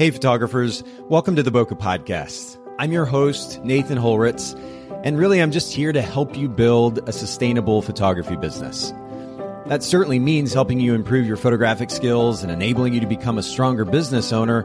Hey, 0.00 0.10
photographers, 0.10 0.82
welcome 1.10 1.36
to 1.36 1.42
the 1.42 1.52
Bokeh 1.52 1.78
Podcast. 1.78 2.58
I'm 2.78 2.90
your 2.90 3.04
host, 3.04 3.62
Nathan 3.62 3.98
Holritz, 3.98 4.58
and 5.04 5.18
really 5.18 5.42
I'm 5.42 5.50
just 5.50 5.74
here 5.74 5.92
to 5.92 6.00
help 6.00 6.38
you 6.38 6.48
build 6.48 7.06
a 7.06 7.12
sustainable 7.12 7.82
photography 7.82 8.34
business. 8.36 8.94
That 9.66 9.82
certainly 9.82 10.18
means 10.18 10.54
helping 10.54 10.80
you 10.80 10.94
improve 10.94 11.26
your 11.26 11.36
photographic 11.36 11.90
skills 11.90 12.42
and 12.42 12.50
enabling 12.50 12.94
you 12.94 13.00
to 13.00 13.06
become 13.06 13.36
a 13.36 13.42
stronger 13.42 13.84
business 13.84 14.32
owner, 14.32 14.62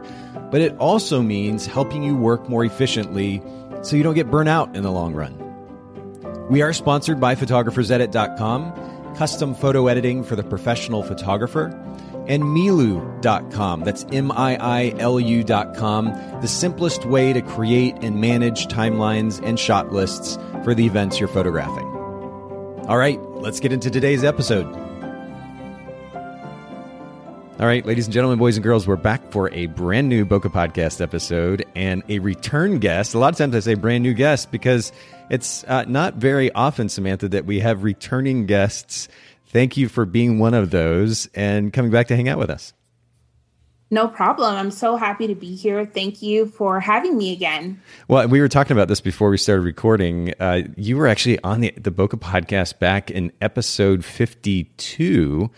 but 0.50 0.62
it 0.62 0.74
also 0.78 1.20
means 1.20 1.66
helping 1.66 2.02
you 2.02 2.16
work 2.16 2.48
more 2.48 2.64
efficiently 2.64 3.42
so 3.82 3.94
you 3.94 4.02
don't 4.02 4.14
get 4.14 4.30
burnt 4.30 4.48
out 4.48 4.74
in 4.74 4.84
the 4.84 4.90
long 4.90 5.12
run. 5.12 5.36
We 6.48 6.62
are 6.62 6.72
sponsored 6.72 7.20
by 7.20 7.34
photographersedit.com, 7.34 9.14
custom 9.16 9.54
photo 9.54 9.88
editing 9.88 10.24
for 10.24 10.34
the 10.34 10.44
professional 10.44 11.02
photographer 11.02 11.78
and 12.28 12.42
Miilu.com. 12.42 13.84
That's 13.84 14.04
M 14.12 14.32
I 14.32 14.56
I 14.56 14.94
L 14.98 15.18
U.com, 15.20 16.06
the 16.40 16.48
simplest 16.48 17.04
way 17.06 17.32
to 17.32 17.42
create 17.42 17.96
and 18.02 18.20
manage 18.20 18.66
timelines 18.66 19.42
and 19.44 19.58
shot 19.58 19.92
lists 19.92 20.38
for 20.64 20.74
the 20.74 20.86
events 20.86 21.18
you're 21.18 21.28
photographing. 21.28 21.86
All 22.88 22.98
right, 22.98 23.20
let's 23.36 23.60
get 23.60 23.72
into 23.72 23.90
today's 23.90 24.24
episode. 24.24 24.66
All 27.58 27.64
right, 27.64 27.86
ladies 27.86 28.04
and 28.06 28.12
gentlemen, 28.12 28.38
boys 28.38 28.58
and 28.58 28.62
girls, 28.62 28.86
we're 28.86 28.96
back 28.96 29.32
for 29.32 29.50
a 29.50 29.64
brand 29.64 30.10
new 30.10 30.26
Bokeh 30.26 30.52
Podcast 30.52 31.00
episode 31.00 31.64
and 31.74 32.02
a 32.06 32.18
return 32.18 32.80
guest. 32.80 33.14
A 33.14 33.18
lot 33.18 33.32
of 33.32 33.38
times 33.38 33.54
I 33.54 33.60
say 33.60 33.72
brand 33.72 34.02
new 34.02 34.12
guest 34.12 34.50
because 34.50 34.92
it's 35.30 35.64
uh, 35.64 35.86
not 35.88 36.16
very 36.16 36.52
often, 36.52 36.90
Samantha, 36.90 37.30
that 37.30 37.46
we 37.46 37.60
have 37.60 37.82
returning 37.82 38.44
guests 38.44 39.08
Thank 39.56 39.78
you 39.78 39.88
for 39.88 40.04
being 40.04 40.38
one 40.38 40.52
of 40.52 40.68
those 40.68 41.30
and 41.34 41.72
coming 41.72 41.90
back 41.90 42.08
to 42.08 42.14
hang 42.14 42.28
out 42.28 42.36
with 42.36 42.50
us. 42.50 42.74
No 43.90 44.06
problem. 44.06 44.54
I'm 44.54 44.70
so 44.70 44.96
happy 44.96 45.26
to 45.28 45.34
be 45.34 45.56
here. 45.56 45.86
Thank 45.86 46.20
you 46.20 46.44
for 46.44 46.78
having 46.78 47.16
me 47.16 47.32
again. 47.32 47.80
Well, 48.06 48.28
we 48.28 48.42
were 48.42 48.50
talking 48.50 48.76
about 48.76 48.88
this 48.88 49.00
before 49.00 49.30
we 49.30 49.38
started 49.38 49.62
recording. 49.62 50.34
Uh, 50.38 50.64
you 50.76 50.98
were 50.98 51.06
actually 51.06 51.42
on 51.42 51.62
the, 51.62 51.72
the 51.74 51.90
Bokeh 51.90 52.20
podcast 52.20 52.78
back 52.80 53.10
in 53.10 53.32
episode 53.40 54.04
52. 54.04 55.50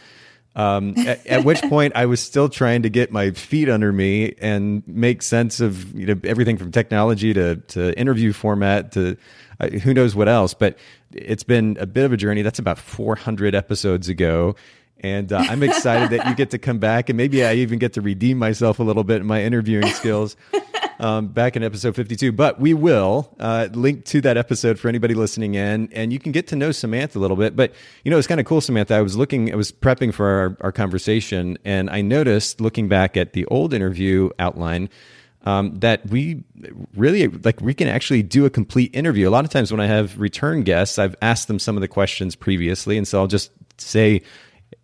Um, 0.54 0.94
at, 0.98 1.26
at, 1.26 1.44
which 1.44 1.60
point 1.62 1.94
I 1.96 2.06
was 2.06 2.20
still 2.20 2.48
trying 2.48 2.82
to 2.82 2.88
get 2.88 3.10
my 3.10 3.32
feet 3.32 3.68
under 3.68 3.92
me 3.92 4.36
and 4.40 4.86
make 4.86 5.22
sense 5.22 5.58
of 5.58 5.92
you 5.94 6.06
know 6.06 6.20
everything 6.24 6.56
from 6.56 6.72
technology 6.72 7.32
to 7.34 7.56
to 7.56 7.96
interview 7.98 8.32
format 8.32 8.92
to 8.92 9.16
uh, 9.60 9.68
who 9.68 9.94
knows 9.94 10.16
what 10.16 10.28
else. 10.28 10.54
But 10.54 10.76
it's 11.12 11.42
been 11.42 11.76
a 11.80 11.86
bit 11.86 12.04
of 12.04 12.12
a 12.12 12.16
journey. 12.16 12.42
That's 12.42 12.58
about 12.58 12.78
400 12.78 13.54
episodes 13.54 14.08
ago. 14.08 14.56
And 15.00 15.32
uh, 15.32 15.38
I'm 15.38 15.62
excited 15.62 16.10
that 16.10 16.26
you 16.26 16.34
get 16.34 16.50
to 16.50 16.58
come 16.58 16.78
back, 16.78 17.08
and 17.08 17.16
maybe 17.16 17.44
I 17.44 17.54
even 17.54 17.78
get 17.78 17.92
to 17.92 18.00
redeem 18.00 18.36
myself 18.36 18.80
a 18.80 18.82
little 18.82 19.04
bit 19.04 19.20
in 19.20 19.26
my 19.28 19.44
interviewing 19.44 19.86
skills 19.90 20.36
um, 20.98 21.28
back 21.28 21.54
in 21.54 21.62
episode 21.62 21.94
52. 21.94 22.32
But 22.32 22.60
we 22.60 22.74
will 22.74 23.32
uh, 23.38 23.68
link 23.72 24.04
to 24.06 24.20
that 24.22 24.36
episode 24.36 24.76
for 24.76 24.88
anybody 24.88 25.14
listening 25.14 25.54
in, 25.54 25.88
and 25.92 26.12
you 26.12 26.18
can 26.18 26.32
get 26.32 26.48
to 26.48 26.56
know 26.56 26.72
Samantha 26.72 27.16
a 27.16 27.20
little 27.20 27.36
bit. 27.36 27.54
But 27.54 27.74
you 28.02 28.10
know, 28.10 28.18
it's 28.18 28.26
kind 28.26 28.40
of 28.40 28.46
cool, 28.46 28.60
Samantha. 28.60 28.94
I 28.94 29.02
was 29.02 29.16
looking, 29.16 29.52
I 29.52 29.56
was 29.56 29.70
prepping 29.70 30.12
for 30.12 30.26
our, 30.26 30.56
our 30.62 30.72
conversation, 30.72 31.58
and 31.64 31.88
I 31.90 32.00
noticed 32.00 32.60
looking 32.60 32.88
back 32.88 33.16
at 33.16 33.34
the 33.34 33.46
old 33.46 33.72
interview 33.72 34.30
outline 34.40 34.88
um, 35.48 35.78
that 35.78 36.06
we 36.10 36.44
really 36.94 37.26
like 37.28 37.62
we 37.62 37.72
can 37.72 37.88
actually 37.88 38.22
do 38.22 38.44
a 38.44 38.50
complete 38.50 38.94
interview. 38.94 39.28
A 39.28 39.30
lot 39.30 39.46
of 39.46 39.50
times 39.50 39.72
when 39.72 39.80
I 39.80 39.86
have 39.86 40.20
return 40.20 40.62
guests, 40.62 40.98
I've 40.98 41.16
asked 41.22 41.48
them 41.48 41.58
some 41.58 41.76
of 41.76 41.80
the 41.80 41.88
questions 41.88 42.36
previously, 42.36 42.98
and 42.98 43.08
so 43.08 43.18
I'll 43.18 43.26
just 43.26 43.50
say, 43.78 44.20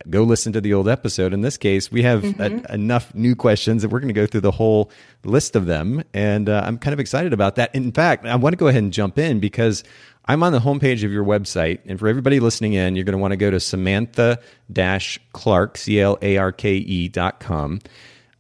go 0.08 0.22
listen 0.22 0.54
to 0.54 0.62
the 0.62 0.72
old 0.72 0.88
episode. 0.88 1.34
In 1.34 1.42
this 1.42 1.58
case, 1.58 1.92
we 1.92 2.02
have 2.02 2.22
mm-hmm. 2.22 2.64
a, 2.66 2.74
enough 2.74 3.14
new 3.14 3.36
questions 3.36 3.82
that 3.82 3.90
we're 3.90 4.00
going 4.00 4.14
to 4.14 4.14
go 4.14 4.26
through 4.26 4.40
the 4.40 4.52
whole 4.52 4.90
list 5.24 5.54
of 5.54 5.66
them, 5.66 6.02
and 6.14 6.48
uh, 6.48 6.62
I'm 6.64 6.78
kind 6.78 6.94
of 6.94 7.00
excited 7.00 7.34
about 7.34 7.56
that. 7.56 7.74
In 7.74 7.92
fact, 7.92 8.24
I 8.24 8.36
want 8.36 8.54
to 8.54 8.56
go 8.56 8.68
ahead 8.68 8.82
and 8.82 8.92
jump 8.92 9.18
in 9.18 9.40
because 9.40 9.84
I'm 10.24 10.42
on 10.42 10.52
the 10.52 10.60
homepage 10.60 11.04
of 11.04 11.12
your 11.12 11.24
website, 11.24 11.80
and 11.84 11.98
for 11.98 12.08
everybody 12.08 12.40
listening 12.40 12.72
in, 12.72 12.96
you're 12.96 13.04
going 13.04 13.18
to 13.18 13.18
want 13.18 13.32
to 13.32 13.36
go 13.36 13.50
to 13.50 13.60
Samantha-Clarke, 13.60 15.76
C 15.76 16.00
L 16.00 16.16
A 16.22 16.38
R 16.38 16.52
K 16.52 16.76
E 16.76 17.08
dot 17.08 17.38
com. 17.38 17.80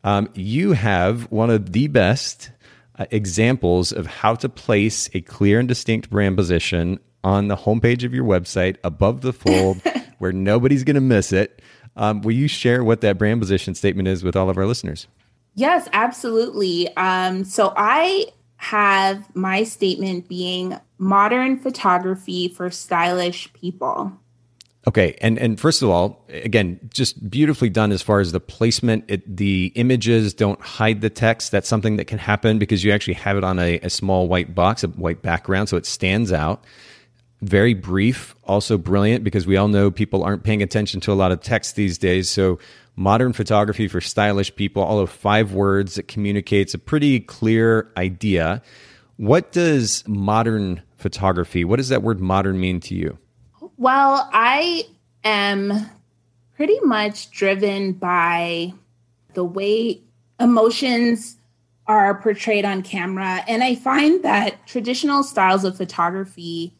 Um, 0.04 0.28
you 0.34 0.72
have 0.72 1.30
one 1.32 1.50
of 1.50 1.72
the 1.72 1.88
best 1.88 2.50
uh, 2.98 3.06
examples 3.10 3.90
of 3.90 4.06
how 4.06 4.34
to 4.36 4.48
place 4.48 5.10
a 5.14 5.22
clear 5.22 5.58
and 5.58 5.66
distinct 5.66 6.10
brand 6.10 6.36
position 6.36 7.00
on 7.24 7.48
the 7.48 7.56
homepage 7.56 8.04
of 8.04 8.14
your 8.14 8.24
website 8.24 8.76
above 8.84 9.22
the 9.22 9.32
fold 9.32 9.80
where 10.18 10.30
nobody's 10.30 10.84
going 10.84 10.94
to 10.94 11.00
miss 11.00 11.32
it. 11.32 11.62
Um, 11.96 12.20
will 12.20 12.32
you 12.32 12.48
share 12.48 12.84
what 12.84 13.00
that 13.00 13.18
brand 13.18 13.40
position 13.40 13.74
statement 13.74 14.06
is 14.06 14.22
with 14.22 14.36
all 14.36 14.50
of 14.50 14.58
our 14.58 14.66
listeners? 14.66 15.08
Yes, 15.54 15.88
absolutely. 15.92 16.94
Um, 16.96 17.44
so 17.44 17.72
I 17.76 18.26
have 18.56 19.34
my 19.34 19.62
statement 19.62 20.28
being 20.28 20.78
modern 20.98 21.58
photography 21.58 22.48
for 22.48 22.70
stylish 22.70 23.52
people. 23.52 24.12
Okay, 24.86 25.16
and 25.22 25.38
and 25.38 25.58
first 25.58 25.82
of 25.82 25.88
all, 25.88 26.26
again, 26.28 26.78
just 26.92 27.30
beautifully 27.30 27.70
done 27.70 27.90
as 27.90 28.02
far 28.02 28.20
as 28.20 28.32
the 28.32 28.40
placement. 28.40 29.04
It, 29.08 29.36
the 29.36 29.72
images 29.76 30.34
don't 30.34 30.60
hide 30.60 31.00
the 31.00 31.08
text. 31.08 31.52
That's 31.52 31.68
something 31.68 31.96
that 31.96 32.04
can 32.04 32.18
happen 32.18 32.58
because 32.58 32.84
you 32.84 32.92
actually 32.92 33.14
have 33.14 33.38
it 33.38 33.44
on 33.44 33.58
a, 33.58 33.78
a 33.78 33.88
small 33.88 34.28
white 34.28 34.54
box, 34.54 34.84
a 34.84 34.88
white 34.88 35.22
background, 35.22 35.70
so 35.70 35.78
it 35.78 35.86
stands 35.86 36.32
out. 36.32 36.64
Very 37.40 37.72
brief, 37.72 38.36
also 38.44 38.76
brilliant 38.76 39.24
because 39.24 39.46
we 39.46 39.56
all 39.56 39.68
know 39.68 39.90
people 39.90 40.22
aren't 40.22 40.44
paying 40.44 40.62
attention 40.62 41.00
to 41.00 41.12
a 41.12 41.14
lot 41.14 41.32
of 41.32 41.40
text 41.40 41.76
these 41.76 41.96
days. 41.96 42.28
So 42.28 42.58
modern 42.94 43.32
photography 43.32 43.88
for 43.88 44.00
stylish 44.02 44.54
people, 44.54 44.82
all 44.82 44.98
of 44.98 45.10
five 45.10 45.52
words 45.52 45.94
that 45.94 46.08
communicates 46.08 46.74
a 46.74 46.78
pretty 46.78 47.20
clear 47.20 47.90
idea. 47.96 48.62
What 49.16 49.52
does 49.52 50.06
modern 50.06 50.82
photography? 50.96 51.64
What 51.64 51.76
does 51.76 51.88
that 51.88 52.02
word 52.02 52.20
modern 52.20 52.60
mean 52.60 52.80
to 52.80 52.94
you? 52.94 53.18
Well, 53.76 54.28
I 54.32 54.86
am 55.24 55.90
pretty 56.56 56.78
much 56.80 57.30
driven 57.30 57.92
by 57.92 58.72
the 59.34 59.44
way 59.44 60.00
emotions 60.38 61.36
are 61.86 62.14
portrayed 62.20 62.64
on 62.64 62.82
camera. 62.82 63.44
And 63.46 63.62
I 63.62 63.74
find 63.74 64.22
that 64.22 64.66
traditional 64.66 65.22
styles 65.22 65.64
of 65.64 65.76
photography 65.76 66.74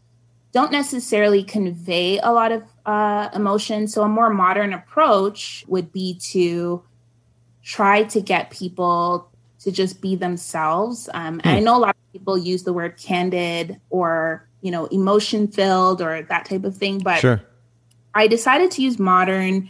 don't 0.53 0.71
necessarily 0.71 1.43
convey 1.43 2.19
a 2.21 2.31
lot 2.31 2.53
of 2.53 2.63
uh, 2.87 3.29
emotion. 3.35 3.89
So, 3.89 4.03
a 4.03 4.09
more 4.09 4.31
modern 4.31 4.73
approach 4.73 5.65
would 5.67 5.93
be 5.93 6.15
to 6.31 6.83
try 7.63 8.05
to 8.05 8.21
get 8.21 8.51
people 8.51 9.29
to 9.61 9.73
just 9.73 10.01
be 10.01 10.15
themselves. 10.15 11.09
Um, 11.13 11.41
hmm. 11.41 11.49
I 11.49 11.61
know 11.61 11.77
a 11.77 11.81
lot 11.81 11.97
of 11.97 12.13
people 12.13 12.39
use 12.39 12.63
the 12.63 12.73
word 12.73 12.97
candid 12.97 13.81
or 13.91 14.47
you 14.65 14.71
know, 14.71 14.87
emotion 14.87 15.47
filled 15.47 16.01
or 16.01 16.23
that 16.23 16.47
type 16.47 16.65
of 16.65 16.75
thing. 16.75 16.99
But 16.99 17.21
sure. 17.21 17.43
I 18.15 18.27
decided 18.27 18.71
to 18.73 18.83
use 18.83 18.99
modern 18.99 19.69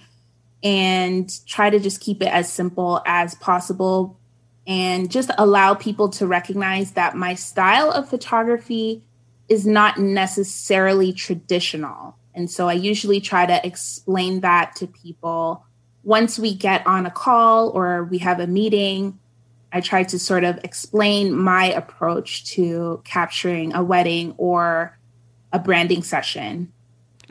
and 0.63 1.29
try 1.47 1.69
to 1.69 1.81
just 1.81 2.01
keep 2.01 2.23
it 2.23 2.29
as 2.29 2.51
simple 2.51 3.03
as 3.05 3.35
possible 3.35 4.17
and 4.69 5.11
just 5.11 5.33
allow 5.37 5.75
people 5.75 6.11
to 6.11 6.29
recognize 6.29 6.93
that 6.93 7.17
my 7.17 7.35
style 7.35 7.91
of 7.91 8.09
photography 8.09 9.03
is 9.49 9.67
not 9.67 9.99
necessarily 9.99 11.13
traditional. 11.13 12.17
And 12.33 12.49
so 12.49 12.69
I 12.69 12.75
usually 12.75 13.21
try 13.21 13.47
to 13.47 13.67
explain 13.67 14.43
that 14.43 14.77
to 14.77 14.87
people 14.87 15.67
once 16.05 16.39
we 16.39 16.55
get 16.55 16.87
on 16.87 17.05
a 17.05 17.11
call 17.11 17.71
or 17.71 18.05
we 18.05 18.19
have 18.19 18.39
a 18.39 18.47
meeting 18.47 19.19
I 19.75 19.81
try 19.81 20.05
to 20.05 20.21
sort 20.21 20.45
of 20.45 20.61
explain 20.63 21.35
my 21.35 21.65
approach 21.65 22.45
to 22.53 23.03
capturing 23.05 23.75
a 23.75 23.83
wedding 23.83 24.33
or 24.39 24.97
a 25.53 25.59
branding 25.59 26.05
session. 26.05 26.73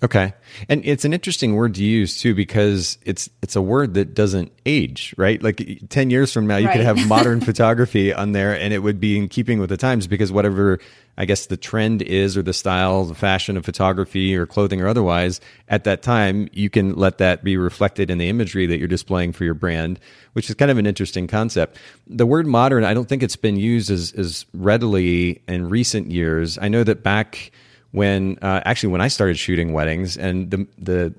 Okay. 0.03 0.34
And 0.68 0.84
it's 0.84 1.06
an 1.06 1.14
interesting 1.14 1.56
word 1.56 1.75
to 1.75 1.84
use 1.84 2.19
too 2.19 2.36
because 2.36 2.97
it's 3.03 3.30
it's 3.41 3.56
a 3.56 3.62
word 3.62 3.94
that 3.94 4.14
doesn't 4.14 4.52
age, 4.66 5.16
right? 5.18 5.41
Like 5.41 5.80
10 5.88 6.09
years 6.09 6.34
from 6.34 6.46
now 6.46 6.58
you 6.58 6.68
right. 6.68 6.75
could 6.75 6.86
have 6.86 7.07
modern 7.07 7.39
photography 7.42 8.13
on 8.13 8.33
there 8.33 8.54
and 8.54 8.74
it 8.74 8.80
would 8.80 9.00
be 9.00 9.18
in 9.18 9.30
keeping 9.30 9.60
with 9.60 9.69
the 9.69 9.78
times 9.78 10.06
because 10.06 10.30
whatever 10.30 10.80
I 11.18 11.24
guess 11.24 11.45
the 11.45 11.56
trend 11.56 12.01
is 12.01 12.36
or 12.36 12.42
the 12.42 12.54
style, 12.54 13.06
the 13.06 13.16
fashion 13.16 13.56
of 13.56 13.63
photography 13.63 14.36
or 14.36 14.45
clothing 14.45 14.81
or 14.81 14.89
otherwise, 14.89 15.39
at 15.69 15.86
that 15.86 16.01
time 16.01 16.50
you 16.51 16.69
can 16.69 16.95
let 16.95 17.19
that 17.19 17.42
be 17.42 17.56
reflected 17.56 18.12
in 18.12 18.18
the 18.18 18.28
imagery 18.28 18.66
that 18.66 18.80
you're 18.80 18.89
displaying 18.89 19.31
for 19.31 19.45
your 19.45 19.54
brand, 19.54 20.01
which 20.33 20.50
is 20.50 20.56
kind 20.56 20.69
of 20.69 20.78
an 20.78 20.86
interesting 20.86 21.28
concept. 21.28 21.78
The 22.07 22.25
word 22.25 22.45
modern, 22.45 22.83
I 22.83 22.94
don't 22.94 23.07
think 23.07 23.24
it's 23.24 23.38
been 23.38 23.56
used 23.56 23.89
as 23.89 24.12
as 24.18 24.45
readily 24.54 25.42
in 25.48 25.69
recent 25.69 26.12
years. 26.12 26.57
I 26.57 26.68
know 26.68 26.83
that 26.83 27.04
back 27.04 27.54
when 27.94 28.38
uh, 28.42 28.62
actually 28.66 28.90
when 28.90 29.01
I 29.01 29.07
started 29.07 29.38
shooting 29.38 29.72
weddings 29.72 30.18
and 30.18 30.51
the 30.51 30.68
the 30.78 31.13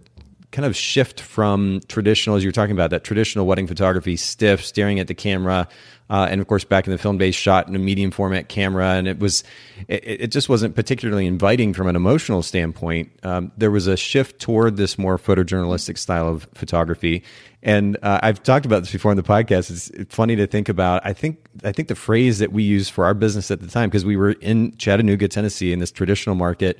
kind 0.51 0.67
of 0.67 0.77
shift 0.77 1.21
from 1.21 1.81
traditional, 1.89 2.37
as 2.37 2.45
you 2.45 2.49
were 2.49 2.53
talking 2.53 2.73
about, 2.73 2.91
that 2.91 3.03
traditional 3.03 3.45
wedding 3.45 3.67
photography, 3.67 4.17
stiff, 4.17 4.65
staring 4.65 5.01
at 5.01 5.09
the 5.09 5.15
camera, 5.15 5.67
uh, 6.11 6.29
and 6.31 6.41
of 6.41 6.47
course, 6.47 6.65
back 6.65 6.87
in 6.87 6.93
the 6.93 6.99
film 6.99 7.19
days, 7.19 7.35
shot 7.35 7.67
in 7.67 7.75
a 7.75 7.79
medium 7.79 8.11
format 8.11 8.49
camera, 8.49 8.91
and 8.91 9.09
it 9.09 9.19
was, 9.19 9.43
it, 9.89 10.05
it 10.05 10.27
just 10.31 10.49
wasn't 10.49 10.75
particularly 10.75 11.27
inviting 11.27 11.73
from 11.73 11.87
an 11.87 11.97
emotional 11.97 12.43
standpoint. 12.43 13.11
Um, 13.23 13.53
there 13.57 13.71
was 13.71 13.87
a 13.87 13.97
shift 13.97 14.39
toward 14.41 14.77
this 14.77 14.99
more 14.99 15.19
photojournalistic 15.19 15.97
style 15.97 16.29
of 16.29 16.47
photography, 16.55 17.25
and 17.63 17.97
uh, 18.03 18.21
I've 18.23 18.43
talked 18.43 18.67
about 18.67 18.81
this 18.81 18.93
before 18.93 19.13
in 19.13 19.17
the 19.17 19.23
podcast. 19.23 19.71
It's 19.71 20.15
funny 20.15 20.37
to 20.37 20.47
think 20.47 20.69
about. 20.69 21.01
I 21.07 21.15
think 21.15 21.39
I 21.65 21.73
think 21.73 21.89
the 21.89 21.95
phrase 21.95 22.39
that 22.39 22.53
we 22.53 22.63
used 22.63 22.93
for 22.93 23.07
our 23.07 23.15
business 23.15 23.51
at 23.51 23.61
the 23.61 23.69
time, 23.69 23.89
because 23.89 24.05
we 24.05 24.17
were 24.17 24.33
in 24.33 24.77
Chattanooga, 24.77 25.29
Tennessee, 25.29 25.73
in 25.73 25.79
this 25.79 25.91
traditional 25.91 26.37
market, 26.37 26.79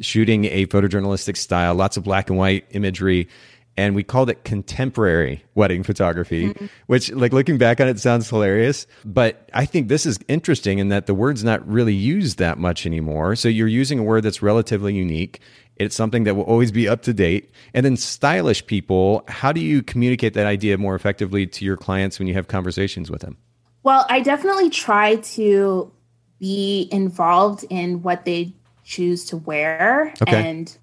shooting 0.00 0.44
a 0.44 0.66
photojournalistic 0.66 1.38
style, 1.38 1.74
lots 1.74 1.96
of 1.96 2.04
black 2.04 2.28
and 2.28 2.38
white 2.38 2.66
imagery 2.72 3.28
and 3.76 3.94
we 3.94 4.02
called 4.02 4.30
it 4.30 4.44
contemporary 4.44 5.44
wedding 5.54 5.82
photography, 5.82 6.48
mm-hmm. 6.48 6.66
which, 6.86 7.12
like, 7.12 7.32
looking 7.32 7.58
back 7.58 7.80
on 7.80 7.88
it, 7.88 7.98
sounds 7.98 8.28
hilarious. 8.28 8.86
But 9.04 9.48
I 9.52 9.66
think 9.66 9.88
this 9.88 10.06
is 10.06 10.18
interesting 10.28 10.78
in 10.78 10.88
that 10.88 11.06
the 11.06 11.14
word's 11.14 11.44
not 11.44 11.66
really 11.68 11.94
used 11.94 12.38
that 12.38 12.58
much 12.58 12.86
anymore. 12.86 13.36
So 13.36 13.48
you're 13.48 13.68
using 13.68 13.98
a 13.98 14.02
word 14.02 14.22
that's 14.22 14.42
relatively 14.42 14.94
unique. 14.94 15.40
It's 15.76 15.94
something 15.94 16.24
that 16.24 16.34
will 16.34 16.44
always 16.44 16.72
be 16.72 16.88
up 16.88 17.02
to 17.02 17.12
date. 17.12 17.50
And 17.74 17.84
then 17.84 17.96
stylish 17.96 18.66
people, 18.66 19.24
how 19.28 19.52
do 19.52 19.60
you 19.60 19.82
communicate 19.82 20.32
that 20.34 20.46
idea 20.46 20.78
more 20.78 20.94
effectively 20.94 21.46
to 21.46 21.64
your 21.64 21.76
clients 21.76 22.18
when 22.18 22.28
you 22.28 22.34
have 22.34 22.48
conversations 22.48 23.10
with 23.10 23.20
them? 23.20 23.36
Well, 23.82 24.06
I 24.08 24.20
definitely 24.20 24.70
try 24.70 25.16
to 25.16 25.92
be 26.38 26.88
involved 26.90 27.64
in 27.70 28.02
what 28.02 28.24
they 28.24 28.54
choose 28.84 29.24
to 29.26 29.36
wear 29.36 30.14
okay. 30.22 30.50
and 30.50 30.76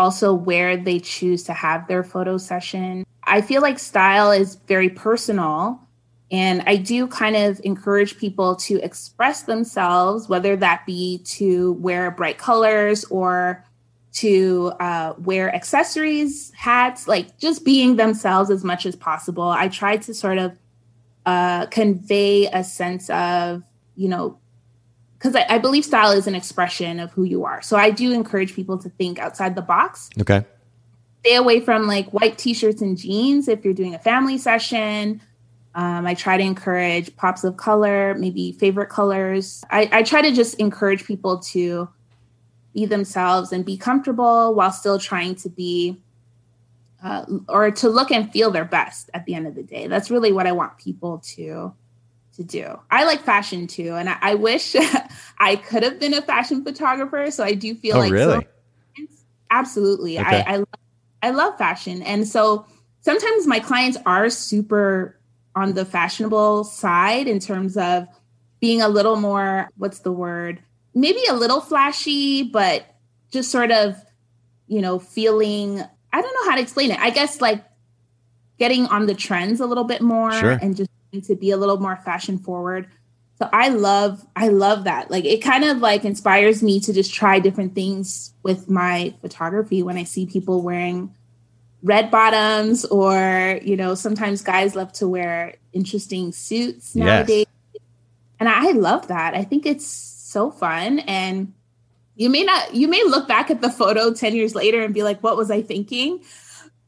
also 0.00 0.32
where 0.32 0.78
they 0.78 0.98
choose 0.98 1.42
to 1.44 1.52
have 1.52 1.86
their 1.86 2.02
photo 2.02 2.38
session. 2.38 3.04
I 3.24 3.42
feel 3.42 3.60
like 3.60 3.78
style 3.78 4.32
is 4.32 4.56
very 4.66 4.88
personal. 4.88 5.78
And 6.32 6.62
I 6.66 6.76
do 6.76 7.06
kind 7.06 7.36
of 7.36 7.60
encourage 7.64 8.16
people 8.16 8.56
to 8.56 8.80
express 8.82 9.42
themselves, 9.42 10.28
whether 10.28 10.56
that 10.56 10.86
be 10.86 11.18
to 11.24 11.72
wear 11.74 12.10
bright 12.10 12.38
colors 12.38 13.04
or 13.06 13.64
to 14.12 14.72
uh, 14.80 15.14
wear 15.18 15.54
accessories, 15.54 16.50
hats, 16.56 17.06
like 17.06 17.36
just 17.38 17.64
being 17.64 17.96
themselves 17.96 18.50
as 18.50 18.64
much 18.64 18.86
as 18.86 18.96
possible. 18.96 19.48
I 19.48 19.68
try 19.68 19.98
to 19.98 20.14
sort 20.14 20.38
of 20.38 20.56
uh, 21.26 21.66
convey 21.66 22.46
a 22.46 22.64
sense 22.64 23.10
of, 23.10 23.64
you 23.96 24.08
know, 24.08 24.38
because 25.20 25.36
I, 25.36 25.44
I, 25.56 25.58
believe 25.58 25.84
style 25.84 26.12
is 26.12 26.26
an 26.26 26.34
expression 26.34 26.98
of 26.98 27.12
who 27.12 27.24
you 27.24 27.44
are. 27.44 27.60
So 27.60 27.76
I 27.76 27.90
do 27.90 28.10
encourage 28.12 28.54
people 28.54 28.78
to 28.78 28.88
think 28.88 29.18
outside 29.18 29.54
the 29.54 29.62
box. 29.62 30.08
Okay. 30.18 30.46
Stay 31.20 31.36
away 31.36 31.60
from 31.60 31.86
like 31.86 32.08
white 32.08 32.38
t-shirts 32.38 32.80
and 32.80 32.96
jeans 32.96 33.46
if 33.46 33.62
you're 33.62 33.74
doing 33.74 33.94
a 33.94 33.98
family 33.98 34.38
session. 34.38 35.20
Um, 35.74 36.06
I 36.06 36.14
try 36.14 36.38
to 36.38 36.42
encourage 36.42 37.14
pops 37.16 37.44
of 37.44 37.58
color, 37.58 38.14
maybe 38.14 38.52
favorite 38.52 38.88
colors. 38.88 39.62
I, 39.70 39.90
I 39.92 40.02
try 40.02 40.22
to 40.22 40.32
just 40.32 40.54
encourage 40.54 41.04
people 41.04 41.38
to 41.38 41.88
be 42.72 42.86
themselves 42.86 43.52
and 43.52 43.62
be 43.62 43.76
comfortable 43.76 44.54
while 44.54 44.72
still 44.72 44.98
trying 44.98 45.34
to 45.34 45.50
be 45.50 46.00
uh, 47.04 47.26
or 47.46 47.70
to 47.70 47.88
look 47.90 48.10
and 48.10 48.32
feel 48.32 48.50
their 48.50 48.64
best 48.64 49.10
at 49.12 49.26
the 49.26 49.34
end 49.34 49.46
of 49.46 49.54
the 49.54 49.62
day. 49.62 49.86
That's 49.86 50.10
really 50.10 50.32
what 50.32 50.46
I 50.46 50.52
want 50.52 50.78
people 50.78 51.18
to 51.34 51.74
to 52.40 52.44
do. 52.44 52.78
I 52.90 53.04
like 53.04 53.20
fashion 53.20 53.66
too, 53.66 53.94
and 53.94 54.08
I, 54.08 54.16
I 54.20 54.34
wish 54.34 54.74
I 55.38 55.56
could 55.56 55.82
have 55.82 56.00
been 56.00 56.14
a 56.14 56.22
fashion 56.22 56.64
photographer. 56.64 57.30
So 57.30 57.44
I 57.44 57.52
do 57.52 57.74
feel 57.74 57.96
oh, 57.96 58.00
like 58.00 58.12
really? 58.12 58.46
So, 58.96 59.06
absolutely. 59.50 60.18
Okay. 60.18 60.42
I, 60.46 60.56
I 60.56 60.64
I 61.22 61.30
love 61.30 61.58
fashion, 61.58 62.02
and 62.02 62.26
so 62.26 62.66
sometimes 63.02 63.46
my 63.46 63.60
clients 63.60 63.98
are 64.06 64.30
super 64.30 65.20
on 65.54 65.74
the 65.74 65.84
fashionable 65.84 66.64
side 66.64 67.28
in 67.28 67.40
terms 67.40 67.76
of 67.76 68.06
being 68.60 68.80
a 68.80 68.88
little 68.88 69.16
more 69.16 69.68
what's 69.76 70.00
the 70.00 70.12
word 70.12 70.62
maybe 70.94 71.20
a 71.28 71.34
little 71.34 71.60
flashy 71.60 72.44
but 72.44 72.86
just 73.32 73.50
sort 73.50 73.72
of 73.72 73.96
you 74.68 74.80
know 74.80 75.00
feeling 75.00 75.82
i 76.12 76.22
don't 76.22 76.34
know 76.34 76.50
how 76.50 76.54
to 76.54 76.62
explain 76.62 76.92
it 76.92 77.00
i 77.00 77.10
guess 77.10 77.40
like 77.40 77.64
getting 78.58 78.86
on 78.86 79.06
the 79.06 79.14
trends 79.14 79.58
a 79.60 79.66
little 79.66 79.82
bit 79.82 80.00
more 80.02 80.30
sure. 80.32 80.52
and 80.52 80.76
just 80.76 80.90
to 81.18 81.34
be 81.34 81.50
a 81.50 81.56
little 81.56 81.78
more 81.78 81.96
fashion 81.96 82.38
forward. 82.38 82.88
So 83.38 83.48
I 83.52 83.70
love 83.70 84.24
I 84.36 84.48
love 84.48 84.84
that. 84.84 85.10
Like 85.10 85.24
it 85.24 85.38
kind 85.38 85.64
of 85.64 85.78
like 85.78 86.04
inspires 86.04 86.62
me 86.62 86.78
to 86.80 86.92
just 86.92 87.12
try 87.12 87.40
different 87.40 87.74
things 87.74 88.34
with 88.42 88.68
my 88.68 89.14
photography 89.22 89.82
when 89.82 89.96
I 89.96 90.04
see 90.04 90.26
people 90.26 90.62
wearing 90.62 91.14
red 91.82 92.10
bottoms 92.10 92.84
or 92.84 93.58
you 93.62 93.76
know 93.76 93.94
sometimes 93.94 94.42
guys 94.42 94.76
love 94.76 94.92
to 94.92 95.08
wear 95.08 95.56
interesting 95.72 96.32
suits 96.32 96.94
nowadays. 96.94 97.46
Yes. 97.72 97.82
And 98.38 98.48
I 98.48 98.72
love 98.72 99.08
that. 99.08 99.34
I 99.34 99.44
think 99.44 99.64
it's 99.64 99.86
so 99.86 100.50
fun 100.50 100.98
and 101.00 101.54
you 102.16 102.28
may 102.28 102.42
not 102.42 102.74
you 102.74 102.88
may 102.88 103.02
look 103.04 103.26
back 103.26 103.50
at 103.50 103.62
the 103.62 103.70
photo 103.70 104.12
10 104.12 104.36
years 104.36 104.54
later 104.54 104.82
and 104.82 104.92
be 104.92 105.02
like 105.02 105.22
what 105.22 105.38
was 105.38 105.50
I 105.50 105.62
thinking? 105.62 106.22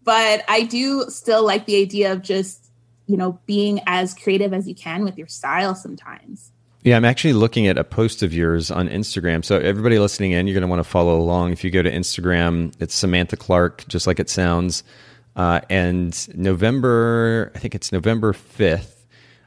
But 0.04 0.44
I 0.48 0.64
do 0.64 1.06
still 1.08 1.46
like 1.46 1.64
the 1.64 1.80
idea 1.80 2.12
of 2.12 2.20
just 2.20 2.62
you 3.06 3.16
know, 3.16 3.38
being 3.46 3.81
as 3.87 4.14
creative 4.14 4.52
as 4.52 4.69
you 4.69 4.75
can 4.75 5.04
with 5.04 5.19
your 5.19 5.26
style 5.26 5.75
sometimes. 5.75 6.52
Yeah, 6.84 6.96
I'm 6.96 7.04
actually 7.04 7.34
looking 7.34 7.69
at 7.69 7.78
a 7.78 7.84
post 7.84 8.25
of 8.25 8.34
yours 8.34 8.70
on 8.70 8.88
Instagram. 8.88 9.44
So 9.44 9.58
everybody 9.58 10.00
listening 10.00 10.32
in, 10.32 10.49
you're 10.49 10.54
going 10.54 10.62
to 10.62 10.69
want 10.69 10.81
to 10.81 10.88
follow 10.88 11.16
along. 11.16 11.52
If 11.52 11.62
you 11.62 11.70
go 11.70 11.82
to 11.82 11.90
Instagram, 11.90 12.72
it's 12.81 12.94
Samantha 12.94 13.37
Clark, 13.37 13.87
just 13.87 14.08
like 14.08 14.19
it 14.19 14.28
sounds. 14.28 14.82
Uh, 15.37 15.60
and 15.70 16.37
November, 16.37 17.52
I 17.54 17.60
think 17.60 17.76
it's 17.76 17.93
November 17.93 18.32
5th. 18.32 18.96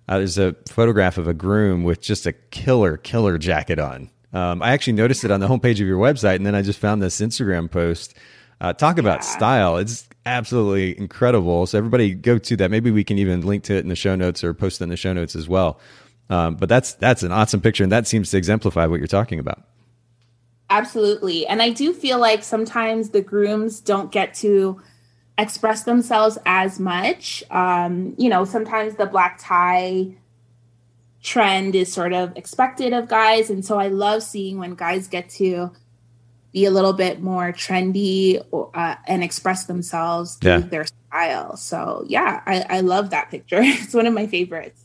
Uh, 0.08 0.19
there's 0.19 0.38
a 0.38 0.56
photograph 0.69 1.18
of 1.18 1.28
a 1.28 1.34
groom 1.34 1.84
with 1.84 2.00
just 2.00 2.25
a 2.25 2.31
killer, 2.31 2.96
killer 2.96 3.38
jacket 3.38 3.80
on. 3.80 4.10
Um, 4.31 4.62
I 4.62 4.72
actually 4.72 4.94
noticed 4.94 5.24
it 5.24 5.31
on 5.31 5.40
the 5.40 5.48
homepage 5.48 5.81
of 5.81 5.88
your 5.88 6.00
website, 6.00 6.36
and 6.36 6.46
then 6.46 6.56
I 6.56 6.62
just 6.62 6.80
found 6.80 7.01
this 7.01 7.19
Instagram 7.19 7.69
post. 7.69 8.13
Uh, 8.62 8.74
talk 8.74 8.98
about 8.98 9.19
yeah. 9.19 9.22
style. 9.22 9.78
It's 9.78 10.08
absolutely 10.25 10.98
incredible. 10.98 11.66
So 11.66 11.77
everybody 11.77 12.13
go 12.13 12.38
to 12.38 12.57
that. 12.57 12.72
Maybe 12.72 12.92
we 12.92 13.04
can 13.04 13.18
even 13.18 13.42
link 13.42 13.63
to 13.66 13.75
it 13.75 13.80
in 13.80 13.89
the 13.89 13.95
show 13.95 14.16
notes 14.16 14.44
or 14.44 14.54
post 14.54 14.81
it 14.81 14.86
in 14.86 14.89
the 14.89 14.98
show 14.98 15.13
notes 15.13 15.36
as 15.36 15.48
well. 15.48 15.80
Um, 16.30 16.56
but 16.56 16.69
that's 16.69 16.94
that's 16.94 17.24
an 17.24 17.31
awesome 17.31 17.62
picture, 17.62 17.83
and 17.83 17.92
that 17.92 18.07
seems 18.07 18.31
to 18.31 18.38
exemplify 18.38 18.88
what 18.88 19.00
you're 19.00 19.07
talking 19.07 19.39
about. 19.39 19.63
Absolutely, 20.69 21.45
and 21.45 21.62
I 21.62 21.69
do 21.69 21.94
feel 21.94 22.18
like 22.18 22.44
sometimes 22.44 23.12
the 23.12 23.22
grooms 23.22 23.80
don't 23.80 24.12
get 24.12 24.33
to 24.36 24.81
express 25.38 25.83
themselves 25.83 26.39
as 26.45 26.80
much. 26.80 27.44
Um, 27.51 28.16
you 28.18 28.30
know, 28.30 28.45
sometimes 28.45 28.95
the 28.95 29.06
black 29.06 29.38
tie 29.39 30.16
trend 31.22 31.75
is 31.75 31.92
sort 31.92 32.13
of 32.13 32.36
expected 32.36 32.94
of 32.94 33.07
guys, 33.07 33.51
and 33.51 33.63
so 33.63 33.77
I 33.77 33.89
love 33.89 34.24
seeing 34.24 34.57
when 34.57 34.74
guys 34.74 35.07
get 35.07 35.30
to 35.31 35.72
be 36.56 36.63
a 36.63 36.72
little 36.72 36.94
bit 36.94 37.22
more 37.22 37.52
trendy 37.52 38.42
uh, 38.54 38.96
and 39.07 39.24
express 39.25 39.66
themselves 39.66 40.36
through 40.36 40.52
yeah. 40.52 40.60
their 40.60 40.86
style. 40.86 41.57
So 41.57 42.06
yeah, 42.07 42.42
I, 42.46 42.66
I 42.69 42.80
love 42.80 43.10
that 43.10 43.30
picture. 43.30 43.60
it's 43.62 43.94
one 43.94 44.07
of 44.07 44.13
my 44.13 44.25
favorites. 44.25 44.81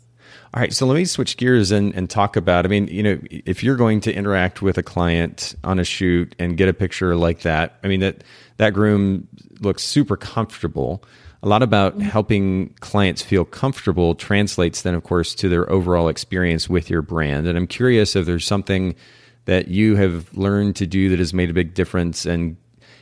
All 0.52 0.60
right, 0.60 0.72
so 0.72 0.84
let 0.84 0.96
me 0.96 1.04
switch 1.04 1.36
gears 1.36 1.70
and, 1.70 1.94
and 1.94 2.10
talk 2.10 2.34
about. 2.34 2.64
I 2.64 2.68
mean, 2.68 2.88
you 2.88 3.04
know, 3.04 3.20
if 3.30 3.62
you're 3.62 3.76
going 3.76 4.00
to 4.00 4.12
interact 4.12 4.62
with 4.62 4.78
a 4.78 4.82
client 4.82 5.54
on 5.62 5.78
a 5.78 5.84
shoot 5.84 6.34
and 6.40 6.56
get 6.56 6.68
a 6.68 6.72
picture 6.72 7.14
like 7.14 7.42
that, 7.42 7.78
I 7.84 7.86
mean 7.86 8.00
that 8.00 8.24
that 8.56 8.70
groom 8.70 9.28
looks 9.60 9.84
super 9.84 10.16
comfortable. 10.16 11.04
A 11.44 11.48
lot 11.48 11.62
about 11.62 11.92
mm-hmm. 11.92 12.02
helping 12.02 12.74
clients 12.80 13.22
feel 13.22 13.44
comfortable 13.44 14.16
translates 14.16 14.82
then, 14.82 14.94
of 14.94 15.04
course, 15.04 15.36
to 15.36 15.48
their 15.48 15.70
overall 15.70 16.08
experience 16.08 16.68
with 16.68 16.90
your 16.90 17.00
brand. 17.00 17.46
And 17.46 17.56
I'm 17.56 17.68
curious 17.68 18.16
if 18.16 18.26
there's 18.26 18.44
something 18.44 18.96
that 19.44 19.68
you 19.68 19.96
have 19.96 20.36
learned 20.36 20.76
to 20.76 20.86
do 20.86 21.08
that 21.08 21.18
has 21.18 21.34
made 21.34 21.50
a 21.50 21.54
big 21.54 21.74
difference 21.74 22.26
and 22.26 22.56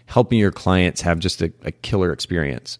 helping 0.06 0.38
your 0.38 0.52
clients 0.52 1.02
have 1.02 1.18
just 1.18 1.42
a, 1.42 1.52
a 1.62 1.72
killer 1.72 2.12
experience? 2.12 2.78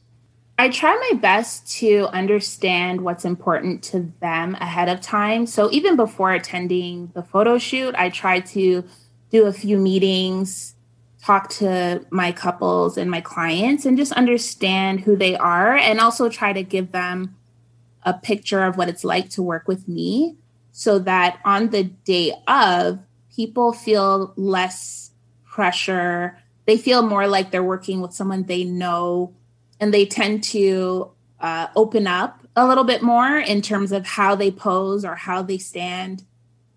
I 0.61 0.71
try 0.71 0.95
my 1.13 1.19
best 1.19 1.71
to 1.79 2.09
understand 2.13 3.03
what's 3.03 3.25
important 3.25 3.85
to 3.85 4.13
them 4.21 4.57
ahead 4.57 4.89
of 4.89 5.01
time. 5.01 5.47
So 5.47 5.71
even 5.71 5.95
before 5.95 6.33
attending 6.33 7.13
the 7.15 7.23
photo 7.23 7.59
shoot, 7.59 7.95
I 7.97 8.11
try 8.11 8.41
to 8.41 8.85
do 9.31 9.47
a 9.47 9.53
few 9.53 9.79
meetings, 9.79 10.75
talk 11.23 11.49
to 11.51 12.05
my 12.11 12.33
couples 12.33 12.97
and 12.97 13.09
my 13.09 13.21
clients, 13.21 13.87
and 13.87 13.97
just 13.97 14.11
understand 14.13 15.01
who 15.01 15.15
they 15.15 15.37
are, 15.37 15.77
and 15.77 16.01
also 16.01 16.29
try 16.29 16.53
to 16.53 16.65
give 16.65 16.91
them 16.91 17.37
a 18.03 18.15
picture 18.15 18.65
of 18.65 18.77
what 18.77 18.89
it's 18.89 19.05
like 19.05 19.29
to 19.31 19.43
work 19.43 19.69
with 19.69 19.87
me 19.87 20.37
so 20.73 20.99
that 20.99 21.39
on 21.45 21.71
the 21.71 21.85
day 21.85 22.33
of, 22.49 22.99
people 23.39 23.73
feel 23.73 24.33
less 24.35 25.13
pressure. 25.45 26.37
They 26.67 26.77
feel 26.77 27.03
more 27.03 27.29
like 27.29 27.53
they're 27.53 27.63
working 27.63 28.01
with 28.01 28.13
someone 28.13 28.43
they 28.43 28.65
know, 28.65 29.33
and 29.79 29.95
they 29.95 30.07
tend 30.07 30.43
to 30.55 31.13
uh, 31.39 31.69
open 31.77 32.09
up 32.09 32.43
a 32.57 32.67
little 32.67 32.83
bit 32.83 33.01
more 33.01 33.39
in 33.39 33.63
terms 33.63 33.93
of 33.93 34.05
how 34.05 34.35
they 34.35 34.51
pose 34.51 35.05
or 35.05 35.15
how 35.15 35.41
they 35.43 35.59
stand. 35.59 36.25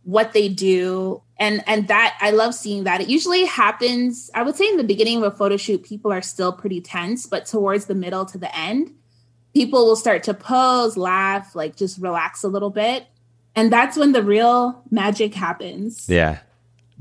what 0.04 0.34
they 0.34 0.50
do 0.50 1.22
and 1.38 1.64
and 1.68 1.88
that 1.88 2.18
i 2.22 2.32
love 2.32 2.56
seeing 2.56 2.86
that 2.86 3.02
it 3.02 3.08
usually 3.08 3.46
happens 3.46 4.32
i 4.34 4.42
would 4.42 4.56
say 4.56 4.68
in 4.68 4.78
the 4.78 4.84
beginning 4.84 5.18
of 5.18 5.24
a 5.24 5.38
photo 5.38 5.56
shoot 5.58 5.84
people 5.84 6.12
are 6.12 6.24
still 6.24 6.52
pretty 6.52 6.82
tense 6.82 7.28
but 7.28 7.46
towards 7.46 7.86
the 7.86 7.94
middle 7.94 8.26
to 8.26 8.40
the 8.40 8.52
end 8.58 8.92
people 9.54 9.86
will 9.86 9.96
start 9.96 10.24
to 10.24 10.34
pose 10.34 10.98
laugh 10.98 11.56
like 11.56 11.76
just 11.76 12.02
relax 12.02 12.44
a 12.44 12.48
little 12.48 12.72
bit 12.72 13.06
and 13.56 13.72
that's 13.72 13.96
when 13.96 14.12
the 14.12 14.24
real 14.24 14.82
magic 14.90 15.36
happens 15.36 16.10
yeah 16.10 16.40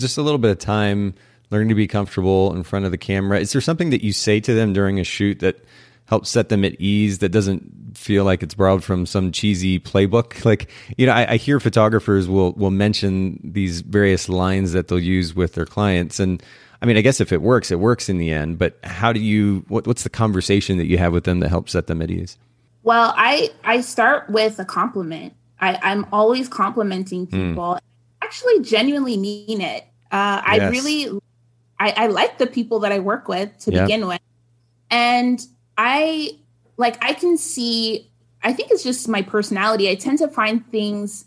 just 0.00 0.18
a 0.18 0.22
little 0.22 0.38
bit 0.38 0.50
of 0.50 0.58
time 0.58 1.14
learning 1.50 1.68
to 1.68 1.74
be 1.74 1.86
comfortable 1.86 2.54
in 2.54 2.62
front 2.62 2.84
of 2.84 2.90
the 2.90 2.98
camera. 2.98 3.38
Is 3.38 3.52
there 3.52 3.60
something 3.60 3.90
that 3.90 4.02
you 4.02 4.12
say 4.12 4.40
to 4.40 4.54
them 4.54 4.72
during 4.72 4.98
a 4.98 5.04
shoot 5.04 5.40
that 5.40 5.64
helps 6.06 6.30
set 6.30 6.48
them 6.48 6.64
at 6.64 6.80
ease 6.80 7.18
that 7.18 7.28
doesn't 7.30 7.96
feel 7.96 8.24
like 8.24 8.42
it's 8.42 8.54
borrowed 8.54 8.82
from 8.82 9.06
some 9.06 9.32
cheesy 9.32 9.78
playbook? 9.78 10.44
Like 10.50 10.70
you 10.96 11.06
know 11.06 11.12
I, 11.12 11.32
I, 11.32 11.36
hear 11.36 11.60
photographers 11.60 12.28
will 12.28 12.52
will 12.52 12.70
mention 12.70 13.38
these 13.44 13.82
various 13.82 14.28
lines 14.28 14.72
that 14.72 14.88
they'll 14.88 14.98
use 14.98 15.34
with 15.34 15.54
their 15.54 15.66
clients. 15.66 16.18
And 16.18 16.42
i 16.82 16.86
mean 16.86 16.96
i 16.96 17.02
guess 17.02 17.20
if 17.20 17.30
it 17.30 17.42
works 17.42 17.70
it 17.70 17.78
works 17.78 18.08
in 18.08 18.18
the 18.18 18.32
end. 18.32 18.58
But 18.58 18.78
how 18.82 19.12
do 19.12 19.20
you 19.20 19.64
what, 19.68 19.86
what's 19.86 20.02
the 20.02 20.10
conversation 20.10 20.78
that 20.78 20.86
you 20.86 20.98
have 20.98 21.12
with 21.12 21.24
them 21.24 21.40
that 21.40 21.48
helps 21.48 21.72
set 21.72 21.86
them 21.86 22.02
at 22.02 22.10
ease? 22.10 22.38
Well 22.82 23.12
i 23.16 23.50
i 23.64 23.80
start 23.80 24.30
with 24.30 24.58
a 24.58 24.64
compliment. 24.64 25.34
I, 25.60 25.78
i'm 25.82 26.06
always 26.10 26.48
complimenting 26.48 27.26
hmm. 27.26 27.50
people. 27.50 27.74
Mm. 27.74 27.80
actually 28.22 28.60
genuinely 28.60 29.16
mean 29.16 29.60
it 29.60 29.84
uh, 30.10 30.42
i 30.44 30.68
really 30.70 31.08
I, 31.78 31.94
I 31.96 32.06
like 32.08 32.38
the 32.38 32.46
people 32.46 32.80
that 32.80 32.92
i 32.92 32.98
work 32.98 33.28
with 33.28 33.56
to 33.60 33.72
yep. 33.72 33.86
begin 33.86 34.06
with 34.06 34.20
and 34.90 35.44
I 35.78 36.32
like 36.76 37.02
I 37.02 37.14
can 37.14 37.36
see 37.36 38.10
I 38.42 38.52
think 38.52 38.70
it's 38.70 38.82
just 38.82 39.08
my 39.08 39.22
personality. 39.22 39.88
I 39.90 39.94
tend 39.94 40.18
to 40.18 40.28
find 40.28 40.66
things 40.70 41.26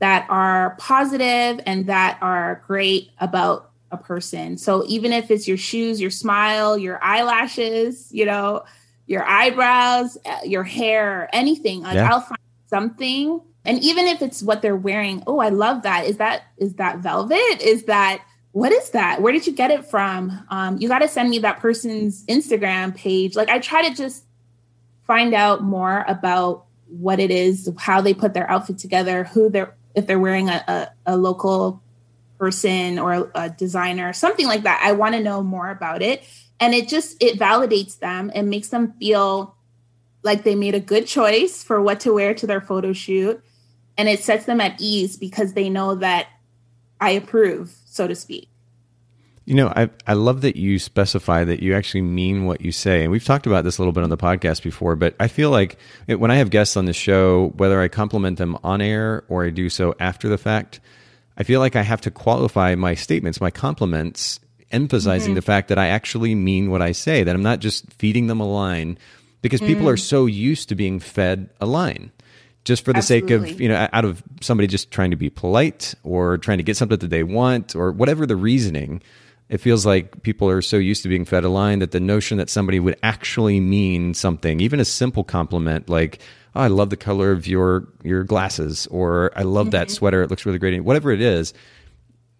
that 0.00 0.26
are 0.28 0.76
positive 0.78 1.62
and 1.66 1.86
that 1.86 2.18
are 2.22 2.62
great 2.66 3.10
about 3.18 3.70
a 3.90 3.96
person. 3.96 4.56
So 4.56 4.84
even 4.86 5.12
if 5.12 5.30
it's 5.30 5.48
your 5.48 5.56
shoes, 5.56 6.00
your 6.00 6.10
smile, 6.10 6.78
your 6.78 7.02
eyelashes, 7.02 8.10
you 8.12 8.24
know, 8.24 8.64
your 9.06 9.24
eyebrows, 9.24 10.16
uh, 10.24 10.38
your 10.44 10.64
hair, 10.64 11.28
anything, 11.32 11.82
like 11.82 11.94
yeah. 11.94 12.10
I'll 12.10 12.20
find 12.20 12.38
something. 12.68 13.40
And 13.68 13.84
even 13.84 14.06
if 14.06 14.22
it's 14.22 14.42
what 14.42 14.62
they're 14.62 14.74
wearing, 14.74 15.22
oh, 15.26 15.40
I 15.40 15.50
love 15.50 15.82
that. 15.82 16.06
Is 16.06 16.16
that 16.16 16.44
is 16.56 16.74
that 16.74 16.98
velvet? 16.98 17.60
Is 17.60 17.84
that 17.84 18.22
what 18.52 18.72
is 18.72 18.90
that? 18.90 19.20
Where 19.20 19.32
did 19.32 19.46
you 19.46 19.52
get 19.52 19.70
it 19.70 19.84
from? 19.84 20.44
Um, 20.48 20.78
you 20.78 20.88
got 20.88 21.00
to 21.00 21.08
send 21.08 21.28
me 21.28 21.38
that 21.40 21.60
person's 21.60 22.24
Instagram 22.26 22.96
page. 22.96 23.36
Like, 23.36 23.50
I 23.50 23.58
try 23.58 23.86
to 23.86 23.94
just 23.94 24.24
find 25.06 25.34
out 25.34 25.62
more 25.62 26.04
about 26.08 26.64
what 26.88 27.20
it 27.20 27.30
is, 27.30 27.70
how 27.78 28.00
they 28.00 28.14
put 28.14 28.32
their 28.34 28.50
outfit 28.50 28.78
together, 28.78 29.24
who 29.24 29.50
they're, 29.50 29.76
if 29.94 30.06
they're 30.06 30.18
wearing 30.18 30.48
a, 30.48 30.64
a, 30.66 31.12
a 31.12 31.16
local 31.16 31.82
person 32.38 32.98
or 32.98 33.12
a, 33.12 33.30
a 33.34 33.50
designer, 33.50 34.12
something 34.14 34.46
like 34.46 34.62
that. 34.62 34.80
I 34.82 34.92
want 34.92 35.14
to 35.14 35.22
know 35.22 35.42
more 35.42 35.70
about 35.70 36.02
it. 36.02 36.24
And 36.58 36.74
it 36.74 36.88
just, 36.88 37.22
it 37.22 37.38
validates 37.38 37.98
them 37.98 38.32
and 38.34 38.48
makes 38.48 38.70
them 38.70 38.94
feel 38.94 39.54
like 40.22 40.42
they 40.42 40.54
made 40.54 40.74
a 40.74 40.80
good 40.80 41.06
choice 41.06 41.62
for 41.62 41.82
what 41.82 42.00
to 42.00 42.14
wear 42.14 42.34
to 42.34 42.46
their 42.46 42.60
photo 42.60 42.92
shoot. 42.92 43.42
And 43.98 44.08
it 44.08 44.20
sets 44.20 44.46
them 44.46 44.60
at 44.60 44.80
ease 44.80 45.16
because 45.16 45.52
they 45.52 45.68
know 45.68 45.96
that 45.96 46.28
I 47.00 47.10
approve 47.10 47.76
so 47.84 48.06
to 48.06 48.14
speak. 48.14 48.48
You 49.44 49.54
know, 49.54 49.72
I 49.74 49.88
I 50.06 50.12
love 50.12 50.42
that 50.42 50.56
you 50.56 50.78
specify 50.78 51.42
that 51.42 51.62
you 51.62 51.74
actually 51.74 52.02
mean 52.02 52.44
what 52.44 52.60
you 52.60 52.70
say, 52.70 53.02
and 53.02 53.10
we've 53.10 53.24
talked 53.24 53.46
about 53.46 53.64
this 53.64 53.78
a 53.78 53.80
little 53.80 53.92
bit 53.92 54.04
on 54.04 54.10
the 54.10 54.18
podcast 54.18 54.62
before. 54.62 54.94
But 54.94 55.16
I 55.18 55.26
feel 55.26 55.50
like 55.50 55.78
it, 56.06 56.20
when 56.20 56.30
I 56.30 56.34
have 56.36 56.50
guests 56.50 56.76
on 56.76 56.84
the 56.84 56.92
show, 56.92 57.54
whether 57.56 57.80
I 57.80 57.88
compliment 57.88 58.36
them 58.36 58.58
on 58.62 58.82
air 58.82 59.24
or 59.28 59.46
I 59.46 59.50
do 59.50 59.70
so 59.70 59.94
after 59.98 60.28
the 60.28 60.36
fact, 60.36 60.80
I 61.38 61.44
feel 61.44 61.60
like 61.60 61.76
I 61.76 61.82
have 61.82 62.02
to 62.02 62.10
qualify 62.10 62.74
my 62.74 62.94
statements, 62.94 63.40
my 63.40 63.50
compliments, 63.50 64.38
emphasizing 64.70 65.30
mm-hmm. 65.30 65.36
the 65.36 65.42
fact 65.42 65.68
that 65.68 65.78
I 65.78 65.86
actually 65.86 66.34
mean 66.34 66.70
what 66.70 66.82
I 66.82 66.92
say, 66.92 67.22
that 67.22 67.34
I'm 67.34 67.42
not 67.42 67.60
just 67.60 67.90
feeding 67.94 68.26
them 68.26 68.40
a 68.40 68.46
line, 68.46 68.98
because 69.40 69.60
people 69.60 69.86
mm. 69.86 69.92
are 69.92 69.96
so 69.96 70.26
used 70.26 70.68
to 70.68 70.74
being 70.74 71.00
fed 71.00 71.48
a 71.58 71.64
line 71.64 72.12
just 72.68 72.84
for 72.84 72.92
the 72.92 72.98
Absolutely. 72.98 73.48
sake 73.48 73.52
of 73.54 73.60
you 73.62 73.66
know 73.66 73.88
out 73.94 74.04
of 74.04 74.22
somebody 74.42 74.66
just 74.66 74.90
trying 74.90 75.10
to 75.10 75.16
be 75.16 75.30
polite 75.30 75.94
or 76.04 76.36
trying 76.36 76.58
to 76.58 76.62
get 76.62 76.76
something 76.76 76.98
that 76.98 77.08
they 77.08 77.22
want 77.22 77.74
or 77.74 77.90
whatever 77.90 78.26
the 78.26 78.36
reasoning 78.36 79.02
it 79.48 79.56
feels 79.56 79.86
like 79.86 80.22
people 80.22 80.50
are 80.50 80.60
so 80.60 80.76
used 80.76 81.02
to 81.02 81.08
being 81.08 81.24
fed 81.24 81.44
a 81.44 81.48
line 81.48 81.78
that 81.78 81.92
the 81.92 81.98
notion 81.98 82.36
that 82.36 82.50
somebody 82.50 82.78
would 82.78 82.94
actually 83.02 83.58
mean 83.58 84.12
something 84.12 84.60
even 84.60 84.80
a 84.80 84.84
simple 84.84 85.24
compliment 85.24 85.88
like 85.88 86.20
oh, 86.54 86.60
i 86.60 86.66
love 86.66 86.90
the 86.90 86.96
color 86.96 87.32
of 87.32 87.46
your 87.46 87.88
your 88.02 88.22
glasses 88.22 88.86
or 88.88 89.32
i 89.34 89.42
love 89.42 89.68
mm-hmm. 89.68 89.70
that 89.70 89.90
sweater 89.90 90.22
it 90.22 90.28
looks 90.28 90.44
really 90.44 90.58
great 90.58 90.78
whatever 90.84 91.10
it 91.10 91.22
is 91.22 91.54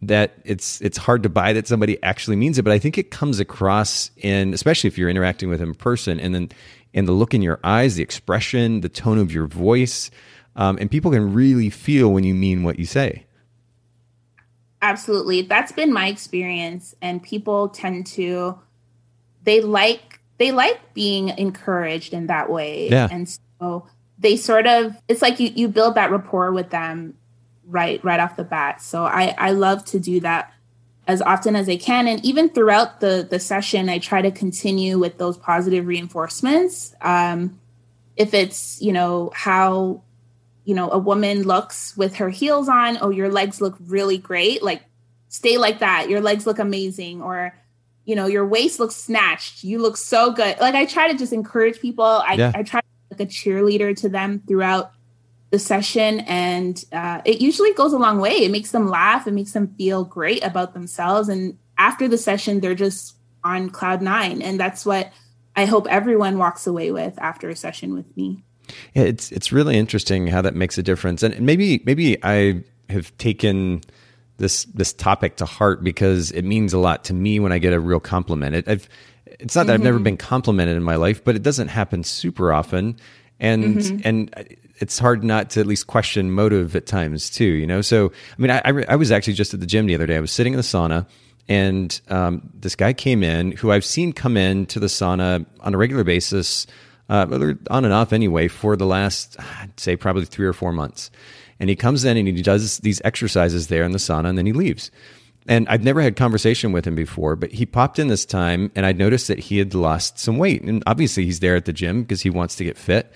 that 0.02 0.34
it's 0.44 0.78
it's 0.82 0.98
hard 0.98 1.22
to 1.22 1.30
buy 1.30 1.54
that 1.54 1.66
somebody 1.66 2.00
actually 2.02 2.36
means 2.36 2.58
it 2.58 2.62
but 2.62 2.72
i 2.72 2.78
think 2.78 2.98
it 2.98 3.10
comes 3.10 3.40
across 3.40 4.10
in 4.18 4.52
especially 4.52 4.88
if 4.88 4.98
you're 4.98 5.08
interacting 5.08 5.48
with 5.48 5.58
them 5.58 5.70
in 5.70 5.74
person 5.74 6.20
and 6.20 6.34
then 6.34 6.50
and 6.98 7.06
the 7.06 7.12
look 7.12 7.32
in 7.32 7.40
your 7.40 7.60
eyes, 7.62 7.94
the 7.94 8.02
expression, 8.02 8.80
the 8.80 8.88
tone 8.88 9.18
of 9.18 9.32
your 9.32 9.46
voice. 9.46 10.10
Um, 10.56 10.76
and 10.80 10.90
people 10.90 11.12
can 11.12 11.32
really 11.32 11.70
feel 11.70 12.12
when 12.12 12.24
you 12.24 12.34
mean 12.34 12.64
what 12.64 12.78
you 12.78 12.84
say. 12.84 13.24
Absolutely. 14.82 15.42
That's 15.42 15.70
been 15.70 15.92
my 15.92 16.08
experience. 16.08 16.96
And 17.00 17.22
people 17.22 17.68
tend 17.68 18.08
to, 18.08 18.58
they 19.44 19.60
like, 19.60 20.20
they 20.38 20.50
like 20.50 20.94
being 20.94 21.28
encouraged 21.28 22.12
in 22.12 22.26
that 22.26 22.50
way. 22.50 22.88
Yeah. 22.90 23.08
And 23.10 23.28
so 23.60 23.86
they 24.18 24.36
sort 24.36 24.66
of, 24.66 25.00
it's 25.06 25.22
like 25.22 25.38
you, 25.38 25.52
you 25.54 25.68
build 25.68 25.94
that 25.94 26.10
rapport 26.10 26.50
with 26.52 26.70
them 26.70 27.14
right, 27.64 28.02
right 28.04 28.18
off 28.18 28.34
the 28.34 28.44
bat. 28.44 28.82
So 28.82 29.04
I, 29.04 29.36
I 29.38 29.52
love 29.52 29.84
to 29.86 30.00
do 30.00 30.18
that 30.20 30.52
as 31.08 31.22
often 31.22 31.56
as 31.56 31.70
I 31.70 31.76
can. 31.76 32.06
And 32.06 32.22
even 32.22 32.50
throughout 32.50 33.00
the, 33.00 33.26
the 33.28 33.40
session, 33.40 33.88
I 33.88 33.98
try 33.98 34.20
to 34.20 34.30
continue 34.30 34.98
with 34.98 35.16
those 35.16 35.38
positive 35.38 35.86
reinforcements. 35.86 36.94
Um, 37.00 37.58
if 38.14 38.34
it's, 38.34 38.80
you 38.82 38.92
know, 38.92 39.32
how, 39.34 40.02
you 40.64 40.74
know, 40.74 40.90
a 40.90 40.98
woman 40.98 41.44
looks 41.44 41.96
with 41.96 42.16
her 42.16 42.28
heels 42.28 42.68
on, 42.68 42.98
oh, 43.00 43.08
your 43.08 43.30
legs 43.30 43.62
look 43.62 43.76
really 43.86 44.18
great. 44.18 44.62
Like, 44.62 44.82
stay 45.28 45.56
like 45.56 45.78
that. 45.78 46.10
Your 46.10 46.20
legs 46.20 46.46
look 46.46 46.58
amazing. 46.58 47.22
Or, 47.22 47.54
you 48.04 48.14
know, 48.14 48.26
your 48.26 48.44
waist 48.44 48.78
looks 48.78 48.94
snatched. 48.94 49.64
You 49.64 49.78
look 49.78 49.96
so 49.96 50.30
good. 50.30 50.60
Like, 50.60 50.74
I 50.74 50.84
try 50.84 51.10
to 51.10 51.16
just 51.16 51.32
encourage 51.32 51.80
people. 51.80 52.04
I, 52.04 52.34
yeah. 52.34 52.52
I 52.54 52.62
try 52.62 52.80
to 52.80 52.86
be 52.86 53.16
like 53.16 53.28
a 53.28 53.32
cheerleader 53.32 53.96
to 54.02 54.10
them 54.10 54.42
throughout 54.46 54.92
the 55.50 55.58
session 55.58 56.20
and 56.20 56.84
uh, 56.92 57.22
it 57.24 57.40
usually 57.40 57.72
goes 57.72 57.92
a 57.92 57.98
long 57.98 58.20
way. 58.20 58.32
It 58.32 58.50
makes 58.50 58.70
them 58.70 58.88
laugh. 58.88 59.26
It 59.26 59.32
makes 59.32 59.52
them 59.52 59.74
feel 59.78 60.04
great 60.04 60.44
about 60.44 60.74
themselves. 60.74 61.28
And 61.28 61.58
after 61.78 62.06
the 62.08 62.18
session 62.18 62.60
they're 62.60 62.74
just 62.74 63.16
on 63.44 63.70
cloud 63.70 64.02
nine. 64.02 64.42
And 64.42 64.58
that's 64.58 64.84
what 64.84 65.12
i 65.56 65.64
hope 65.64 65.86
everyone 65.88 66.38
walks 66.38 66.66
away 66.66 66.92
with 66.92 67.18
after 67.18 67.48
a 67.48 67.56
session 67.56 67.94
with 67.94 68.16
me. 68.16 68.42
Yeah, 68.94 69.04
it's 69.04 69.32
it's 69.32 69.52
really 69.52 69.76
interesting 69.76 70.26
how 70.26 70.42
that 70.42 70.54
makes 70.54 70.76
a 70.76 70.82
difference. 70.82 71.22
And 71.22 71.40
maybe 71.40 71.82
maybe 71.86 72.22
i 72.22 72.62
have 72.90 73.16
taken 73.18 73.80
this 74.36 74.64
this 74.66 74.92
topic 74.92 75.36
to 75.36 75.46
heart 75.46 75.82
because 75.82 76.30
it 76.30 76.42
means 76.42 76.72
a 76.72 76.78
lot 76.78 77.04
to 77.04 77.14
me 77.14 77.40
when 77.40 77.52
i 77.52 77.58
get 77.58 77.72
a 77.72 77.80
real 77.80 78.00
compliment. 78.00 78.54
It, 78.54 78.68
I've, 78.68 78.88
it's 79.26 79.54
not 79.54 79.66
that 79.66 79.74
mm-hmm. 79.74 79.80
i've 79.80 79.84
never 79.84 79.96
mm-hmm. 79.96 80.04
been 80.04 80.16
complimented 80.16 80.76
in 80.76 80.82
my 80.82 80.96
life 80.96 81.24
but 81.24 81.36
it 81.36 81.42
doesn't 81.42 81.68
happen 81.68 82.04
super 82.04 82.52
often. 82.52 82.98
And 83.40 83.76
mm-hmm. 83.76 84.00
and 84.04 84.58
it's 84.80 84.98
hard 84.98 85.24
not 85.24 85.50
to 85.50 85.60
at 85.60 85.66
least 85.66 85.86
question 85.86 86.30
motive 86.30 86.74
at 86.76 86.86
times 86.86 87.30
too, 87.30 87.44
you 87.44 87.66
know? 87.66 87.80
So, 87.80 88.12
I 88.36 88.40
mean, 88.40 88.50
I, 88.50 88.62
I, 88.64 88.84
I 88.90 88.96
was 88.96 89.10
actually 89.10 89.34
just 89.34 89.54
at 89.54 89.60
the 89.60 89.66
gym 89.66 89.86
the 89.86 89.94
other 89.94 90.06
day. 90.06 90.16
I 90.16 90.20
was 90.20 90.32
sitting 90.32 90.52
in 90.52 90.56
the 90.56 90.62
sauna 90.62 91.06
and 91.48 92.00
um, 92.08 92.50
this 92.54 92.76
guy 92.76 92.92
came 92.92 93.22
in 93.22 93.52
who 93.52 93.72
I've 93.72 93.84
seen 93.84 94.12
come 94.12 94.36
in 94.36 94.66
to 94.66 94.80
the 94.80 94.86
sauna 94.86 95.46
on 95.60 95.74
a 95.74 95.78
regular 95.78 96.04
basis, 96.04 96.66
uh, 97.08 97.26
on 97.70 97.84
and 97.84 97.94
off 97.94 98.12
anyway, 98.12 98.48
for 98.48 98.76
the 98.76 98.86
last, 98.86 99.36
I'd 99.60 99.78
say 99.80 99.96
probably 99.96 100.26
three 100.26 100.46
or 100.46 100.52
four 100.52 100.72
months. 100.72 101.10
And 101.58 101.70
he 101.70 101.76
comes 101.76 102.04
in 102.04 102.16
and 102.16 102.28
he 102.28 102.42
does 102.42 102.78
these 102.78 103.00
exercises 103.04 103.68
there 103.68 103.84
in 103.84 103.92
the 103.92 103.98
sauna 103.98 104.28
and 104.28 104.38
then 104.38 104.46
he 104.46 104.52
leaves. 104.52 104.90
And 105.48 105.66
I've 105.70 105.82
never 105.82 106.02
had 106.02 106.14
conversation 106.14 106.72
with 106.72 106.86
him 106.86 106.94
before, 106.94 107.34
but 107.34 107.50
he 107.50 107.64
popped 107.64 107.98
in 107.98 108.08
this 108.08 108.26
time 108.26 108.70
and 108.76 108.84
I 108.84 108.92
noticed 108.92 109.28
that 109.28 109.38
he 109.38 109.56
had 109.58 109.74
lost 109.74 110.18
some 110.18 110.36
weight. 110.36 110.62
And 110.62 110.82
obviously 110.86 111.24
he's 111.24 111.40
there 111.40 111.56
at 111.56 111.64
the 111.64 111.72
gym 111.72 112.02
because 112.02 112.20
he 112.20 112.28
wants 112.28 112.54
to 112.56 112.64
get 112.64 112.76
fit. 112.76 113.10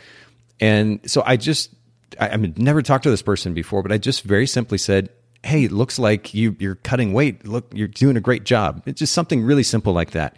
And 0.62 1.00
so 1.11 1.25
I 1.26 1.37
just, 1.37 1.75
I, 2.21 2.31
I 2.31 2.37
mean, 2.37 2.54
never 2.57 2.83
talked 2.83 3.02
to 3.02 3.11
this 3.11 3.21
person 3.21 3.52
before, 3.52 3.83
but 3.83 3.90
I 3.90 3.99
just 3.99 4.23
very 4.23 4.47
simply 4.47 4.78
said, 4.78 5.11
Hey, 5.42 5.64
it 5.64 5.73
looks 5.73 5.99
like 5.99 6.33
you, 6.35 6.54
you're 6.61 6.76
cutting 6.76 7.12
weight. 7.12 7.45
Look, 7.45 7.73
you're 7.75 7.88
doing 7.88 8.16
a 8.16 8.21
great 8.21 8.45
job. 8.45 8.81
It's 8.87 9.00
just 9.00 9.12
something 9.12 9.42
really 9.42 9.64
simple 9.64 9.92
like 9.92 10.12
that. 10.12 10.37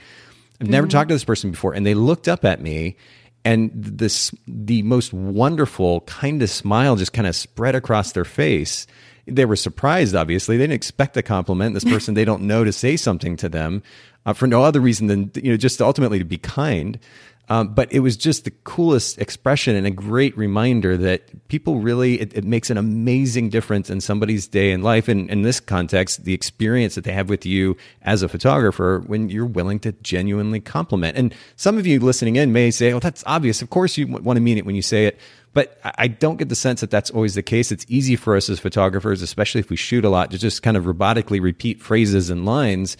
I've 0.62 0.70
never 0.70 0.86
mm-hmm. 0.86 0.92
talked 0.92 1.08
to 1.10 1.14
this 1.14 1.24
person 1.24 1.50
before. 1.50 1.74
And 1.74 1.84
they 1.84 1.92
looked 1.92 2.26
up 2.26 2.42
at 2.46 2.62
me 2.62 2.96
and 3.44 3.70
this, 3.74 4.34
the 4.48 4.82
most 4.82 5.12
wonderful, 5.12 6.00
kind 6.02 6.42
of 6.42 6.48
smile 6.48 6.96
just 6.96 7.12
kind 7.12 7.28
of 7.28 7.36
spread 7.36 7.74
across 7.74 8.12
their 8.12 8.24
face. 8.24 8.86
They 9.26 9.44
were 9.44 9.56
surprised, 9.56 10.14
obviously. 10.14 10.56
They 10.56 10.62
didn't 10.62 10.76
expect 10.76 11.18
a 11.18 11.22
compliment. 11.22 11.74
This 11.74 11.84
person 11.92 12.14
they 12.14 12.24
don't 12.24 12.44
know 12.44 12.64
to 12.64 12.72
say 12.72 12.96
something 12.96 13.36
to 13.36 13.50
them 13.50 13.82
uh, 14.24 14.32
for 14.32 14.46
no 14.46 14.62
other 14.62 14.80
reason 14.80 15.08
than, 15.08 15.30
you 15.34 15.50
know, 15.50 15.58
just 15.58 15.82
ultimately 15.82 16.18
to 16.18 16.24
be 16.24 16.38
kind. 16.38 16.98
Um, 17.48 17.74
but 17.74 17.92
it 17.92 18.00
was 18.00 18.16
just 18.16 18.44
the 18.44 18.50
coolest 18.50 19.18
expression 19.18 19.76
and 19.76 19.86
a 19.86 19.90
great 19.90 20.36
reminder 20.36 20.96
that 20.96 21.48
people 21.48 21.80
really, 21.80 22.18
it, 22.20 22.32
it, 22.34 22.44
makes 22.44 22.70
an 22.70 22.78
amazing 22.78 23.50
difference 23.50 23.90
in 23.90 24.00
somebody's 24.00 24.46
day 24.46 24.70
in 24.70 24.82
life. 24.82 25.08
And 25.08 25.28
in 25.28 25.42
this 25.42 25.60
context, 25.60 26.24
the 26.24 26.32
experience 26.32 26.94
that 26.94 27.04
they 27.04 27.12
have 27.12 27.28
with 27.28 27.44
you 27.44 27.76
as 28.00 28.22
a 28.22 28.28
photographer 28.28 29.02
when 29.06 29.28
you're 29.28 29.44
willing 29.44 29.78
to 29.80 29.92
genuinely 29.92 30.60
compliment. 30.60 31.18
And 31.18 31.34
some 31.56 31.76
of 31.76 31.86
you 31.86 32.00
listening 32.00 32.36
in 32.36 32.52
may 32.52 32.70
say, 32.70 32.92
oh, 32.92 32.98
that's 32.98 33.22
obvious. 33.26 33.60
Of 33.60 33.68
course, 33.68 33.98
you 33.98 34.06
want 34.06 34.36
to 34.36 34.42
mean 34.42 34.56
it 34.56 34.64
when 34.64 34.74
you 34.74 34.82
say 34.82 35.04
it. 35.04 35.20
But 35.52 35.78
I 35.84 36.08
don't 36.08 36.36
get 36.36 36.48
the 36.48 36.56
sense 36.56 36.80
that 36.80 36.90
that's 36.90 37.10
always 37.10 37.34
the 37.34 37.42
case. 37.42 37.70
It's 37.70 37.86
easy 37.88 38.16
for 38.16 38.36
us 38.36 38.48
as 38.48 38.58
photographers, 38.58 39.22
especially 39.22 39.60
if 39.60 39.70
we 39.70 39.76
shoot 39.76 40.04
a 40.04 40.08
lot, 40.08 40.30
to 40.32 40.38
just 40.38 40.62
kind 40.62 40.76
of 40.76 40.84
robotically 40.84 41.40
repeat 41.40 41.80
phrases 41.80 42.30
and 42.30 42.44
lines 42.44 42.96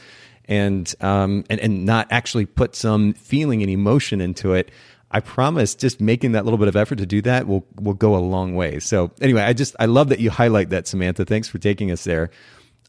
and 0.48 0.92
um, 1.00 1.44
and 1.50 1.60
and 1.60 1.84
not 1.84 2.06
actually 2.10 2.46
put 2.46 2.74
some 2.74 3.14
feeling 3.14 3.62
and 3.62 3.70
emotion 3.70 4.20
into 4.20 4.54
it. 4.54 4.70
I 5.10 5.20
promise 5.20 5.76
just 5.76 6.00
making 6.00 6.32
that 6.32 6.44
little 6.44 6.58
bit 6.58 6.66
of 6.66 6.74
effort 6.74 6.98
to 6.98 7.06
do 7.06 7.22
that 7.22 7.46
will 7.46 7.64
will 7.76 7.94
go 7.94 8.16
a 8.16 8.18
long 8.18 8.54
way. 8.54 8.80
So 8.80 9.12
anyway, 9.20 9.42
I 9.42 9.52
just 9.52 9.76
I 9.78 9.86
love 9.86 10.08
that 10.08 10.20
you 10.20 10.30
highlight 10.30 10.70
that 10.70 10.86
Samantha. 10.86 11.24
Thanks 11.24 11.48
for 11.48 11.58
taking 11.58 11.90
us 11.90 12.04
there. 12.04 12.30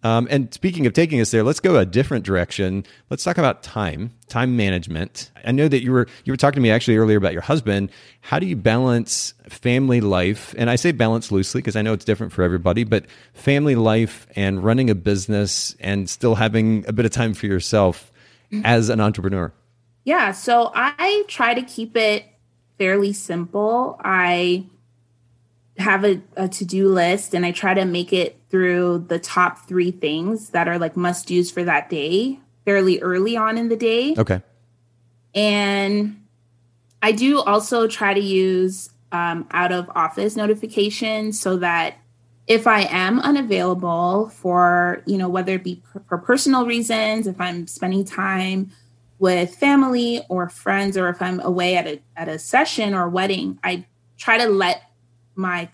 Um, 0.06 0.28
and 0.30 0.54
speaking 0.54 0.86
of 0.86 0.94
taking 0.94 1.20
us 1.20 1.32
there, 1.32 1.42
let's 1.42 1.60
go 1.60 1.78
a 1.78 1.86
different 1.86 2.26
direction. 2.26 2.86
Let's 3.10 3.24
talk 3.24 3.40
about 3.40 3.64
time, 3.64 4.14
time 4.28 4.56
management. 4.56 5.32
I 5.44 5.52
know 5.52 5.68
that 5.68 5.82
you 5.82 5.92
were 5.92 6.06
you 6.26 6.32
were 6.32 6.38
talking 6.38 6.58
to 6.58 6.62
me 6.62 6.70
actually 6.70 6.98
earlier 6.98 7.18
about 7.18 7.34
your 7.34 7.42
husband. 7.42 7.90
How 8.22 8.38
do 8.38 8.46
you 8.46 8.56
balance 8.56 9.34
family 9.50 10.02
life? 10.02 10.54
And 10.60 10.70
I 10.70 10.76
say 10.76 10.92
balance 10.92 11.32
loosely 11.32 11.60
because 11.60 11.76
I 11.76 11.82
know 11.82 11.92
it's 11.92 12.06
different 12.06 12.34
for 12.34 12.44
everybody, 12.44 12.84
but 12.84 13.08
family 13.34 13.74
life 13.74 14.28
and 14.36 14.64
running 14.64 14.92
a 14.92 14.96
business 14.96 15.76
and 15.80 16.08
still 16.08 16.36
having 16.36 16.86
a 16.88 16.94
bit 16.94 17.06
of 17.06 17.12
time 17.12 17.34
for 17.34 17.48
yourself 17.48 18.12
as 18.64 18.90
an 18.90 19.02
entrepreneur. 19.02 19.52
Yeah, 20.04 20.34
so 20.34 20.72
I 20.76 21.24
try 21.28 21.56
to 21.56 21.64
keep 21.64 21.98
it 21.98 22.26
fairly 22.78 23.12
simple. 23.12 24.00
I 24.04 24.68
have 25.78 26.06
a, 26.06 26.22
a 26.36 26.48
to-do 26.48 26.88
list 26.88 27.34
and 27.34 27.46
I 27.46 27.52
try 27.52 27.74
to 27.74 27.86
make 27.86 28.14
it 28.14 28.40
through 28.50 29.06
the 29.10 29.20
top 29.20 29.68
three 29.68 29.92
things 29.92 30.50
that 30.52 30.68
are 30.68 30.80
like 30.80 30.96
must 30.96 31.28
do's 31.28 31.52
for 31.52 31.64
that 31.64 31.90
day 31.90 32.40
fairly 32.64 33.02
early 33.02 33.36
on 33.36 33.58
in 33.58 33.70
the 33.70 33.76
day. 33.76 34.16
Okay. 34.18 34.42
And 35.34 36.26
I 37.02 37.12
do 37.12 37.42
also 37.42 37.88
try 37.88 38.14
to 38.14 38.20
use 38.20 38.90
um, 39.12 39.48
out 39.52 39.72
of 39.72 39.90
office 39.96 40.36
notifications 40.36 41.40
so 41.40 41.58
that 41.58 41.98
if 42.48 42.68
I 42.68 42.82
am 42.84 43.20
unavailable 43.20 44.30
for, 44.30 45.02
you 45.06 45.18
know, 45.18 45.30
whether 45.30 45.56
it 45.56 45.64
be 45.64 45.82
for 46.08 46.18
personal 46.18 46.66
reasons, 46.66 47.28
if 47.28 47.40
I'm 47.40 47.68
spending 47.68 48.06
time 48.06 48.72
with 49.18 49.56
family 49.56 50.22
or 50.30 50.50
friends, 50.50 50.98
or 50.98 51.10
if 51.10 51.22
I'm 51.22 51.40
away 51.40 51.76
at 51.76 51.88
a 51.88 52.02
at 52.16 52.28
a 52.28 52.38
session 52.38 52.94
or 52.94 53.10
wedding, 53.10 53.60
I 53.64 53.86
try 54.18 54.38
to 54.38 54.48
let 54.48 54.84
my 55.36 55.70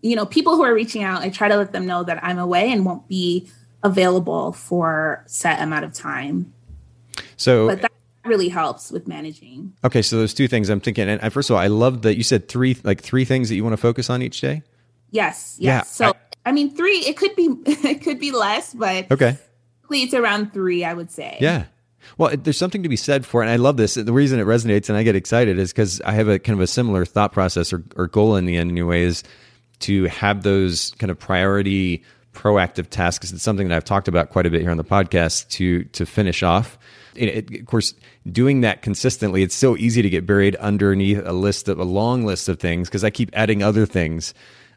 you 0.00 0.16
know 0.16 0.26
people 0.26 0.56
who 0.56 0.62
are 0.62 0.74
reaching 0.74 1.02
out 1.02 1.22
i 1.22 1.28
try 1.28 1.48
to 1.48 1.56
let 1.56 1.72
them 1.72 1.86
know 1.86 2.04
that 2.04 2.22
i'm 2.22 2.38
away 2.38 2.70
and 2.70 2.84
won't 2.84 3.06
be 3.08 3.48
available 3.82 4.52
for 4.52 5.22
set 5.26 5.60
amount 5.60 5.84
of 5.84 5.92
time. 5.92 6.52
So 7.36 7.68
but 7.68 7.82
that 7.82 7.92
really 8.24 8.48
helps 8.48 8.90
with 8.90 9.06
managing. 9.08 9.74
Okay 9.84 10.02
so 10.02 10.16
those 10.16 10.34
two 10.34 10.48
things 10.48 10.68
i'm 10.68 10.80
thinking 10.80 11.08
and 11.08 11.32
first 11.32 11.50
of 11.50 11.56
all 11.56 11.62
i 11.62 11.68
love 11.68 12.02
that 12.02 12.16
you 12.16 12.22
said 12.22 12.48
three 12.48 12.76
like 12.84 13.00
three 13.00 13.24
things 13.24 13.48
that 13.48 13.54
you 13.54 13.64
want 13.64 13.72
to 13.72 13.78
focus 13.78 14.10
on 14.10 14.22
each 14.22 14.40
day. 14.40 14.62
Yes 15.10 15.56
yes. 15.58 15.60
Yeah, 15.60 15.82
so 15.82 16.06
I, 16.06 16.50
I 16.50 16.52
mean 16.52 16.74
three 16.74 16.98
it 16.98 17.16
could 17.16 17.34
be 17.36 17.48
it 17.66 18.02
could 18.02 18.18
be 18.18 18.32
less 18.32 18.74
but 18.74 19.10
okay. 19.10 19.38
it's 19.90 20.14
around 20.14 20.52
three 20.52 20.84
i 20.84 20.92
would 20.92 21.10
say. 21.10 21.38
Yeah 21.40 21.64
well, 22.16 22.34
there's 22.36 22.58
something 22.58 22.82
to 22.82 22.88
be 22.88 22.96
said 22.96 23.26
for, 23.26 23.42
it. 23.42 23.46
and 23.46 23.52
I 23.52 23.56
love 23.56 23.76
this. 23.76 23.94
The 23.94 24.12
reason 24.12 24.40
it 24.40 24.44
resonates 24.44 24.88
and 24.88 24.96
I 24.96 25.02
get 25.02 25.16
excited 25.16 25.58
is 25.58 25.72
because 25.72 26.00
I 26.02 26.12
have 26.12 26.28
a 26.28 26.38
kind 26.38 26.58
of 26.58 26.62
a 26.62 26.66
similar 26.66 27.04
thought 27.04 27.32
process 27.32 27.72
or, 27.72 27.84
or 27.96 28.06
goal 28.06 28.36
in 28.36 28.46
the 28.46 28.56
end, 28.56 28.70
anyway, 28.70 29.02
is 29.02 29.22
to 29.80 30.04
have 30.04 30.42
those 30.42 30.92
kind 30.98 31.10
of 31.10 31.18
priority 31.18 32.02
proactive 32.38 32.88
tasks. 32.88 33.32
It's 33.32 33.42
something 33.42 33.68
that 33.68 33.76
I've 33.76 33.84
talked 33.84 34.08
about 34.08 34.30
quite 34.30 34.46
a 34.46 34.50
bit 34.50 34.62
here 34.62 34.70
on 34.70 34.76
the 34.76 34.84
podcast 34.84 35.48
to 35.50 35.84
to 35.84 36.06
finish 36.06 36.42
off. 36.42 36.78
It, 37.14 37.50
it, 37.50 37.60
of 37.60 37.66
course, 37.66 37.94
doing 38.30 38.60
that 38.60 38.82
consistently, 38.82 39.42
it's 39.42 39.54
so 39.54 39.76
easy 39.76 40.02
to 40.02 40.10
get 40.10 40.24
buried 40.24 40.54
underneath 40.56 41.20
a 41.24 41.32
list 41.32 41.68
of 41.68 41.80
a 41.80 41.84
long 41.84 42.24
list 42.24 42.48
of 42.48 42.60
things 42.60 42.88
because 42.88 43.02
I 43.02 43.10
keep 43.10 43.30
adding 43.32 43.62
other 43.62 43.86
things. 43.86 44.34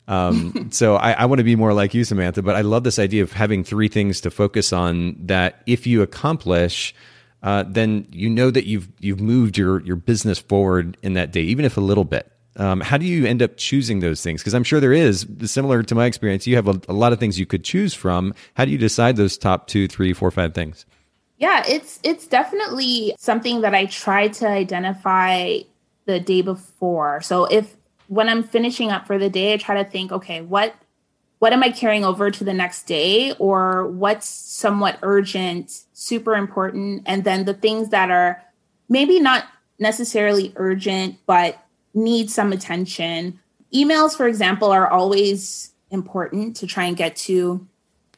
Um, 0.08 0.70
so 0.72 0.96
I, 0.96 1.12
I 1.12 1.26
want 1.26 1.38
to 1.38 1.44
be 1.44 1.56
more 1.56 1.74
like 1.74 1.94
you, 1.94 2.04
Samantha. 2.04 2.42
But 2.42 2.56
I 2.56 2.62
love 2.62 2.84
this 2.84 2.98
idea 2.98 3.22
of 3.22 3.32
having 3.32 3.64
three 3.64 3.88
things 3.88 4.22
to 4.22 4.32
focus 4.32 4.74
on 4.74 5.16
that 5.20 5.62
if 5.68 5.86
you 5.86 6.02
accomplish, 6.02 6.96
uh, 7.44 7.64
then 7.68 8.08
you 8.12 8.30
know 8.30 8.52
that 8.52 8.66
you've 8.66 8.88
you've 9.00 9.20
moved 9.20 9.58
your 9.58 9.82
your 9.82 9.96
business 9.96 10.40
forward 10.40 10.98
in 11.02 11.14
that 11.14 11.32
day, 11.32 11.42
even 11.42 11.66
if 11.66 11.78
a 11.78 11.82
little 11.82 12.04
bit. 12.04 12.32
Um, 12.58 12.82
how 12.82 12.98
do 12.98 13.06
you 13.06 13.26
end 13.26 13.42
up 13.42 13.56
choosing 13.56 14.02
those 14.02 14.22
things? 14.22 14.42
Because 14.42 14.54
I'm 14.54 14.64
sure 14.64 14.80
there 14.80 14.92
is 14.94 15.26
similar 15.46 15.84
to 15.84 15.96
my 15.96 16.06
experience. 16.06 16.46
You 16.46 16.58
have 16.58 16.68
a, 16.68 16.82
a, 16.90 16.94
lot 16.94 17.14
of 17.14 17.20
things 17.20 17.40
you 17.40 17.46
could 17.46 17.64
choose 17.64 17.94
from. 17.94 18.34
How 18.56 18.66
do 18.66 18.72
you 18.72 18.78
decide 18.78 19.16
those 19.16 19.38
top 19.38 19.68
two, 19.68 19.88
three, 19.88 20.12
four, 20.12 20.30
five 20.32 20.54
things? 20.54 20.86
Yeah, 21.38 21.64
it's 21.68 22.00
it's 22.04 22.28
definitely 22.28 23.16
something 23.18 23.62
that 23.62 23.74
I 23.74 23.86
try 23.86 24.28
to 24.28 24.48
identify 24.48 25.60
the 26.06 26.20
day 26.20 26.42
before. 26.42 27.22
So 27.22 27.46
if 27.46 27.76
when 28.08 28.28
I'm 28.28 28.44
finishing 28.44 28.92
up 28.92 29.08
for 29.08 29.18
the 29.18 29.30
day, 29.30 29.54
I 29.54 29.58
try 29.58 29.82
to 29.82 29.90
think, 29.90 30.12
okay, 30.12 30.42
what 30.42 30.76
what 31.42 31.54
am 31.54 31.64
I 31.64 31.72
carrying 31.72 32.06
over 32.06 32.30
to 32.30 32.44
the 32.44 32.54
next 32.54 32.84
day 32.84 33.34
or 33.40 33.88
what's 33.88 34.28
somewhat 34.30 35.00
urgent, 35.02 35.72
super 35.94 36.36
important, 36.36 37.02
and 37.08 37.24
then 37.24 37.46
the 37.46 37.56
things 37.56 37.90
that 37.90 38.12
are 38.12 38.44
maybe 38.90 39.20
not 39.20 39.46
necessarily 39.80 40.54
urgent, 40.56 41.18
but 41.26 41.58
need 41.96 42.30
some 42.30 42.52
attention. 42.52 43.40
Emails, 43.74 44.16
for 44.16 44.28
example, 44.28 44.72
are 44.72 44.88
always 44.88 45.72
important 45.90 46.58
to 46.58 46.68
try 46.68 46.84
and 46.84 46.96
get 46.96 47.16
to 47.16 47.68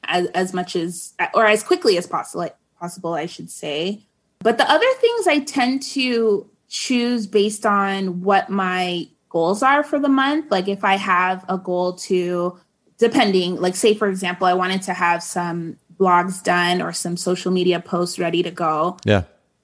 as, 0.03 0.27
as 0.36 0.53
much 0.53 0.75
as 0.75 1.13
or 1.33 1.45
as 1.45 1.63
quickly 1.63 1.97
as 1.97 2.05
possible 2.05 2.49
possible, 2.77 3.13
I 3.13 3.27
should 3.27 3.49
say. 3.49 4.01
But 4.39 4.57
the 4.57 4.69
other 4.69 4.93
things 4.99 5.27
I 5.27 5.39
tend 5.39 5.81
to 5.93 6.49
choose 6.67 7.25
based 7.25 7.65
on 7.65 8.21
what 8.21 8.49
my 8.49 9.07
goals 9.29 9.63
are 9.63 9.81
for 9.81 9.97
the 9.97 10.09
month. 10.09 10.51
Like 10.51 10.67
if 10.67 10.83
I 10.83 10.97
have 10.97 11.45
a 11.47 11.57
goal 11.57 11.93
to 11.93 12.59
depending, 13.03 13.57
like 13.59 13.75
say 13.75 13.93
for 13.93 14.07
example, 14.07 14.47
I 14.47 14.53
wanted 14.53 14.81
to 14.83 14.93
have 14.93 15.21
some 15.21 15.75
blogs 15.99 16.41
done 16.41 16.81
or 16.81 16.93
some 16.93 17.17
social 17.17 17.51
media 17.51 17.81
posts 17.81 18.17
ready 18.17 18.41
to 18.43 18.49
go. 18.49 18.97
Yeah. 19.03 19.23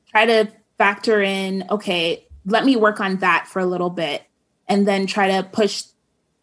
Try 0.10 0.26
to 0.26 0.52
factor 0.78 1.22
in, 1.22 1.66
okay, 1.70 2.28
let 2.46 2.66
me 2.66 2.76
work 2.76 3.00
on 3.00 3.18
that 3.18 3.48
for 3.48 3.62
a 3.62 3.66
little 3.66 3.90
bit 3.90 4.24
and 4.68 4.86
then 4.86 5.08
try 5.08 5.42
to 5.42 5.48
push 5.48 5.84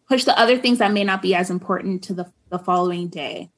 push 0.09 0.23
the 0.23 0.37
other 0.39 0.57
things 0.57 0.79
that 0.79 0.91
may 0.91 1.03
not 1.03 1.21
be 1.21 1.35
as 1.35 1.51
important 1.51 2.03
to 2.05 2.15
the, 2.15 2.31
the 2.49 2.57
following 2.57 3.09
day. 3.09 3.51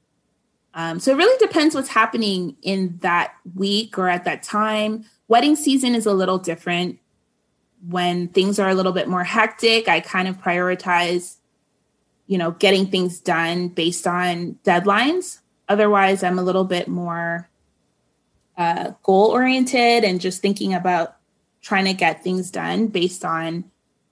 Um, 0.73 0.99
so 0.99 1.11
it 1.11 1.17
really 1.17 1.37
depends 1.37 1.75
what's 1.75 1.89
happening 1.89 2.57
in 2.61 2.97
that 3.01 3.35
week 3.55 3.97
or 3.97 4.09
at 4.09 4.25
that 4.25 4.43
time. 4.43 5.05
Wedding 5.29 5.55
season 5.55 5.95
is 5.95 6.05
a 6.05 6.13
little 6.13 6.39
different. 6.39 6.99
When 7.87 8.27
things 8.27 8.59
are 8.59 8.67
a 8.67 8.73
little 8.73 8.91
bit 8.91 9.07
more 9.07 9.23
hectic, 9.23 9.87
I 9.87 10.01
kind 10.01 10.27
of 10.27 10.41
prioritize 10.41 11.38
you 12.29 12.37
know, 12.37 12.51
getting 12.51 12.85
things 12.85 13.19
done 13.19 13.69
based 13.69 14.05
on 14.05 14.55
deadlines. 14.63 15.39
Otherwise, 15.67 16.21
I'm 16.21 16.37
a 16.37 16.43
little 16.43 16.63
bit 16.63 16.87
more 16.87 17.49
uh, 18.55 18.91
goal 19.01 19.31
oriented 19.31 20.03
and 20.03 20.21
just 20.21 20.39
thinking 20.39 20.75
about 20.75 21.15
trying 21.63 21.85
to 21.85 21.93
get 21.93 22.23
things 22.23 22.51
done 22.51 22.85
based 22.85 23.25
on 23.25 23.63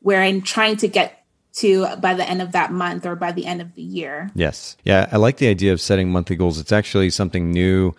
where 0.02 0.24
I'm 0.24 0.42
trying 0.42 0.78
to 0.78 0.88
get 0.88 1.24
to 1.58 1.96
by 1.98 2.16
the 2.16 2.28
end 2.28 2.42
of 2.42 2.54
that 2.54 2.72
month 2.72 3.06
or 3.06 3.16
by 3.16 3.32
the 3.32 3.46
end 3.46 3.62
of 3.62 3.76
the 3.76 3.84
year. 3.84 4.32
Yes. 4.34 4.78
Yeah. 4.84 5.08
I 5.12 5.18
like 5.18 5.38
the 5.38 5.48
idea 5.48 5.72
of 5.72 5.80
setting 5.80 6.10
monthly 6.10 6.36
goals. 6.36 6.60
It's 6.60 6.72
actually 6.72 7.12
something 7.12 7.52
new 7.52 7.94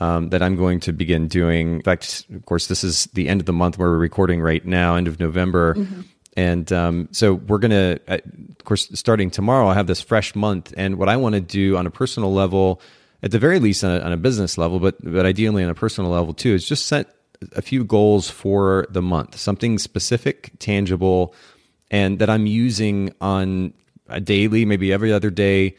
um, 0.00 0.30
that 0.30 0.42
I'm 0.42 0.56
going 0.56 0.80
to 0.80 0.94
begin 0.94 1.28
doing. 1.28 1.74
In 1.74 1.82
fact, 1.82 2.24
of 2.34 2.46
course, 2.46 2.68
this 2.68 2.82
is 2.82 3.04
the 3.12 3.28
end 3.28 3.42
of 3.42 3.46
the 3.46 3.52
month 3.52 3.76
where 3.76 3.90
we're 3.90 3.98
recording 3.98 4.40
right 4.40 4.64
now, 4.64 4.94
end 4.94 5.08
of 5.08 5.20
November. 5.20 5.74
Mm-hmm. 5.74 6.00
And 6.38 6.72
um, 6.72 7.08
so 7.10 7.34
we're 7.34 7.58
going 7.58 7.72
to, 7.72 8.00
uh, 8.06 8.18
of 8.60 8.64
course, 8.64 8.88
starting 8.94 9.28
tomorrow, 9.28 9.66
I 9.66 9.74
have 9.74 9.88
this 9.88 10.00
fresh 10.00 10.36
month. 10.36 10.72
And 10.76 10.96
what 10.96 11.08
I 11.08 11.16
want 11.16 11.34
to 11.34 11.40
do 11.40 11.76
on 11.76 11.84
a 11.84 11.90
personal 11.90 12.32
level, 12.32 12.80
at 13.24 13.32
the 13.32 13.40
very 13.40 13.58
least 13.58 13.82
on 13.82 13.90
a, 13.90 13.98
on 14.04 14.12
a 14.12 14.16
business 14.16 14.56
level, 14.56 14.78
but, 14.78 14.94
but 15.02 15.26
ideally 15.26 15.64
on 15.64 15.68
a 15.68 15.74
personal 15.74 16.12
level 16.12 16.32
too, 16.32 16.54
is 16.54 16.64
just 16.64 16.86
set 16.86 17.12
a 17.56 17.60
few 17.60 17.82
goals 17.82 18.30
for 18.30 18.86
the 18.88 19.02
month, 19.02 19.36
something 19.36 19.80
specific, 19.80 20.52
tangible, 20.60 21.34
and 21.90 22.20
that 22.20 22.30
I'm 22.30 22.46
using 22.46 23.12
on 23.20 23.74
a 24.08 24.20
daily, 24.20 24.64
maybe 24.64 24.92
every 24.92 25.12
other 25.12 25.30
day, 25.30 25.74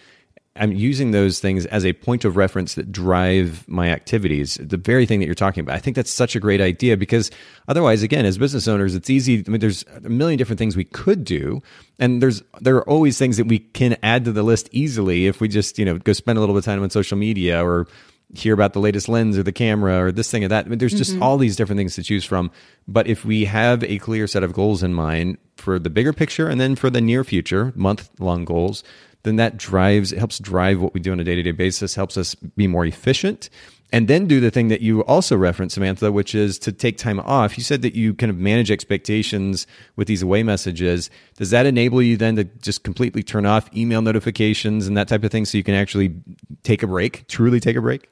I'm 0.56 0.74
using 0.74 1.12
those 1.12 1.40
things 1.40 1.66
as 1.68 1.86
a 1.86 1.94
point 1.94 2.26
of 2.26 2.36
reference 2.36 2.74
that 2.74 2.92
drive 2.92 3.68
my 3.68 3.90
activities. 3.90 4.58
The 4.60 4.78
very 4.78 5.06
thing 5.06 5.20
that 5.20 5.26
you're 5.26 5.36
talking 5.36 5.62
about. 5.62 5.76
I 5.76 5.80
think 5.80 5.96
that's 5.96 6.12
such 6.12 6.36
a 6.36 6.40
great 6.40 6.60
idea 6.60 6.98
because 6.98 7.32
otherwise, 7.68 8.04
again, 8.04 8.26
as 8.26 8.38
business 8.38 8.68
owners, 8.68 8.96
it's 8.96 9.10
easy. 9.10 9.44
I 9.46 9.50
mean, 9.50 9.62
there's 9.62 9.86
a 10.04 10.10
million 10.10 10.38
different 10.38 10.60
things 10.60 10.76
we 10.76 10.84
could 10.84 11.24
do, 11.24 11.62
and 11.98 12.22
there's 12.22 12.44
there 12.60 12.76
are 12.76 12.90
always 12.90 13.18
things 13.18 13.38
that 13.38 13.48
we 13.48 13.60
can 13.60 13.96
add 14.04 14.26
to 14.26 14.32
the 14.32 14.44
list 14.44 14.70
easily 14.72 15.28
if 15.28 15.40
we 15.40 15.48
just 15.48 15.80
you 15.80 15.86
know 15.86 15.98
go 15.98 16.14
spend 16.14 16.38
a 16.38 16.42
little 16.42 16.56
bit 16.56 16.60
of 16.60 16.66
time 16.66 16.84
on 16.84 16.90
social 16.90 17.18
media 17.18 17.64
or 17.64 17.88
hear 18.36 18.54
about 18.54 18.74
the 18.74 18.80
latest 18.80 19.10
lens 19.10 19.38
or 19.38 19.44
the 19.44 19.52
camera 19.52 20.04
or 20.04 20.12
this 20.12 20.30
thing 20.30 20.44
or 20.44 20.48
that. 20.50 20.66
I 20.66 20.70
mean, 20.70 20.78
there's 20.78 20.94
just 20.94 21.14
mm-hmm. 21.14 21.24
all 21.24 21.38
these 21.38 21.56
different 21.56 21.78
things 21.78 21.96
to 21.96 22.04
choose 22.04 22.26
from. 22.26 22.52
But 22.88 23.08
if 23.08 23.26
we 23.26 23.46
have 23.46 23.84
a 23.84 23.98
clear 24.00 24.28
set 24.28 24.44
of 24.44 24.54
goals 24.54 24.84
in 24.84 24.94
mind 24.94 25.38
for 25.58 25.80
the 25.80 25.90
bigger 25.90 26.14
picture 26.14 26.48
and 26.48 26.62
then 26.62 26.76
for 26.76 26.90
the 26.90 27.02
near 27.02 27.24
future, 27.24 27.74
month 27.76 28.10
long 28.20 28.46
goals, 28.46 28.84
then 29.24 29.36
that 29.38 29.58
drives, 29.58 30.12
it 30.12 30.20
helps 30.20 30.40
drive 30.40 30.82
what 30.82 30.94
we 30.94 31.00
do 31.00 31.12
on 31.12 31.20
a 31.20 31.24
day 31.24 31.36
to 31.36 31.44
day 31.44 31.52
basis, 31.52 31.96
helps 31.96 32.18
us 32.18 32.36
be 32.36 32.68
more 32.68 32.86
efficient 32.86 33.50
and 33.92 34.08
then 34.08 34.28
do 34.28 34.40
the 34.40 34.52
thing 34.52 34.68
that 34.68 34.82
you 34.82 35.04
also 35.06 35.36
referenced, 35.36 35.74
Samantha, 35.74 36.12
which 36.12 36.36
is 36.36 36.60
to 36.60 36.72
take 36.72 36.98
time 36.98 37.20
off. 37.22 37.58
You 37.58 37.64
said 37.64 37.82
that 37.82 37.96
you 37.96 38.14
kind 38.14 38.30
of 38.30 38.38
manage 38.38 38.70
expectations 38.70 39.66
with 39.96 40.08
these 40.08 40.22
away 40.22 40.44
messages. 40.44 41.10
Does 41.38 41.50
that 41.50 41.66
enable 41.66 42.02
you 42.02 42.16
then 42.16 42.36
to 42.36 42.44
just 42.44 42.84
completely 42.84 43.24
turn 43.24 43.46
off 43.46 43.68
email 43.76 44.02
notifications 44.02 44.86
and 44.86 44.96
that 44.96 45.08
type 45.08 45.24
of 45.24 45.32
thing 45.32 45.46
so 45.46 45.58
you 45.58 45.64
can 45.64 45.74
actually 45.74 46.14
take 46.62 46.84
a 46.84 46.88
break, 46.88 47.28
truly 47.28 47.60
take 47.60 47.76
a 47.76 47.82
break? 47.82 48.10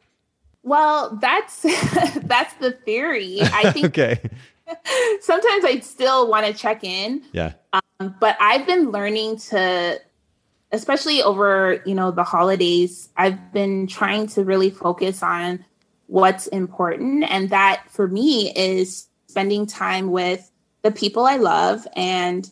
Well, 0.64 1.16
that's 1.22 1.62
that's 2.24 2.54
the 2.56 2.72
theory. 2.84 3.40
I 3.42 3.72
think 3.74 3.86
okay. 3.86 4.20
sometimes 5.22 5.64
I 5.64 5.80
still 5.82 6.28
want 6.28 6.48
to 6.48 6.54
check 6.54 6.84
in. 6.84 7.24
Yeah. 7.34 7.54
Um, 7.74 8.16
but 8.20 8.36
I've 8.40 8.66
been 8.66 8.90
learning 8.90 9.38
to 9.38 10.02
especially 10.78 11.22
over 11.22 11.82
you 11.86 11.96
know 11.96 12.12
the 12.12 12.24
holidays 12.24 13.10
i've 13.18 13.52
been 13.52 13.88
trying 13.88 14.28
to 14.28 14.44
really 14.44 14.70
focus 14.70 15.22
on 15.22 15.66
what's 16.08 16.48
important. 16.48 17.26
And 17.30 17.50
that 17.52 17.84
for 17.90 18.08
me 18.08 18.52
is 18.56 19.08
spending 19.28 19.68
time 19.68 20.10
with 20.12 20.50
the 20.82 20.92
people 20.92 21.26
i 21.26 21.36
love. 21.36 21.86
And 21.96 22.50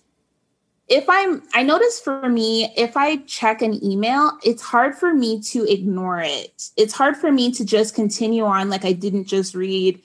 if 0.87 1.05
i'm 1.09 1.41
i 1.55 1.63
notice 1.63 1.99
for 1.99 2.29
me 2.29 2.71
if 2.77 2.95
i 2.95 3.15
check 3.25 3.63
an 3.63 3.83
email 3.83 4.37
it's 4.43 4.61
hard 4.61 4.93
for 4.93 5.15
me 5.15 5.41
to 5.41 5.63
ignore 5.63 6.19
it. 6.19 6.69
It's 6.77 6.93
hard 6.93 7.17
for 7.17 7.31
me 7.31 7.51
to 7.53 7.65
just 7.65 7.95
continue 7.95 8.43
on 8.43 8.69
like 8.69 8.85
i 8.85 8.91
didn't 8.91 9.25
just 9.25 9.55
read 9.55 9.99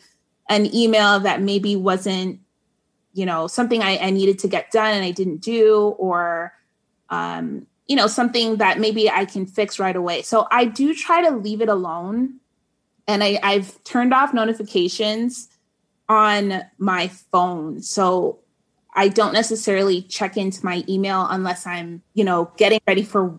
an 0.49 0.75
email 0.75 1.21
that 1.21 1.43
maybe 1.43 1.77
wasn't 1.77 2.41
you 3.13 3.27
know 3.27 3.47
something 3.47 3.83
i, 3.83 3.99
I 3.99 4.09
needed 4.09 4.39
to 4.39 4.49
get 4.49 4.71
done 4.71 4.95
and 4.95 5.05
i 5.05 5.11
didn't 5.11 5.43
do 5.43 5.95
or 5.99 6.55
um, 7.11 7.67
you 7.91 7.97
know, 7.97 8.07
something 8.07 8.59
that 8.59 8.79
maybe 8.79 9.11
I 9.11 9.25
can 9.25 9.45
fix 9.47 9.81
right 9.81 9.97
away. 9.97 10.23
So 10.23 10.47
I 10.53 10.65
do 10.65 10.95
try 10.95 11.29
to 11.29 11.35
leave 11.35 11.61
it 11.61 11.69
alone. 11.69 12.39
And 13.09 13.25
I, 13.25 13.41
I've 13.43 13.83
turned 13.83 14.15
off 14.15 14.33
notifications 14.33 15.49
on 16.09 16.63
my 16.79 17.09
phone. 17.09 17.83
So 17.83 18.39
I 18.95 19.09
don't 19.09 19.33
necessarily 19.33 20.03
check 20.03 20.37
into 20.37 20.65
my 20.65 20.85
email 20.89 21.27
unless 21.31 21.67
I'm, 21.67 22.01
you 22.15 22.23
know, 22.23 22.53
getting 22.57 22.79
ready 22.87 23.03
for 23.03 23.37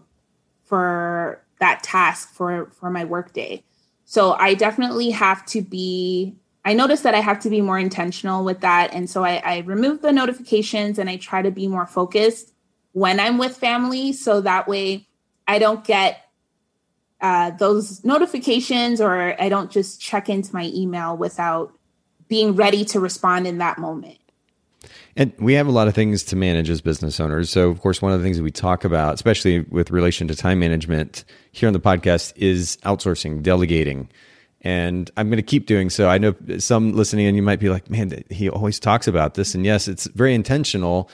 for 0.66 1.42
that 1.62 1.82
task 1.82 2.34
for 2.34 2.72
for 2.72 2.90
my 2.90 3.06
workday. 3.06 3.64
So 4.04 4.34
I 4.34 4.54
definitely 4.54 5.12
have 5.12 5.46
to 5.46 5.62
be 5.62 6.36
I 6.66 6.74
notice 6.74 7.04
that 7.04 7.16
I 7.16 7.22
have 7.22 7.40
to 7.40 7.50
be 7.50 7.62
more 7.62 7.80
intentional 7.80 8.44
with 8.44 8.60
that. 8.60 8.94
And 8.94 9.10
so 9.10 9.24
I, 9.24 9.42
I 9.46 9.58
remove 9.60 10.02
the 10.02 10.12
notifications 10.12 11.00
and 11.00 11.10
I 11.10 11.16
try 11.16 11.42
to 11.42 11.52
be 11.52 11.70
more 11.70 11.88
focused 11.88 12.51
when 12.94 13.20
I'm 13.20 13.38
with 13.38 13.58
family. 13.58 14.14
So 14.14 14.42
that 14.42 14.68
way 14.68 15.08
I 15.48 15.60
don't 15.60 15.84
get 15.84 16.26
uh, 17.22 17.52
those 17.52 18.04
notifications 18.04 19.00
or 19.00 19.40
I 19.42 19.50
don't 19.50 19.72
just 19.72 20.02
check 20.02 20.30
into 20.30 20.54
my 20.54 20.72
email 20.74 21.16
without 21.16 21.74
being 22.28 22.56
ready 22.56 22.86
to 22.86 23.00
respond 23.00 23.48
in 23.48 23.60
that 23.60 23.78
moment. 23.78 24.18
And 25.16 25.34
we 25.38 25.54
have 25.56 25.68
a 25.68 25.72
lot 25.72 25.88
of 25.88 25.94
things 25.94 26.24
to 26.26 26.36
manage 26.36 26.70
as 26.70 26.82
business 26.82 27.20
owners. 27.20 27.50
So, 27.50 27.70
of 27.70 27.82
course, 27.82 28.02
one 28.02 28.14
of 28.14 28.20
the 28.20 28.24
things 28.24 28.38
that 28.38 28.44
we 28.44 28.52
talk 28.52 28.86
about, 28.86 29.14
especially 29.14 29.60
with 29.60 29.92
relation 29.92 30.28
to 30.30 30.36
time 30.36 30.60
management 30.60 31.26
here 31.52 31.68
on 31.68 31.74
the 31.74 31.80
podcast, 31.80 32.34
is 32.38 32.78
outsourcing, 32.84 33.44
delegating. 33.44 34.10
And 34.62 35.12
I'm 35.18 35.28
going 35.28 35.38
to 35.38 35.44
keep 35.44 35.66
doing 35.66 35.90
so. 35.90 36.08
I 36.08 36.18
know 36.18 36.34
some 36.60 36.94
listening 36.94 37.26
and 37.26 37.36
you 37.36 37.42
might 37.42 37.60
be 37.60 37.70
like, 37.70 37.90
man, 37.90 38.24
he 38.30 38.50
always 38.50 38.80
talks 38.80 39.08
about 39.08 39.34
this. 39.34 39.54
And 39.54 39.66
yes, 39.66 39.88
it's 39.88 40.06
very 40.08 40.34
intentional 40.34 41.10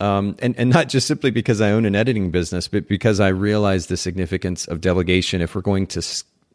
um, 0.00 0.36
and, 0.40 0.56
and 0.58 0.70
not 0.70 0.88
just 0.88 1.06
simply 1.06 1.30
because 1.30 1.60
I 1.60 1.70
own 1.70 1.84
an 1.84 1.94
editing 1.94 2.30
business, 2.30 2.68
but 2.68 2.88
because 2.88 3.20
I 3.20 3.28
realize 3.28 3.86
the 3.86 3.96
significance 3.96 4.66
of 4.66 4.80
delegation 4.80 5.42
if 5.42 5.54
we're 5.54 5.60
going 5.60 5.86
to, 5.88 6.02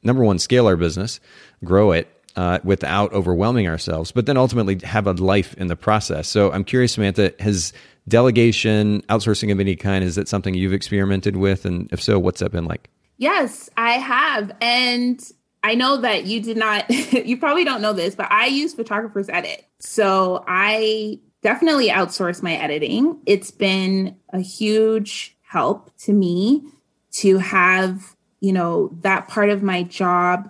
number 0.03 0.23
one, 0.23 0.39
scale 0.39 0.67
our 0.67 0.75
business, 0.75 1.19
grow 1.63 1.91
it 1.91 2.07
uh, 2.35 2.59
without 2.63 3.13
overwhelming 3.13 3.67
ourselves, 3.67 4.11
but 4.11 4.25
then 4.25 4.35
ultimately 4.35 4.79
have 4.83 5.07
a 5.07 5.13
life 5.13 5.53
in 5.55 5.67
the 5.67 5.75
process. 5.75 6.27
So 6.27 6.51
I'm 6.51 6.63
curious, 6.63 6.93
Samantha, 6.93 7.33
has 7.39 7.71
delegation, 8.07 9.01
outsourcing 9.03 9.51
of 9.51 9.59
any 9.59 9.75
kind, 9.75 10.03
is 10.03 10.15
that 10.15 10.27
something 10.27 10.53
you've 10.53 10.73
experimented 10.73 11.37
with? 11.37 11.65
And 11.65 11.87
if 11.91 12.01
so, 12.01 12.19
what's 12.19 12.39
that 12.39 12.51
been 12.51 12.65
like? 12.65 12.89
Yes, 13.17 13.69
I 13.77 13.93
have. 13.93 14.51
And 14.59 15.21
I 15.63 15.75
know 15.75 15.97
that 15.97 16.25
you 16.25 16.41
did 16.41 16.57
not, 16.57 16.89
you 17.13 17.37
probably 17.37 17.63
don't 17.63 17.81
know 17.81 17.93
this, 17.93 18.15
but 18.15 18.31
I 18.31 18.47
use 18.47 18.73
Photographer's 18.73 19.29
Edit. 19.29 19.65
So 19.79 20.43
I 20.47 21.19
definitely 21.45 21.89
outsource 21.89 22.41
my 22.41 22.55
editing. 22.55 23.19
It's 23.27 23.51
been 23.51 24.15
a 24.29 24.39
huge 24.39 25.37
help 25.43 25.95
to 25.99 26.11
me 26.11 26.63
to 27.11 27.37
have, 27.37 28.15
you 28.39 28.51
know, 28.51 28.89
that 29.01 29.27
part 29.27 29.51
of 29.51 29.61
my 29.61 29.83
job 29.83 30.49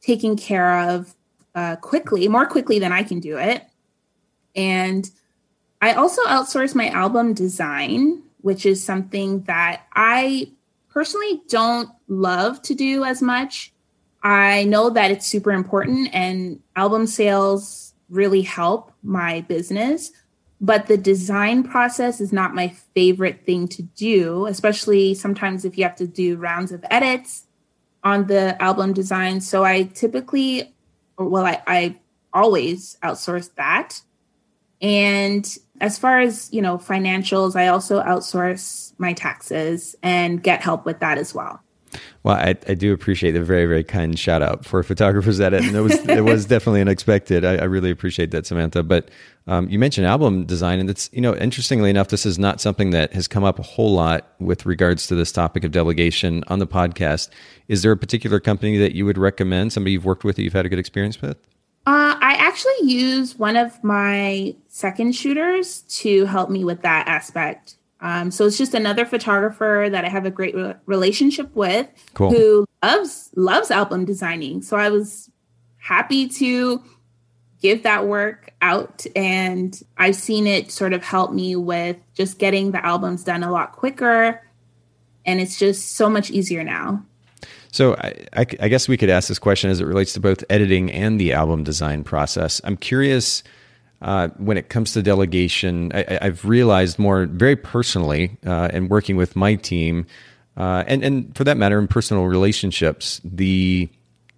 taken 0.00 0.36
care 0.36 0.90
of 0.90 1.14
uh, 1.54 1.76
quickly, 1.76 2.26
more 2.26 2.46
quickly 2.46 2.80
than 2.80 2.90
I 2.90 3.04
can 3.04 3.20
do 3.20 3.38
it. 3.38 3.64
And 4.56 5.08
I 5.80 5.92
also 5.92 6.20
outsource 6.24 6.74
my 6.74 6.88
album 6.88 7.32
design, 7.32 8.20
which 8.40 8.66
is 8.66 8.82
something 8.82 9.42
that 9.42 9.82
I 9.94 10.50
personally 10.88 11.42
don't 11.48 11.90
love 12.08 12.60
to 12.62 12.74
do 12.74 13.04
as 13.04 13.22
much. 13.22 13.72
I 14.24 14.64
know 14.64 14.90
that 14.90 15.12
it's 15.12 15.28
super 15.28 15.52
important 15.52 16.12
and 16.12 16.58
album 16.74 17.06
sales 17.06 17.94
really 18.10 18.42
help 18.42 18.92
my 19.04 19.42
business 19.42 20.10
but 20.60 20.86
the 20.86 20.96
design 20.96 21.62
process 21.62 22.20
is 22.20 22.32
not 22.32 22.54
my 22.54 22.68
favorite 22.94 23.44
thing 23.44 23.68
to 23.68 23.82
do, 23.82 24.46
especially 24.46 25.14
sometimes 25.14 25.64
if 25.64 25.76
you 25.76 25.84
have 25.84 25.96
to 25.96 26.06
do 26.06 26.36
rounds 26.36 26.72
of 26.72 26.84
edits 26.90 27.46
on 28.02 28.26
the 28.26 28.60
album 28.62 28.92
design. 28.92 29.40
So 29.40 29.64
I 29.64 29.84
typically, 29.84 30.74
well, 31.18 31.44
I, 31.44 31.62
I 31.66 31.96
always 32.32 32.96
outsource 33.02 33.54
that. 33.54 34.00
And 34.80 35.48
as 35.80 35.98
far 35.98 36.20
as, 36.20 36.52
you 36.52 36.62
know, 36.62 36.78
financials, 36.78 37.56
I 37.56 37.68
also 37.68 38.02
outsource 38.02 38.92
my 38.98 39.12
taxes 39.12 39.96
and 40.02 40.42
get 40.42 40.62
help 40.62 40.84
with 40.84 41.00
that 41.00 41.18
as 41.18 41.34
well. 41.34 41.63
Well, 42.22 42.36
I, 42.36 42.56
I 42.68 42.74
do 42.74 42.92
appreciate 42.92 43.32
the 43.32 43.42
very, 43.42 43.66
very 43.66 43.84
kind 43.84 44.18
shout 44.18 44.42
out 44.42 44.64
for 44.64 44.82
Photographer's 44.82 45.40
Edit. 45.40 45.64
And 45.64 45.76
it 45.76 45.80
was, 45.80 45.92
it 46.08 46.24
was 46.24 46.46
definitely 46.46 46.80
unexpected. 46.80 47.44
I, 47.44 47.56
I 47.56 47.64
really 47.64 47.90
appreciate 47.90 48.30
that, 48.30 48.46
Samantha. 48.46 48.82
But 48.82 49.10
um, 49.46 49.68
you 49.68 49.78
mentioned 49.78 50.06
album 50.06 50.46
design, 50.46 50.80
and 50.80 50.88
it's, 50.88 51.10
you 51.12 51.20
know, 51.20 51.34
interestingly 51.36 51.90
enough, 51.90 52.08
this 52.08 52.24
is 52.24 52.38
not 52.38 52.60
something 52.60 52.90
that 52.90 53.12
has 53.12 53.28
come 53.28 53.44
up 53.44 53.58
a 53.58 53.62
whole 53.62 53.92
lot 53.92 54.32
with 54.38 54.64
regards 54.64 55.06
to 55.08 55.14
this 55.14 55.32
topic 55.32 55.64
of 55.64 55.70
delegation 55.70 56.42
on 56.48 56.58
the 56.58 56.66
podcast. 56.66 57.28
Is 57.68 57.82
there 57.82 57.92
a 57.92 57.96
particular 57.96 58.40
company 58.40 58.78
that 58.78 58.94
you 58.94 59.04
would 59.04 59.18
recommend, 59.18 59.72
somebody 59.72 59.92
you've 59.92 60.04
worked 60.04 60.24
with 60.24 60.36
that 60.36 60.42
you've 60.42 60.54
had 60.54 60.66
a 60.66 60.68
good 60.68 60.78
experience 60.78 61.20
with? 61.20 61.36
Uh, 61.86 62.16
I 62.18 62.36
actually 62.38 62.90
use 62.90 63.38
one 63.38 63.56
of 63.56 63.82
my 63.84 64.54
second 64.68 65.14
shooters 65.14 65.82
to 65.82 66.24
help 66.24 66.48
me 66.48 66.64
with 66.64 66.80
that 66.80 67.06
aspect. 67.06 67.76
Um, 68.04 68.30
so 68.30 68.44
it's 68.44 68.58
just 68.58 68.74
another 68.74 69.06
photographer 69.06 69.88
that 69.90 70.04
I 70.04 70.10
have 70.10 70.26
a 70.26 70.30
great 70.30 70.54
re- 70.54 70.74
relationship 70.84 71.48
with 71.56 71.88
cool. 72.12 72.30
who 72.30 72.66
loves 72.82 73.30
loves 73.34 73.70
album 73.70 74.04
designing. 74.04 74.60
So 74.60 74.76
I 74.76 74.90
was 74.90 75.30
happy 75.78 76.28
to 76.28 76.82
give 77.62 77.82
that 77.84 78.06
work 78.06 78.52
out 78.60 79.06
and 79.16 79.82
I've 79.96 80.16
seen 80.16 80.46
it 80.46 80.70
sort 80.70 80.92
of 80.92 81.02
help 81.02 81.32
me 81.32 81.56
with 81.56 81.96
just 82.12 82.38
getting 82.38 82.72
the 82.72 82.84
albums 82.84 83.24
done 83.24 83.42
a 83.42 83.50
lot 83.50 83.72
quicker 83.72 84.46
and 85.24 85.40
it's 85.40 85.58
just 85.58 85.92
so 85.96 86.10
much 86.10 86.30
easier 86.30 86.62
now. 86.62 87.02
So 87.72 87.94
I, 87.94 88.26
I, 88.34 88.46
I 88.60 88.68
guess 88.68 88.86
we 88.86 88.98
could 88.98 89.08
ask 89.08 89.28
this 89.28 89.38
question 89.38 89.70
as 89.70 89.80
it 89.80 89.86
relates 89.86 90.12
to 90.12 90.20
both 90.20 90.44
editing 90.50 90.92
and 90.92 91.18
the 91.18 91.32
album 91.32 91.64
design 91.64 92.04
process. 92.04 92.60
I'm 92.64 92.76
curious 92.76 93.42
uh, 94.02 94.28
when 94.36 94.56
it 94.56 94.68
comes 94.68 94.92
to 94.92 95.02
delegation, 95.02 95.90
I, 95.94 96.18
have 96.20 96.44
realized 96.44 96.98
more 96.98 97.26
very 97.26 97.56
personally 97.56 98.36
uh, 98.46 98.68
and 98.72 98.90
working 98.90 99.16
with 99.16 99.34
my 99.34 99.54
team, 99.54 100.06
uh, 100.56 100.84
and 100.86 101.02
and 101.02 101.36
for 101.36 101.44
that 101.44 101.56
matter, 101.56 101.78
in 101.78 101.88
personal 101.88 102.24
relationships, 102.24 103.20
the 103.24 103.88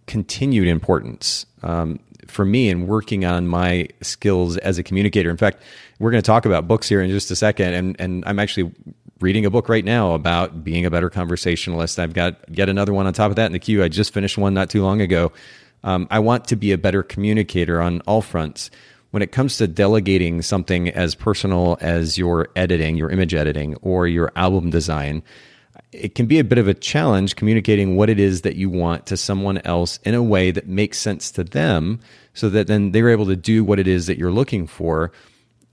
continued 0.07 0.69
importance 0.69 1.47
um, 1.63 1.99
for 2.29 2.45
me 2.45 2.69
in 2.69 2.87
working 2.87 3.25
on 3.25 3.47
my 3.49 3.89
skills 4.03 4.57
as 4.59 4.79
a 4.79 4.83
communicator. 4.83 5.31
In 5.31 5.37
fact, 5.37 5.63
we're 5.99 6.11
going 6.11 6.23
to 6.23 6.27
talk 6.27 6.47
about 6.47 6.69
books 6.69 6.89
here 6.89 7.01
in 7.01 7.11
just 7.11 7.31
a 7.31 7.37
second, 7.37 7.75
and 7.75 7.97
and 7.99 8.25
I'm 8.27 8.39
actually 8.39 8.73
reading 9.21 9.47
a 9.47 9.51
book 9.51 9.69
right 9.69 9.85
now 9.85 10.13
about 10.13 10.63
being 10.63 10.85
a 10.85 10.91
better 10.91 11.11
conversationalist. 11.11 11.99
I've 11.99 12.13
got 12.13 12.37
yet 12.51 12.69
another 12.69 12.93
one 12.93 13.07
on 13.07 13.13
top 13.15 13.31
of 13.31 13.37
that 13.37 13.47
in 13.47 13.53
the 13.53 13.59
queue. 13.59 13.83
I 13.83 13.89
just 13.89 14.13
finished 14.13 14.37
one 14.37 14.55
not 14.55 14.71
too 14.71 14.83
long 14.83 15.01
ago. 15.01 15.33
Um, 15.83 16.07
I 16.11 16.19
want 16.19 16.47
to 16.49 16.57
be 16.57 16.73
a 16.73 16.79
better 16.79 17.03
communicator 17.03 17.81
on 17.81 18.01
all 18.03 18.23
fronts 18.23 18.71
when 19.17 19.23
it 19.23 19.33
comes 19.33 19.57
to 19.57 19.67
delegating 19.67 20.43
something 20.43 20.91
as 20.91 21.15
personal 21.15 21.79
as 21.81 22.19
your 22.19 22.49
editing, 22.55 22.97
your 22.97 23.09
image 23.09 23.33
editing, 23.33 23.75
or 23.77 24.07
your 24.07 24.31
album 24.37 24.69
design, 24.69 25.23
it 25.91 26.15
can 26.15 26.27
be 26.27 26.39
a 26.39 26.45
bit 26.45 26.59
of 26.59 26.69
a 26.69 26.75
challenge 26.75 27.35
communicating 27.35 27.97
what 27.97 28.11
it 28.11 28.21
is 28.21 28.43
that 28.43 28.57
you 28.57 28.69
want 28.69 29.07
to 29.07 29.17
someone 29.17 29.57
else 29.65 29.99
in 30.05 30.13
a 30.13 30.23
way 30.23 30.51
that 30.51 30.69
makes 30.69 30.99
sense 30.99 31.31
to 31.31 31.43
them 31.43 31.99
so 32.35 32.51
that 32.51 32.67
then 32.67 32.93
they're 32.93 33.09
able 33.09 33.25
to 33.25 33.37
do 33.37 33.65
what 33.65 33.79
it 33.79 33.89
is 33.89 34.07
that 34.07 34.19
you're 34.19 34.31
looking 34.31 34.67
for. 34.67 35.11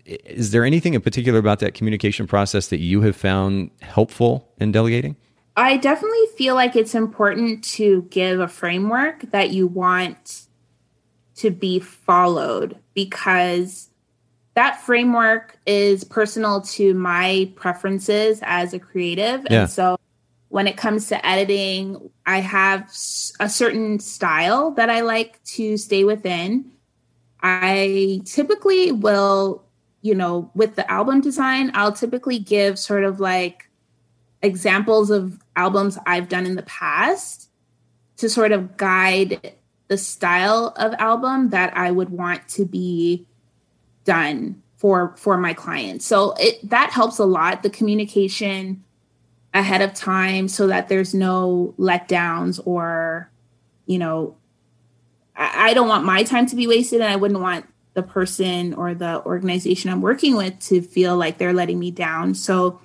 Is 0.05 0.51
there 0.51 0.63
anything 0.63 0.93
in 0.93 1.01
particular 1.01 1.37
about 1.37 1.59
that 1.59 1.73
communication 1.73 2.27
process 2.27 2.69
that 2.69 2.79
you 2.79 3.01
have 3.01 3.17
found 3.17 3.71
helpful 3.81 4.47
in 4.57 4.71
delegating? 4.71 5.17
I 5.57 5.75
definitely 5.75 6.27
feel 6.37 6.55
like 6.55 6.77
it's 6.77 6.95
important 6.95 7.61
to 7.75 8.03
give 8.03 8.39
a 8.39 8.47
framework 8.47 9.31
that 9.31 9.49
you 9.49 9.67
want 9.67 10.43
to 11.35 11.51
be 11.51 11.81
followed 11.81 12.79
because 12.93 13.89
that 14.55 14.81
framework 14.81 15.57
is 15.65 16.03
personal 16.03 16.61
to 16.61 16.93
my 16.93 17.51
preferences 17.55 18.39
as 18.43 18.73
a 18.73 18.79
creative. 18.79 19.45
Yeah. 19.49 19.61
And 19.61 19.69
so 19.69 19.97
when 20.49 20.67
it 20.67 20.77
comes 20.77 21.07
to 21.07 21.25
editing, 21.25 22.11
I 22.25 22.39
have 22.39 22.83
a 23.39 23.49
certain 23.49 23.99
style 23.99 24.71
that 24.71 24.89
I 24.89 25.01
like 25.01 25.43
to 25.45 25.77
stay 25.77 26.03
within. 26.03 26.71
I 27.41 28.21
typically 28.25 28.91
will, 28.91 29.63
you 30.01 30.13
know, 30.13 30.51
with 30.53 30.75
the 30.75 30.89
album 30.89 31.21
design, 31.21 31.71
I'll 31.73 31.91
typically 31.91 32.37
give 32.37 32.77
sort 32.77 33.03
of 33.03 33.19
like 33.19 33.67
examples 34.43 35.09
of 35.09 35.39
albums 35.55 35.97
I've 36.05 36.29
done 36.29 36.45
in 36.45 36.55
the 36.55 36.63
past 36.63 37.49
to 38.17 38.29
sort 38.29 38.51
of 38.51 38.77
guide 38.77 39.55
the 39.93 39.97
style 39.99 40.73
of 40.75 40.91
album 40.97 41.51
that 41.51 41.77
I 41.77 41.91
would 41.91 42.09
want 42.09 42.47
to 42.47 42.65
be 42.65 43.27
done 44.05 44.59
for 44.75 45.13
for 45.17 45.37
my 45.37 45.53
clients. 45.53 46.03
So 46.03 46.33
it 46.39 46.67
that 46.67 46.89
helps 46.89 47.19
a 47.19 47.25
lot 47.25 47.61
the 47.61 47.69
communication 47.69 48.83
ahead 49.53 49.83
of 49.83 49.93
time 49.93 50.47
so 50.47 50.65
that 50.65 50.89
there's 50.89 51.13
no 51.13 51.75
letdowns 51.77 52.59
or 52.65 53.29
you 53.85 53.99
know 53.99 54.35
I, 55.35 55.69
I 55.69 55.73
don't 55.75 55.87
want 55.87 56.05
my 56.05 56.23
time 56.23 56.47
to 56.47 56.55
be 56.55 56.65
wasted 56.65 56.99
and 56.99 57.13
I 57.13 57.15
wouldn't 57.15 57.39
want 57.39 57.67
the 57.93 58.01
person 58.01 58.73
or 58.73 58.95
the 58.95 59.23
organization 59.25 59.91
I'm 59.91 60.01
working 60.01 60.35
with 60.35 60.57
to 60.69 60.81
feel 60.81 61.15
like 61.15 61.37
they're 61.37 61.53
letting 61.53 61.77
me 61.77 61.91
down. 61.91 62.33
So 62.33 62.81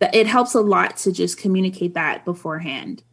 it 0.00 0.26
helps 0.26 0.54
a 0.54 0.60
lot 0.60 0.96
to 0.96 1.12
just 1.12 1.38
communicate 1.38 1.94
that 1.94 2.24
beforehand. 2.24 3.04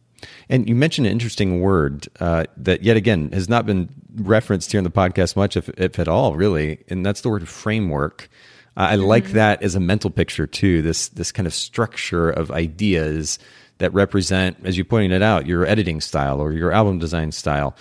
And 0.48 0.68
you 0.68 0.74
mentioned 0.74 1.06
an 1.06 1.12
interesting 1.12 1.60
word 1.60 2.08
uh, 2.20 2.44
that, 2.56 2.82
yet 2.82 2.96
again, 2.96 3.32
has 3.32 3.48
not 3.48 3.66
been 3.66 3.88
referenced 4.16 4.72
here 4.72 4.78
in 4.78 4.84
the 4.84 4.90
podcast 4.90 5.36
much, 5.36 5.56
if, 5.56 5.68
if 5.70 5.98
at 5.98 6.08
all, 6.08 6.34
really, 6.36 6.78
and 6.88 7.04
that's 7.04 7.20
the 7.22 7.28
word 7.28 7.48
framework. 7.48 8.28
Uh, 8.76 8.80
I 8.80 8.96
mm-hmm. 8.96 9.04
like 9.04 9.32
that 9.32 9.62
as 9.62 9.74
a 9.74 9.80
mental 9.80 10.10
picture 10.10 10.46
too. 10.46 10.82
This 10.82 11.08
this 11.08 11.30
kind 11.30 11.46
of 11.46 11.52
structure 11.52 12.30
of 12.30 12.50
ideas 12.50 13.38
that 13.78 13.92
represent, 13.92 14.56
as 14.64 14.78
you 14.78 14.84
pointed 14.84 15.12
it 15.12 15.22
out, 15.22 15.46
your 15.46 15.66
editing 15.66 16.00
style 16.00 16.40
or 16.40 16.52
your 16.52 16.72
album 16.72 16.98
design 16.98 17.32
style. 17.32 17.76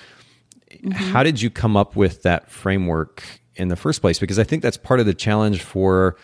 Mm-hmm. 0.70 0.92
How 0.92 1.24
did 1.24 1.42
you 1.42 1.50
come 1.50 1.78
up 1.78 1.96
with 1.96 2.24
that 2.24 2.50
framework 2.50 3.24
in 3.56 3.68
the 3.68 3.76
first 3.76 4.02
place? 4.02 4.20
Because 4.20 4.40
I 4.40 4.44
think 4.44 4.64
that's 4.64 4.78
part 4.78 5.00
of 5.00 5.06
the 5.06 5.14
challenge 5.14 5.62
for 5.62 6.18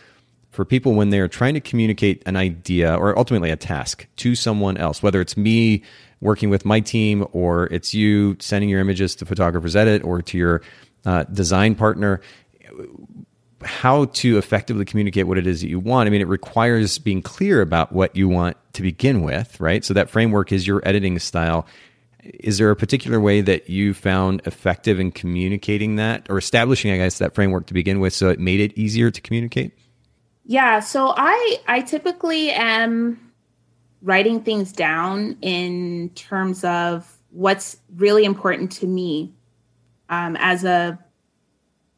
for 0.50 0.66
people 0.66 0.96
when 0.96 1.12
they're 1.12 1.28
trying 1.28 1.54
to 1.54 1.62
communicate 1.62 2.24
an 2.26 2.36
idea 2.36 2.96
or 2.96 3.18
ultimately 3.18 3.52
a 3.52 3.56
task 3.56 4.08
to 4.18 4.34
someone 4.34 4.76
else, 4.78 5.04
whether 5.04 5.22
it's 5.22 5.38
me 5.38 5.84
working 6.22 6.50
with 6.50 6.66
my 6.66 6.80
team 6.80 7.26
or 7.32 7.66
it's 7.68 7.94
you 7.94 8.38
sending 8.40 8.70
your 8.70 8.80
images 8.80 9.16
to 9.16 9.26
Photographers 9.26 9.76
Edit 9.76 10.04
or 10.04 10.22
to 10.22 10.38
your 10.38 10.62
uh, 11.06 11.24
design 11.26 11.76
partner, 11.76 12.22
how 13.64 14.06
to 14.06 14.38
effectively 14.38 14.86
communicate 14.86 15.28
what 15.28 15.38
it 15.38 15.48
is 15.48 15.62
that 15.62 15.70
you 15.70 15.80
want. 15.80 16.08
I 16.08 16.10
mean, 16.10 16.22
it 16.22 16.28
requires 16.28 16.98
being 17.00 17.22
clear 17.22 17.62
about 17.62 17.92
what 17.92 18.16
you 18.16 18.30
want 18.30 18.58
to 18.74 18.82
begin 18.82 19.22
with, 19.22 19.60
right? 19.60 19.84
So 19.84 19.94
that 19.94 20.10
framework 20.10 20.52
is 20.52 20.68
your 20.68 20.82
editing 20.88 21.18
style. 21.20 21.66
Is 22.24 22.58
there 22.58 22.70
a 22.70 22.76
particular 22.76 23.20
way 23.20 23.42
that 23.42 23.70
you 23.70 23.94
found 23.94 24.42
effective 24.46 25.00
in 25.00 25.12
communicating 25.12 25.96
that 25.96 26.28
or 26.30 26.38
establishing, 26.38 26.92
I 26.92 26.98
guess, 26.98 27.20
that 27.20 27.34
framework 27.34 27.68
to 27.68 27.74
begin 27.74 28.00
with 28.00 28.14
so 28.14 28.30
it 28.30 28.40
made 28.40 28.60
it 28.60 28.78
easier 28.78 29.10
to 29.10 29.22
communicate? 29.22 29.74
Yeah, 30.46 30.80
so 30.80 31.14
I 31.16 31.60
I 31.68 31.82
typically 31.82 32.52
am 32.52 33.27
writing 34.02 34.42
things 34.42 34.72
down 34.72 35.38
in 35.42 36.10
terms 36.16 36.64
of 36.64 37.18
what's 37.32 37.78
really 37.96 38.26
important 38.26 38.72
to 38.72 38.88
me 38.88 39.34
um, 40.10 40.36
as 40.40 40.64
a 40.64 41.00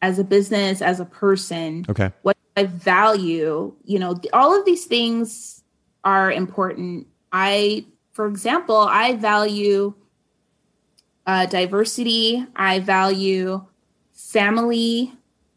as 0.01 0.17
a 0.17 0.23
business, 0.23 0.81
as 0.81 0.99
a 0.99 1.05
person. 1.05 1.85
Okay. 1.89 2.12
What 2.21 2.38
I 2.55 2.65
value, 2.65 3.73
you 3.83 3.99
know, 3.99 4.19
all 4.31 4.57
of 4.57 4.65
these 4.65 4.85
things 4.85 5.63
are 6.03 6.31
important. 6.31 7.07
I, 7.31 7.85
for 8.12 8.27
example, 8.27 8.77
I 8.77 9.15
value 9.15 9.93
uh, 11.27 11.45
diversity. 11.47 12.45
I 12.55 12.79
value 12.79 13.65
family 14.13 15.13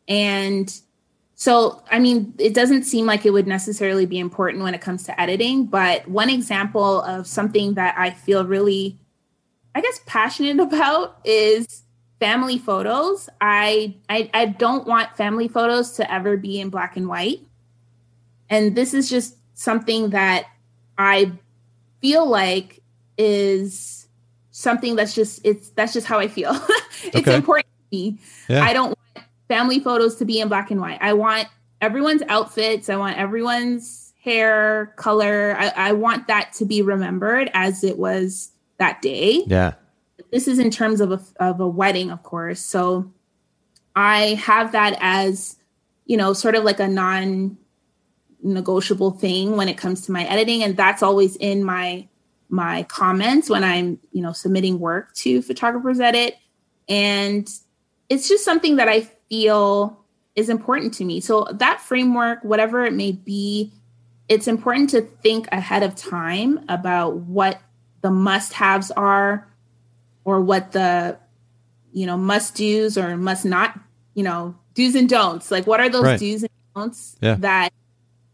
and 0.08 0.80
so, 1.42 1.82
I 1.90 1.98
mean, 1.98 2.34
it 2.38 2.54
doesn't 2.54 2.84
seem 2.84 3.04
like 3.04 3.26
it 3.26 3.30
would 3.30 3.48
necessarily 3.48 4.06
be 4.06 4.20
important 4.20 4.62
when 4.62 4.74
it 4.74 4.80
comes 4.80 5.02
to 5.06 5.20
editing, 5.20 5.66
but 5.66 6.06
one 6.06 6.30
example 6.30 7.02
of 7.02 7.26
something 7.26 7.74
that 7.74 7.96
I 7.98 8.10
feel 8.12 8.46
really, 8.46 8.96
I 9.74 9.80
guess, 9.80 9.98
passionate 10.06 10.60
about 10.62 11.18
is 11.24 11.82
family 12.20 12.58
photos. 12.58 13.28
I, 13.40 13.96
I, 14.08 14.30
I 14.32 14.46
don't 14.46 14.86
want 14.86 15.16
family 15.16 15.48
photos 15.48 15.90
to 15.94 16.08
ever 16.08 16.36
be 16.36 16.60
in 16.60 16.70
black 16.70 16.96
and 16.96 17.08
white. 17.08 17.40
And 18.48 18.76
this 18.76 18.94
is 18.94 19.10
just 19.10 19.34
something 19.54 20.10
that 20.10 20.44
I 20.96 21.32
feel 22.00 22.24
like 22.24 22.84
is 23.18 24.06
something 24.52 24.94
that's 24.94 25.12
just 25.12 25.44
it's 25.44 25.70
that's 25.70 25.92
just 25.92 26.06
how 26.06 26.20
I 26.20 26.28
feel. 26.28 26.52
it's 27.02 27.16
okay. 27.16 27.34
important 27.34 27.66
to 27.66 27.96
me. 27.96 28.18
Yeah. 28.48 28.62
I 28.62 28.72
don't 28.72 28.96
family 29.48 29.80
photos 29.80 30.16
to 30.16 30.24
be 30.24 30.40
in 30.40 30.48
black 30.48 30.70
and 30.70 30.80
white. 30.80 30.98
I 31.00 31.12
want 31.12 31.48
everyone's 31.80 32.22
outfits. 32.28 32.88
I 32.88 32.96
want 32.96 33.18
everyone's 33.18 34.12
hair 34.22 34.94
color. 34.96 35.56
I, 35.58 35.68
I 35.68 35.92
want 35.92 36.28
that 36.28 36.52
to 36.54 36.64
be 36.64 36.80
remembered 36.80 37.50
as 37.54 37.82
it 37.82 37.98
was 37.98 38.52
that 38.78 39.02
day. 39.02 39.42
Yeah. 39.46 39.74
This 40.30 40.46
is 40.48 40.58
in 40.58 40.70
terms 40.70 41.00
of 41.00 41.12
a, 41.12 41.20
of 41.40 41.60
a 41.60 41.68
wedding, 41.68 42.10
of 42.10 42.22
course. 42.22 42.60
So 42.60 43.12
I 43.96 44.34
have 44.34 44.72
that 44.72 44.96
as, 45.00 45.56
you 46.06 46.16
know, 46.16 46.32
sort 46.32 46.54
of 46.54 46.64
like 46.64 46.80
a 46.80 46.88
non 46.88 47.58
negotiable 48.42 49.12
thing 49.12 49.56
when 49.56 49.68
it 49.68 49.76
comes 49.76 50.02
to 50.02 50.12
my 50.12 50.24
editing. 50.24 50.62
And 50.62 50.76
that's 50.76 51.02
always 51.02 51.36
in 51.36 51.64
my 51.64 52.08
my 52.48 52.82
comments 52.84 53.48
when 53.48 53.64
I'm, 53.64 53.98
you 54.12 54.20
know, 54.20 54.32
submitting 54.32 54.78
work 54.78 55.14
to 55.14 55.40
photographers 55.42 56.00
edit. 56.00 56.36
And 56.88 57.48
it's 58.10 58.28
just 58.28 58.44
something 58.44 58.76
that 58.76 58.88
I 58.88 59.10
feel 59.32 59.98
is 60.36 60.50
important 60.50 60.92
to 60.92 61.06
me. 61.06 61.18
So 61.20 61.46
that 61.52 61.80
framework, 61.80 62.44
whatever 62.44 62.84
it 62.84 62.92
may 62.92 63.12
be, 63.12 63.72
it's 64.28 64.46
important 64.46 64.90
to 64.90 65.00
think 65.00 65.48
ahead 65.50 65.82
of 65.82 65.94
time 65.94 66.60
about 66.68 67.16
what 67.16 67.58
the 68.02 68.10
must-haves 68.10 68.90
are 68.90 69.48
or 70.24 70.42
what 70.42 70.72
the 70.72 71.16
you 71.94 72.04
know 72.04 72.18
must-dos 72.18 72.98
or 72.98 73.16
must 73.16 73.46
not, 73.46 73.78
you 74.12 74.22
know, 74.22 74.54
do's 74.74 74.94
and 74.94 75.08
don'ts. 75.08 75.50
Like 75.50 75.66
what 75.66 75.80
are 75.80 75.88
those 75.88 76.04
right. 76.04 76.20
do's 76.20 76.42
and 76.42 76.52
don'ts 76.74 77.16
yeah. 77.22 77.36
that 77.36 77.72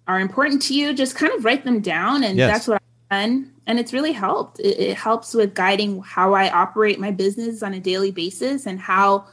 are 0.08 0.18
important 0.18 0.62
to 0.62 0.74
you? 0.74 0.94
Just 0.94 1.14
kind 1.14 1.32
of 1.32 1.44
write 1.44 1.64
them 1.64 1.80
down 1.80 2.24
and 2.24 2.36
yes. 2.36 2.50
that's 2.50 2.66
what 2.66 2.82
I've 2.82 3.20
done. 3.20 3.52
And 3.66 3.78
it's 3.78 3.92
really 3.92 4.12
helped. 4.12 4.58
It, 4.58 4.80
it 4.80 4.96
helps 4.96 5.32
with 5.32 5.54
guiding 5.54 6.02
how 6.02 6.34
I 6.34 6.50
operate 6.50 6.98
my 6.98 7.12
business 7.12 7.62
on 7.62 7.72
a 7.72 7.78
daily 7.78 8.10
basis 8.10 8.66
and 8.66 8.80
how 8.80 9.26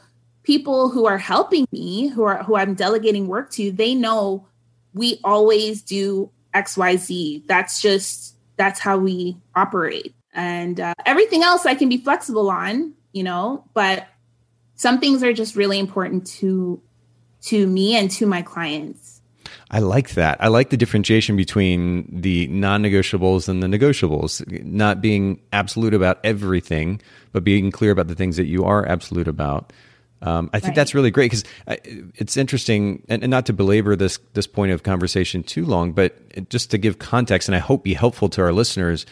people 0.46 0.88
who 0.88 1.06
are 1.06 1.18
helping 1.18 1.66
me, 1.72 2.06
who 2.06 2.22
are 2.22 2.42
who 2.44 2.56
I'm 2.56 2.74
delegating 2.74 3.26
work 3.26 3.50
to, 3.52 3.72
they 3.72 3.94
know 3.94 4.46
we 4.94 5.20
always 5.24 5.82
do 5.82 6.30
XYZ. 6.54 7.46
That's 7.46 7.82
just 7.82 8.36
that's 8.56 8.80
how 8.80 8.96
we 8.96 9.36
operate. 9.54 10.14
And 10.32 10.80
uh, 10.80 10.94
everything 11.04 11.42
else 11.42 11.66
I 11.66 11.74
can 11.74 11.88
be 11.88 11.98
flexible 11.98 12.48
on, 12.48 12.94
you 13.12 13.24
know, 13.24 13.64
but 13.74 14.06
some 14.76 15.00
things 15.00 15.22
are 15.22 15.32
just 15.32 15.56
really 15.56 15.78
important 15.78 16.26
to 16.38 16.80
to 17.42 17.66
me 17.66 17.96
and 17.96 18.10
to 18.12 18.26
my 18.26 18.42
clients. 18.42 19.20
I 19.70 19.80
like 19.80 20.10
that. 20.10 20.36
I 20.40 20.48
like 20.48 20.70
the 20.70 20.76
differentiation 20.76 21.36
between 21.36 22.20
the 22.20 22.46
non 22.48 22.82
negotiables 22.82 23.48
and 23.48 23.62
the 23.62 23.66
negotiables, 23.66 24.64
not 24.64 25.00
being 25.00 25.40
absolute 25.52 25.92
about 25.92 26.20
everything, 26.22 27.00
but 27.32 27.42
being 27.42 27.72
clear 27.72 27.90
about 27.90 28.06
the 28.06 28.14
things 28.14 28.36
that 28.36 28.46
you 28.46 28.64
are 28.64 28.86
absolute 28.86 29.26
about. 29.26 29.72
Um, 30.22 30.48
I 30.52 30.60
think 30.60 30.70
right. 30.70 30.76
that's 30.76 30.94
really 30.94 31.10
great 31.10 31.30
because 31.30 31.44
it's 31.66 32.36
interesting, 32.36 33.04
and, 33.08 33.22
and, 33.22 33.30
not 33.30 33.46
to 33.46 33.52
belabor 33.52 33.96
this 33.96 34.18
this 34.32 34.46
point 34.46 34.72
of 34.72 34.82
conversation 34.82 35.42
too 35.42 35.66
long, 35.66 35.92
but 35.92 36.48
just 36.48 36.70
to 36.70 36.78
give 36.78 36.98
context, 36.98 37.48
and 37.48 37.54
I 37.54 37.58
hope 37.58 37.84
be 37.84 37.94
helpful 37.94 38.28
to 38.30 38.42
our 38.42 38.52
listeners. 38.52 39.04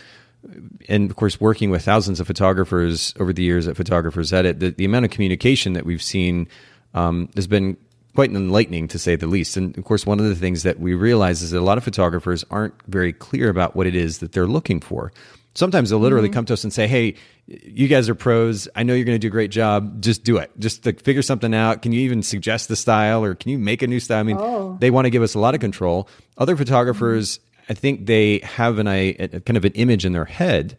And 0.88 1.10
of 1.10 1.16
course, 1.16 1.40
working 1.40 1.70
with 1.70 1.84
thousands 1.84 2.20
of 2.20 2.26
photographers 2.26 3.14
over 3.18 3.32
the 3.32 3.42
years 3.42 3.68
at 3.68 3.76
Photographers 3.76 4.32
Edit, 4.32 4.60
the, 4.60 4.70
the 4.70 4.84
amount 4.84 5.04
of 5.04 5.10
communication 5.10 5.74
that 5.74 5.86
we've 5.86 6.02
seen 6.02 6.48
um, 6.94 7.28
has 7.34 7.46
been 7.46 7.76
quite 8.14 8.30
enlightening 8.30 8.88
to 8.88 8.98
say 8.98 9.16
the 9.16 9.26
least. 9.26 9.56
And 9.56 9.76
of 9.76 9.84
course, 9.84 10.06
one 10.06 10.20
of 10.20 10.26
the 10.26 10.36
things 10.36 10.62
that 10.62 10.78
we 10.78 10.94
realize 10.94 11.42
is 11.42 11.50
that 11.50 11.58
a 11.58 11.60
lot 11.60 11.78
of 11.78 11.84
photographers 11.84 12.44
aren't 12.50 12.74
very 12.86 13.12
clear 13.12 13.48
about 13.48 13.74
what 13.74 13.86
it 13.86 13.94
is 13.94 14.18
that 14.18 14.32
they're 14.32 14.46
looking 14.46 14.80
for. 14.80 15.12
Sometimes 15.54 15.90
they'll 15.90 15.98
literally 15.98 16.28
mm-hmm. 16.28 16.34
come 16.34 16.44
to 16.46 16.52
us 16.52 16.64
and 16.64 16.72
say, 16.72 16.86
Hey, 16.86 17.14
you 17.46 17.88
guys 17.88 18.08
are 18.08 18.14
pros. 18.14 18.68
I 18.74 18.82
know 18.82 18.94
you're 18.94 19.04
going 19.04 19.14
to 19.14 19.20
do 19.20 19.28
a 19.28 19.30
great 19.30 19.50
job. 19.50 20.02
Just 20.02 20.24
do 20.24 20.38
it. 20.38 20.50
Just 20.58 20.84
like, 20.84 21.00
figure 21.00 21.22
something 21.22 21.54
out. 21.54 21.82
Can 21.82 21.92
you 21.92 22.00
even 22.00 22.22
suggest 22.22 22.68
the 22.68 22.76
style 22.76 23.24
or 23.24 23.34
can 23.34 23.50
you 23.50 23.58
make 23.58 23.82
a 23.82 23.86
new 23.86 24.00
style? 24.00 24.20
I 24.20 24.22
mean, 24.24 24.38
oh. 24.38 24.76
they 24.80 24.90
want 24.90 25.06
to 25.06 25.10
give 25.10 25.22
us 25.22 25.34
a 25.34 25.38
lot 25.38 25.54
of 25.54 25.60
control. 25.60 26.08
Other 26.38 26.56
photographers, 26.56 27.38
mm-hmm. 27.38 27.72
I 27.72 27.74
think 27.74 28.06
they 28.06 28.40
have 28.40 28.78
an, 28.78 28.88
a, 28.88 29.10
a 29.10 29.40
kind 29.40 29.56
of 29.56 29.64
an 29.64 29.72
image 29.72 30.04
in 30.04 30.12
their 30.12 30.24
head, 30.24 30.76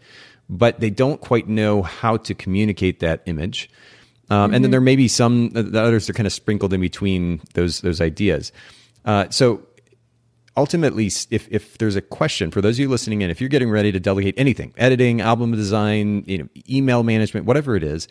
but 0.50 0.80
they 0.80 0.90
don't 0.90 1.22
quite 1.22 1.48
know 1.48 1.82
how 1.82 2.18
to 2.18 2.34
communicate 2.36 3.00
that 3.00 3.22
image. 3.26 3.70
Um, 4.30 4.38
mm-hmm. 4.38 4.44
And 4.44 4.54
then 4.54 4.62
mm-hmm. 4.64 4.72
there 4.72 4.82
may 4.82 4.96
be 4.96 5.08
some 5.08 5.50
the 5.52 5.82
others 5.82 6.10
are 6.10 6.14
kind 6.14 6.28
of 6.28 6.34
sprinkled 6.34 6.74
in 6.74 6.82
between 6.82 7.42
those 7.54 7.82
those 7.82 8.02
ideas. 8.02 8.52
Uh, 9.06 9.30
so 9.30 9.62
ultimately, 10.58 11.08
if 11.30 11.48
if 11.52 11.78
there's 11.78 11.96
a 11.96 12.02
question 12.02 12.52
for 12.52 12.62
those 12.62 12.76
of 12.76 12.80
you 12.80 12.90
listening 12.90 13.22
in, 13.22 13.30
if 13.30 13.40
you're 13.40 13.50
getting 13.50 13.70
ready 13.70 13.92
to 13.92 14.00
delegate 14.00 14.36
anything, 14.38 14.74
editing, 14.78 15.22
album 15.22 15.52
design, 15.52 16.24
you 16.26 16.38
know, 16.38 16.50
email 16.70 17.04
management, 17.04 17.46
whatever 17.46 17.76
it 17.76 17.84
is, 17.84 18.08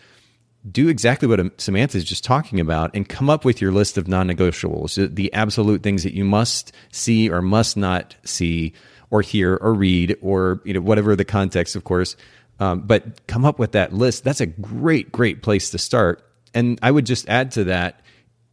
do 0.71 0.89
exactly 0.89 1.29
what 1.29 1.61
Samantha 1.61 1.99
is 1.99 2.05
just 2.05 2.25
talking 2.25 2.61
about 2.61 2.91
and 2.95 3.09
come 3.09 3.29
up 3.29 3.45
with 3.45 3.61
your 3.61 3.73
list 3.73 3.99
of 3.99 4.09
non-negotiables, 4.09 5.15
the 5.15 5.33
absolute 5.35 5.83
things 5.83 6.05
that 6.05 6.15
you 6.15 6.25
must 6.25 6.73
see 6.91 7.29
or 7.29 7.43
must 7.43 7.77
not 7.77 8.17
see 8.25 8.73
or 9.11 9.21
hear 9.21 9.57
or 9.57 9.75
read 9.75 10.17
or 10.23 10.61
you 10.65 10.75
know 10.75 10.81
whatever 10.81 11.15
the 11.17 11.25
context, 11.25 11.77
of 11.77 11.85
course. 11.85 12.17
Um, 12.61 12.81
but 12.81 13.27
come 13.27 13.45
up 13.45 13.59
with 13.59 13.73
that 13.73 13.93
list. 13.93 14.25
That's 14.25 14.41
a 14.41 14.47
great, 14.47 15.11
great 15.11 15.43
place 15.43 15.71
to 15.71 15.79
start. 15.79 16.25
And 16.55 16.79
I 16.83 16.91
would 16.91 17.05
just 17.05 17.29
add 17.29 17.51
to 17.53 17.65
that 17.65 18.01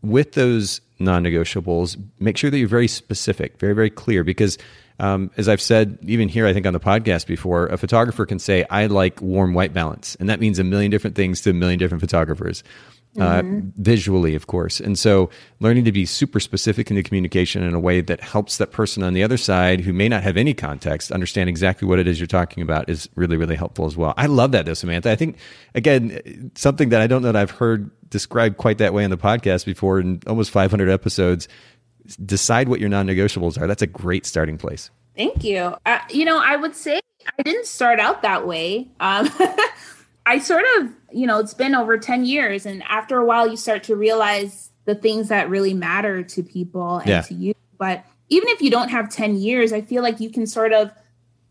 with 0.02 0.34
those 0.34 0.82
non 1.02 1.24
negotiables, 1.24 2.02
make 2.20 2.38
sure 2.38 2.50
that 2.50 2.58
you're 2.58 2.68
very 2.68 2.88
specific, 2.88 3.60
very, 3.60 3.74
very 3.74 3.90
clear. 3.90 4.24
Because 4.24 4.58
um, 5.00 5.32
as 5.36 5.50
I've 5.50 5.62
said, 5.62 5.98
even 6.04 6.30
here, 6.30 6.46
I 6.46 6.54
think 6.54 6.68
on 6.68 6.74
the 6.74 6.80
podcast 6.80 7.26
before, 7.26 7.66
a 7.68 7.78
photographer 7.78 8.26
can 8.26 8.38
say, 8.38 8.66
I 8.70 8.86
like 8.86 9.20
warm 9.22 9.54
white 9.54 9.74
balance. 9.74 10.16
And 10.20 10.30
that 10.30 10.40
means 10.40 10.60
a 10.60 10.64
million 10.64 10.92
different 10.92 11.16
things 11.16 11.42
to 11.42 11.50
a 11.50 11.54
million 11.54 11.80
different 11.80 12.02
photographers. 12.02 12.64
Uh, 13.20 13.42
mm-hmm. 13.42 13.70
visually, 13.76 14.36
of 14.36 14.48
course. 14.48 14.80
And 14.80 14.98
so 14.98 15.30
learning 15.60 15.84
to 15.84 15.92
be 15.92 16.06
super 16.06 16.40
specific 16.40 16.90
in 16.90 16.96
the 16.96 17.04
communication 17.04 17.62
in 17.62 17.74
a 17.74 17.80
way 17.80 18.00
that 18.00 18.22
helps 18.22 18.56
that 18.56 18.72
person 18.72 19.04
on 19.04 19.14
the 19.14 19.22
other 19.22 19.36
side 19.36 19.82
who 19.82 19.92
may 19.92 20.08
not 20.08 20.24
have 20.24 20.38
any 20.38 20.54
context 20.54 21.12
understand 21.12 21.50
exactly 21.50 21.86
what 21.86 22.00
it 22.00 22.08
is 22.08 22.22
you're 22.22 22.28
talking 22.28 22.64
about 22.64 22.90
is 22.90 23.10
really, 23.16 23.36
really 23.36 23.58
helpful 23.58 23.86
as 23.86 23.98
well. 23.98 24.14
I 24.16 24.28
love 24.28 24.54
that 24.54 24.66
though, 24.66 24.76
Samantha. 24.76 25.12
I 25.12 25.18
think, 25.18 25.36
again, 25.76 26.52
something 26.56 26.88
that 26.90 27.02
I 27.02 27.08
don't 27.08 27.22
know 27.22 27.34
that 27.34 27.36
I've 27.36 27.52
heard 27.52 27.92
described 28.10 28.56
quite 28.56 28.78
that 28.78 28.94
way 28.94 29.04
on 29.04 29.10
the 29.10 29.18
podcast 29.18 29.66
before 29.66 30.00
in 30.00 30.22
almost 30.26 30.52
500 30.52 30.90
episodes. 30.90 31.50
Decide 32.24 32.70
what 32.70 32.80
your 32.80 32.90
non 32.90 33.08
negotiables 33.08 33.60
are. 33.60 33.68
That's 33.68 33.82
a 33.82 33.88
great 33.88 34.26
starting 34.26 34.58
place. 34.58 34.90
Thank 35.18 35.44
you. 35.44 35.76
Uh, 35.86 36.00
you 36.10 36.24
know, 36.24 36.42
I 36.44 36.56
would 36.56 36.76
say 36.76 37.02
I 37.38 37.42
didn't 37.44 37.66
start 37.66 38.00
out 38.00 38.22
that 38.22 38.48
way. 38.48 38.88
Um, 39.00 39.30
I 40.26 40.40
sort 40.40 40.64
of, 40.78 40.90
you 41.14 41.28
know, 41.28 41.40
it's 41.40 41.54
been 41.54 41.76
over 41.76 41.98
10 41.98 42.26
years. 42.26 42.66
And 42.66 42.84
after 42.84 43.18
a 43.18 43.26
while, 43.26 43.48
you 43.48 43.58
start 43.58 43.84
to 43.84 43.96
realize 43.96 44.70
the 44.86 44.96
things 44.96 45.30
that 45.30 45.50
really 45.50 45.74
matter 45.74 46.24
to 46.24 46.44
people 46.44 46.98
and 46.98 47.10
yeah. 47.10 47.22
to 47.22 47.34
you. 47.34 47.54
But 47.78 48.06
even 48.30 48.50
if 48.50 48.62
you 48.62 48.70
don't 48.70 48.90
have 48.90 49.10
10 49.10 49.38
years, 49.38 49.74
I 49.74 49.82
feel 49.82 50.04
like 50.04 50.20
you 50.20 50.30
can 50.30 50.48
sort 50.48 50.74
of 50.74 50.92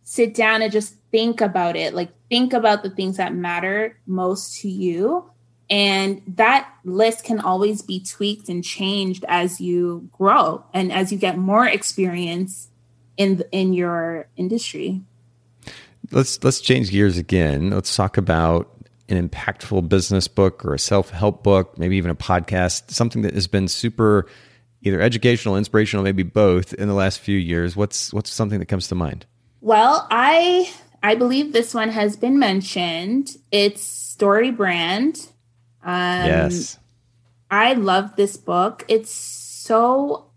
sit 0.03 0.35
down 0.35 0.63
and 0.63 0.73
just 0.73 0.95
think 1.11 1.41
about 1.41 1.77
it. 1.77 1.95
Like, 1.95 2.11
think 2.29 2.53
about 2.53 2.83
the 2.83 2.91
things 2.91 3.17
that 3.17 3.35
matter 3.35 3.99
most 4.07 4.61
to 4.61 4.69
you. 4.69 5.31
And 5.69 6.23
that 6.27 6.73
list 6.85 7.25
can 7.25 7.39
always 7.39 7.83
be 7.83 8.03
tweaked 8.03 8.49
and 8.49 8.65
changed 8.65 9.25
as 9.29 9.61
you 9.61 10.09
grow 10.13 10.65
and 10.75 10.91
as 10.93 11.13
you 11.13 11.19
get 11.19 11.39
more 11.39 11.67
experience 11.67 12.69
in 13.17 13.45
in 13.53 13.73
your 13.73 14.27
industry 14.37 15.03
let's 16.11 16.43
let's 16.45 16.61
change 16.61 16.91
gears 16.91 17.19
again. 17.19 17.71
Let's 17.71 17.95
talk 17.95 18.17
about 18.17 18.71
an 19.11 19.29
impactful 19.29 19.89
business 19.89 20.29
book 20.29 20.65
or 20.65 20.75
a 20.75 20.79
self-help 20.79 21.43
book, 21.43 21.79
maybe 21.79 21.97
even 21.97 22.11
a 22.11 22.15
podcast, 22.15 22.91
something 22.91 23.23
that 23.23 23.35
has 23.35 23.47
been 23.47 23.69
super 23.69 24.27
either 24.83 25.01
educational, 25.01 25.57
inspirational, 25.57 26.03
maybe 26.03 26.23
both 26.23 26.73
in 26.75 26.89
the 26.89 26.95
last 26.95 27.21
few 27.21 27.37
years. 27.37 27.77
What's 27.77 28.13
what's 28.13 28.31
something 28.31 28.59
that 28.59 28.67
comes 28.67 28.89
to 28.89 28.95
mind? 28.95 29.27
Well, 29.61 30.07
I 30.11 30.73
I 31.03 31.15
believe 31.15 31.53
this 31.53 31.75
one 31.75 31.91
has 31.91 32.17
been 32.17 32.39
mentioned. 32.39 33.37
It's 33.51 33.83
Story 33.83 34.51
Brand. 34.51 35.29
Um, 35.83 36.27
yes. 36.27 36.79
I 37.51 37.73
love 37.73 38.17
this 38.17 38.37
book. 38.37 38.85
It's 38.89 39.11
so 39.11 40.31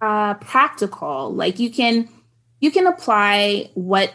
uh, 0.00 0.34
practical. 0.34 1.34
Like 1.34 1.58
you 1.58 1.70
can 1.70 2.08
you 2.60 2.70
can 2.70 2.86
apply 2.86 3.70
what 3.74 4.12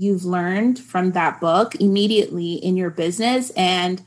you've 0.00 0.24
learned 0.24 0.78
from 0.78 1.12
that 1.12 1.38
book 1.42 1.74
immediately 1.74 2.54
in 2.54 2.74
your 2.74 2.88
business. 2.88 3.50
And 3.50 4.02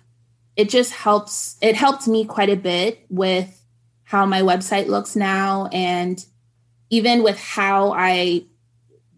it 0.56 0.68
just 0.68 0.92
helps 0.92 1.56
it 1.62 1.76
helped 1.76 2.08
me 2.08 2.26
quite 2.26 2.50
a 2.50 2.56
bit 2.56 3.06
with 3.10 3.64
how 4.04 4.26
my 4.26 4.42
website 4.42 4.88
looks 4.88 5.16
now 5.16 5.68
and 5.72 6.26
even 6.90 7.22
with 7.22 7.40
how 7.40 7.94
I 7.94 8.46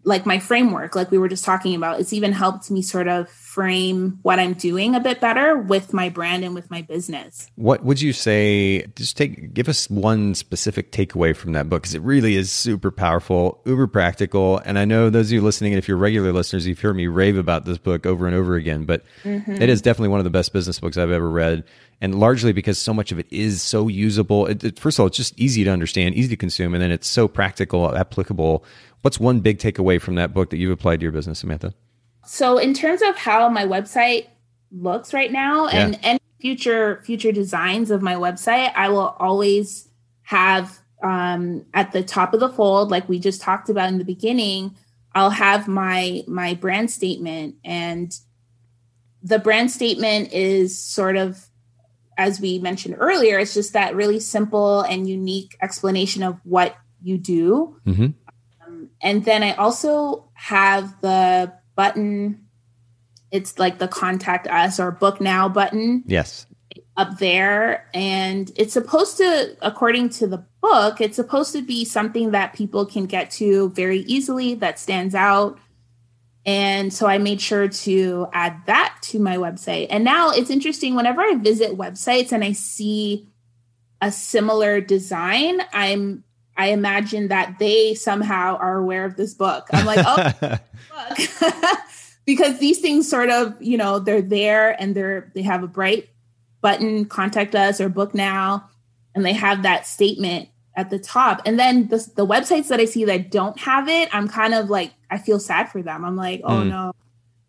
like 0.04 0.26
my 0.26 0.38
framework, 0.38 0.94
like 0.94 1.10
we 1.10 1.16
were 1.16 1.28
just 1.28 1.46
talking 1.46 1.74
about, 1.74 1.98
it's 1.98 2.12
even 2.12 2.32
helped 2.32 2.70
me 2.70 2.82
sort 2.82 3.08
of 3.08 3.30
frame 3.56 4.18
what 4.20 4.38
I'm 4.38 4.52
doing 4.52 4.94
a 4.94 5.00
bit 5.00 5.18
better 5.18 5.56
with 5.56 5.94
my 5.94 6.10
brand 6.10 6.44
and 6.44 6.54
with 6.54 6.70
my 6.70 6.82
business. 6.82 7.50
What 7.54 7.82
would 7.86 8.02
you 8.02 8.12
say? 8.12 8.84
Just 8.96 9.16
take, 9.16 9.54
give 9.54 9.66
us 9.66 9.88
one 9.88 10.34
specific 10.34 10.92
takeaway 10.92 11.34
from 11.34 11.52
that 11.52 11.70
book 11.70 11.80
because 11.80 11.94
it 11.94 12.02
really 12.02 12.36
is 12.36 12.52
super 12.52 12.90
powerful, 12.90 13.62
uber 13.64 13.86
practical. 13.86 14.58
And 14.66 14.78
I 14.78 14.84
know 14.84 15.08
those 15.08 15.28
of 15.28 15.32
you 15.32 15.40
listening, 15.40 15.72
and 15.72 15.78
if 15.78 15.88
you're 15.88 15.96
regular 15.96 16.34
listeners, 16.34 16.66
you've 16.66 16.80
heard 16.80 16.96
me 16.96 17.06
rave 17.06 17.38
about 17.38 17.64
this 17.64 17.78
book 17.78 18.04
over 18.04 18.26
and 18.26 18.36
over 18.36 18.56
again, 18.56 18.84
but 18.84 19.04
mm-hmm. 19.24 19.52
it 19.52 19.70
is 19.70 19.80
definitely 19.80 20.10
one 20.10 20.20
of 20.20 20.24
the 20.24 20.30
best 20.30 20.52
business 20.52 20.78
books 20.78 20.98
I've 20.98 21.10
ever 21.10 21.30
read. 21.30 21.64
And 22.02 22.20
largely 22.20 22.52
because 22.52 22.78
so 22.78 22.92
much 22.92 23.10
of 23.10 23.18
it 23.18 23.26
is 23.30 23.62
so 23.62 23.88
usable. 23.88 24.44
It, 24.44 24.62
it, 24.64 24.78
first 24.78 24.98
of 24.98 25.00
all, 25.00 25.06
it's 25.06 25.16
just 25.16 25.32
easy 25.40 25.64
to 25.64 25.70
understand, 25.70 26.14
easy 26.14 26.28
to 26.28 26.36
consume, 26.36 26.74
and 26.74 26.82
then 26.82 26.90
it's 26.90 27.08
so 27.08 27.26
practical, 27.26 27.96
applicable 27.96 28.66
What's 29.06 29.20
one 29.20 29.38
big 29.38 29.58
takeaway 29.58 30.00
from 30.00 30.16
that 30.16 30.34
book 30.34 30.50
that 30.50 30.56
you've 30.56 30.72
applied 30.72 30.98
to 30.98 31.04
your 31.04 31.12
business, 31.12 31.38
Samantha? 31.38 31.74
So, 32.26 32.58
in 32.58 32.74
terms 32.74 33.02
of 33.02 33.16
how 33.16 33.48
my 33.48 33.64
website 33.64 34.26
looks 34.70 35.14
right 35.14 35.32
now 35.32 35.66
yeah. 35.66 35.86
and 35.86 35.98
any 36.02 36.20
future 36.40 37.00
future 37.04 37.32
designs 37.32 37.90
of 37.90 38.02
my 38.02 38.14
website, 38.14 38.72
I 38.74 38.88
will 38.88 39.16
always 39.18 39.88
have 40.22 40.78
um, 41.02 41.64
at 41.72 41.92
the 41.92 42.02
top 42.02 42.34
of 42.34 42.40
the 42.40 42.48
fold, 42.48 42.90
like 42.90 43.08
we 43.08 43.18
just 43.18 43.40
talked 43.40 43.68
about 43.68 43.88
in 43.88 43.98
the 43.98 44.04
beginning, 44.04 44.76
I'll 45.14 45.30
have 45.30 45.68
my 45.68 46.22
my 46.26 46.54
brand 46.54 46.90
statement 46.90 47.56
and 47.64 48.12
the 49.22 49.38
brand 49.38 49.70
statement 49.70 50.32
is 50.32 50.80
sort 50.80 51.16
of 51.16 51.46
as 52.18 52.40
we 52.40 52.58
mentioned 52.58 52.96
earlier, 52.98 53.38
it's 53.38 53.52
just 53.52 53.74
that 53.74 53.94
really 53.94 54.18
simple 54.18 54.80
and 54.80 55.06
unique 55.06 55.54
explanation 55.60 56.22
of 56.22 56.40
what 56.44 56.74
you 57.02 57.18
do. 57.18 57.76
Mm-hmm 57.86 58.06
and 59.00 59.24
then 59.24 59.42
I 59.42 59.52
also 59.54 60.28
have 60.34 61.00
the 61.00 61.52
button. 61.76 62.44
It's 63.30 63.58
like 63.58 63.78
the 63.78 63.88
contact 63.88 64.48
us 64.48 64.80
or 64.80 64.90
book 64.90 65.20
now 65.20 65.48
button. 65.48 66.02
Yes. 66.06 66.46
Up 66.96 67.18
there. 67.18 67.88
And 67.94 68.50
it's 68.56 68.72
supposed 68.72 69.18
to, 69.18 69.56
according 69.62 70.08
to 70.10 70.26
the 70.26 70.44
book, 70.62 71.00
it's 71.00 71.16
supposed 71.16 71.52
to 71.52 71.62
be 71.62 71.84
something 71.84 72.32
that 72.32 72.54
people 72.54 72.86
can 72.86 73.06
get 73.06 73.30
to 73.32 73.70
very 73.70 74.00
easily 74.00 74.54
that 74.54 74.78
stands 74.78 75.14
out. 75.14 75.58
And 76.46 76.94
so 76.94 77.06
I 77.06 77.18
made 77.18 77.40
sure 77.40 77.68
to 77.68 78.28
add 78.32 78.62
that 78.66 78.96
to 79.02 79.18
my 79.18 79.36
website. 79.36 79.88
And 79.90 80.04
now 80.04 80.30
it's 80.30 80.48
interesting 80.48 80.94
whenever 80.94 81.20
I 81.20 81.34
visit 81.34 81.76
websites 81.76 82.32
and 82.32 82.44
I 82.44 82.52
see 82.52 83.28
a 84.00 84.12
similar 84.12 84.80
design, 84.80 85.60
I'm 85.72 86.22
I 86.56 86.68
imagine 86.68 87.28
that 87.28 87.58
they 87.58 87.94
somehow 87.94 88.56
are 88.56 88.78
aware 88.78 89.04
of 89.04 89.16
this 89.16 89.34
book. 89.34 89.66
I'm 89.72 89.86
like, 89.86 90.04
oh, 90.06 90.58
because 92.24 92.58
these 92.58 92.80
things 92.80 93.08
sort 93.08 93.30
of, 93.30 93.60
you 93.60 93.76
know, 93.76 93.98
they're 93.98 94.22
there 94.22 94.80
and 94.80 94.94
they're 94.94 95.30
they 95.34 95.42
have 95.42 95.62
a 95.62 95.68
bright 95.68 96.08
button, 96.60 97.04
contact 97.04 97.54
us 97.54 97.80
or 97.80 97.88
book 97.88 98.14
now, 98.14 98.68
and 99.14 99.24
they 99.24 99.32
have 99.32 99.62
that 99.62 99.86
statement 99.86 100.48
at 100.74 100.90
the 100.90 100.98
top. 100.98 101.42
And 101.46 101.58
then 101.58 101.88
the, 101.88 101.98
the 102.16 102.26
websites 102.26 102.68
that 102.68 102.80
I 102.80 102.84
see 102.84 103.04
that 103.04 103.30
don't 103.30 103.58
have 103.60 103.88
it, 103.88 104.14
I'm 104.14 104.28
kind 104.28 104.54
of 104.54 104.68
like, 104.68 104.92
I 105.10 105.18
feel 105.18 105.40
sad 105.40 105.70
for 105.70 105.82
them. 105.82 106.04
I'm 106.04 106.16
like, 106.16 106.42
oh 106.44 106.60
mm. 106.60 106.68
no, 106.68 106.92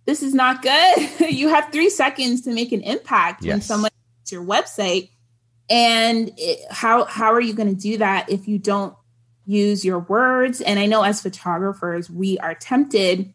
this 0.06 0.24
is 0.24 0.34
not 0.34 0.62
good. 0.62 1.10
you 1.30 1.50
have 1.50 1.72
three 1.72 1.90
seconds 1.90 2.42
to 2.42 2.54
make 2.54 2.72
an 2.72 2.82
impact 2.82 3.44
yes. 3.44 3.54
when 3.54 3.62
someone 3.62 3.92
your 4.32 4.44
website 4.44 5.10
and 5.70 6.32
it, 6.38 6.60
how 6.72 7.06
how 7.06 7.32
are 7.32 7.42
you 7.42 7.54
going 7.54 7.74
to 7.74 7.82
do 7.82 7.98
that 7.98 8.30
if 8.30 8.48
you 8.48 8.58
don't 8.58 8.96
use 9.48 9.84
your 9.84 10.00
words 10.00 10.62
and 10.62 10.78
i 10.78 10.86
know 10.86 11.02
as 11.02 11.22
photographers 11.22 12.10
we 12.10 12.38
are 12.40 12.54
tempted 12.54 13.34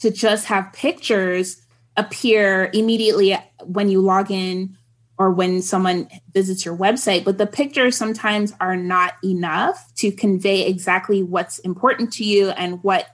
to 0.00 0.10
just 0.10 0.46
have 0.46 0.72
pictures 0.72 1.62
appear 1.96 2.70
immediately 2.74 3.38
when 3.64 3.88
you 3.88 4.00
log 4.00 4.30
in 4.30 4.76
or 5.18 5.30
when 5.30 5.62
someone 5.62 6.08
visits 6.32 6.64
your 6.64 6.76
website, 6.76 7.22
but 7.22 7.38
the 7.38 7.46
pictures 7.46 7.96
sometimes 7.96 8.52
are 8.60 8.76
not 8.76 9.14
enough 9.22 9.92
to 9.94 10.10
convey 10.10 10.66
exactly 10.66 11.22
what's 11.22 11.60
important 11.60 12.12
to 12.14 12.24
you 12.24 12.50
and 12.50 12.82
what 12.82 13.06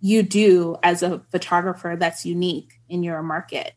you 0.00 0.22
do 0.22 0.76
as 0.82 1.02
a 1.02 1.20
photographer 1.30 1.96
that's 1.98 2.26
unique 2.26 2.74
in 2.88 3.02
your 3.02 3.22
market. 3.22 3.72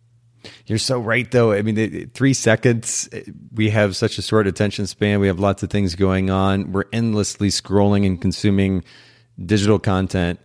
You're 0.66 0.78
so 0.78 1.00
right, 1.00 1.30
though. 1.30 1.54
I 1.54 1.62
mean, 1.62 2.10
three 2.14 2.34
seconds, 2.34 3.10
eh, 3.12 3.24
we 3.54 3.70
have 3.70 3.96
such 3.96 4.18
a 4.18 4.22
short 4.22 4.48
attention 4.48 4.88
span. 4.88 5.20
We 5.20 5.28
have 5.28 5.40
lots 5.40 5.64
of 5.64 5.70
things 5.70 5.96
going 5.96 6.30
on. 6.30 6.72
We're 6.72 6.86
endlessly 6.92 7.50
scrolling 7.50 8.06
and 8.06 8.20
consuming 8.20 8.84
digital 9.44 9.80
content. 9.80 10.40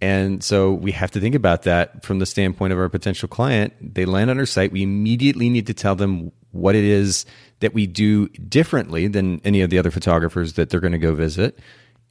And 0.00 0.42
so 0.42 0.72
we 0.72 0.90
have 0.92 1.12
to 1.12 1.20
think 1.20 1.36
about 1.36 1.62
that 1.62 2.04
from 2.04 2.18
the 2.18 2.26
standpoint 2.26 2.72
of 2.72 2.78
our 2.78 2.88
potential 2.88 3.28
client. 3.28 3.72
They 3.80 4.04
land 4.04 4.30
on 4.30 4.38
our 4.38 4.46
site. 4.46 4.72
We 4.72 4.82
immediately 4.82 5.48
need 5.48 5.68
to 5.68 5.74
tell 5.74 5.94
them 5.94 6.32
what 6.50 6.74
it 6.74 6.84
is 6.84 7.24
that 7.60 7.72
we 7.72 7.86
do 7.86 8.28
differently 8.28 9.06
than 9.06 9.40
any 9.44 9.62
of 9.62 9.70
the 9.70 9.78
other 9.78 9.92
photographers 9.92 10.54
that 10.54 10.70
they're 10.70 10.80
going 10.80 10.92
to 10.92 10.98
go 10.98 11.14
visit. 11.14 11.58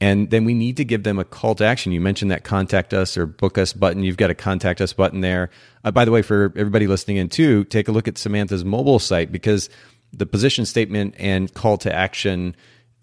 And 0.02 0.30
then 0.30 0.44
we 0.44 0.52
need 0.52 0.78
to 0.78 0.84
give 0.84 1.04
them 1.04 1.20
a 1.20 1.24
call 1.24 1.54
to 1.54 1.64
action. 1.64 1.92
You 1.92 2.00
mentioned 2.00 2.32
that 2.32 2.42
contact 2.42 2.92
us 2.92 3.16
or 3.16 3.24
book 3.24 3.56
us 3.56 3.72
button. 3.72 4.02
You've 4.02 4.16
got 4.16 4.30
a 4.30 4.34
contact 4.34 4.80
us 4.80 4.92
button 4.92 5.20
there. 5.20 5.48
Uh, 5.84 5.92
by 5.92 6.04
the 6.04 6.10
way, 6.10 6.22
for 6.22 6.52
everybody 6.56 6.88
listening 6.88 7.18
in 7.18 7.28
too, 7.28 7.62
take 7.62 7.86
a 7.86 7.92
look 7.92 8.08
at 8.08 8.18
Samantha's 8.18 8.64
mobile 8.64 8.98
site 8.98 9.30
because 9.30 9.70
the 10.12 10.26
position 10.26 10.66
statement 10.66 11.14
and 11.18 11.54
call 11.54 11.78
to 11.78 11.94
action 11.94 12.56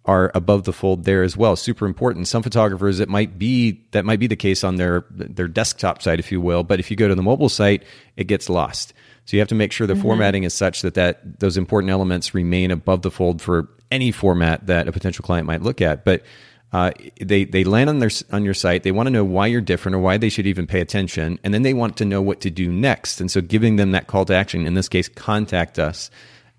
are 0.04 0.30
above 0.36 0.66
the 0.66 0.74
fold 0.74 1.06
there 1.06 1.24
as 1.24 1.38
well. 1.38 1.56
Super 1.56 1.86
important. 1.86 2.28
Some 2.28 2.44
photographers, 2.44 3.00
it 3.00 3.08
might 3.08 3.40
be 3.40 3.82
that 3.92 4.04
might 4.04 4.20
be 4.20 4.28
the 4.28 4.36
case 4.36 4.66
on 4.66 4.76
their 4.76 5.06
their 5.10 5.48
desktop 5.48 6.02
site, 6.02 6.20
if 6.20 6.34
you 6.34 6.42
will. 6.42 6.64
But 6.66 6.82
if 6.82 6.92
you 6.92 6.98
go 6.98 7.08
to 7.08 7.16
the 7.16 7.24
mobile 7.24 7.48
site, 7.48 7.84
it 8.18 8.26
gets 8.26 8.50
lost. 8.50 8.94
So 9.24 9.38
you 9.38 9.40
have 9.40 9.48
to 9.50 9.56
make 9.56 9.72
sure 9.72 9.88
the 9.88 9.94
mm-hmm. 9.94 10.02
formatting 10.02 10.44
is 10.44 10.54
such 10.54 10.82
that 10.82 10.96
that 10.96 11.40
those 11.40 11.56
important 11.56 11.92
elements 11.92 12.34
remain 12.34 12.72
above 12.72 13.04
the 13.04 13.12
fold 13.12 13.42
for 13.42 13.70
any 13.90 14.12
format 14.12 14.68
that 14.68 14.90
a 14.90 14.92
potential 14.92 15.24
client 15.24 15.48
might 15.48 15.62
look 15.62 15.80
at. 15.80 16.04
But 16.04 16.24
uh, 16.72 16.92
they 17.20 17.46
they 17.46 17.64
land 17.64 17.90
on 17.90 18.00
their 18.00 18.12
on 18.32 18.44
your 18.44 18.54
site. 18.54 18.84
They 18.84 18.92
want 18.92 19.08
to 19.08 19.12
know 19.12 19.24
why 19.24 19.48
you're 19.48 19.62
different 19.62 19.96
or 19.96 20.00
why 20.00 20.18
they 20.18 20.30
should 20.30 20.46
even 20.46 20.68
pay 20.68 20.82
attention, 20.82 21.40
and 21.44 21.54
then 21.54 21.64
they 21.64 21.74
want 21.74 21.98
to 21.98 22.06
know 22.06 22.22
what 22.22 22.42
to 22.42 22.52
do 22.52 22.72
next. 22.72 23.20
And 23.20 23.32
so, 23.32 23.42
giving 23.42 23.78
them 23.78 23.92
that 23.92 24.08
call 24.08 24.26
to 24.26 24.36
action, 24.36 24.68
in 24.68 24.76
this 24.76 24.88
case, 24.88 25.08
contact 25.08 25.80
us, 25.80 26.12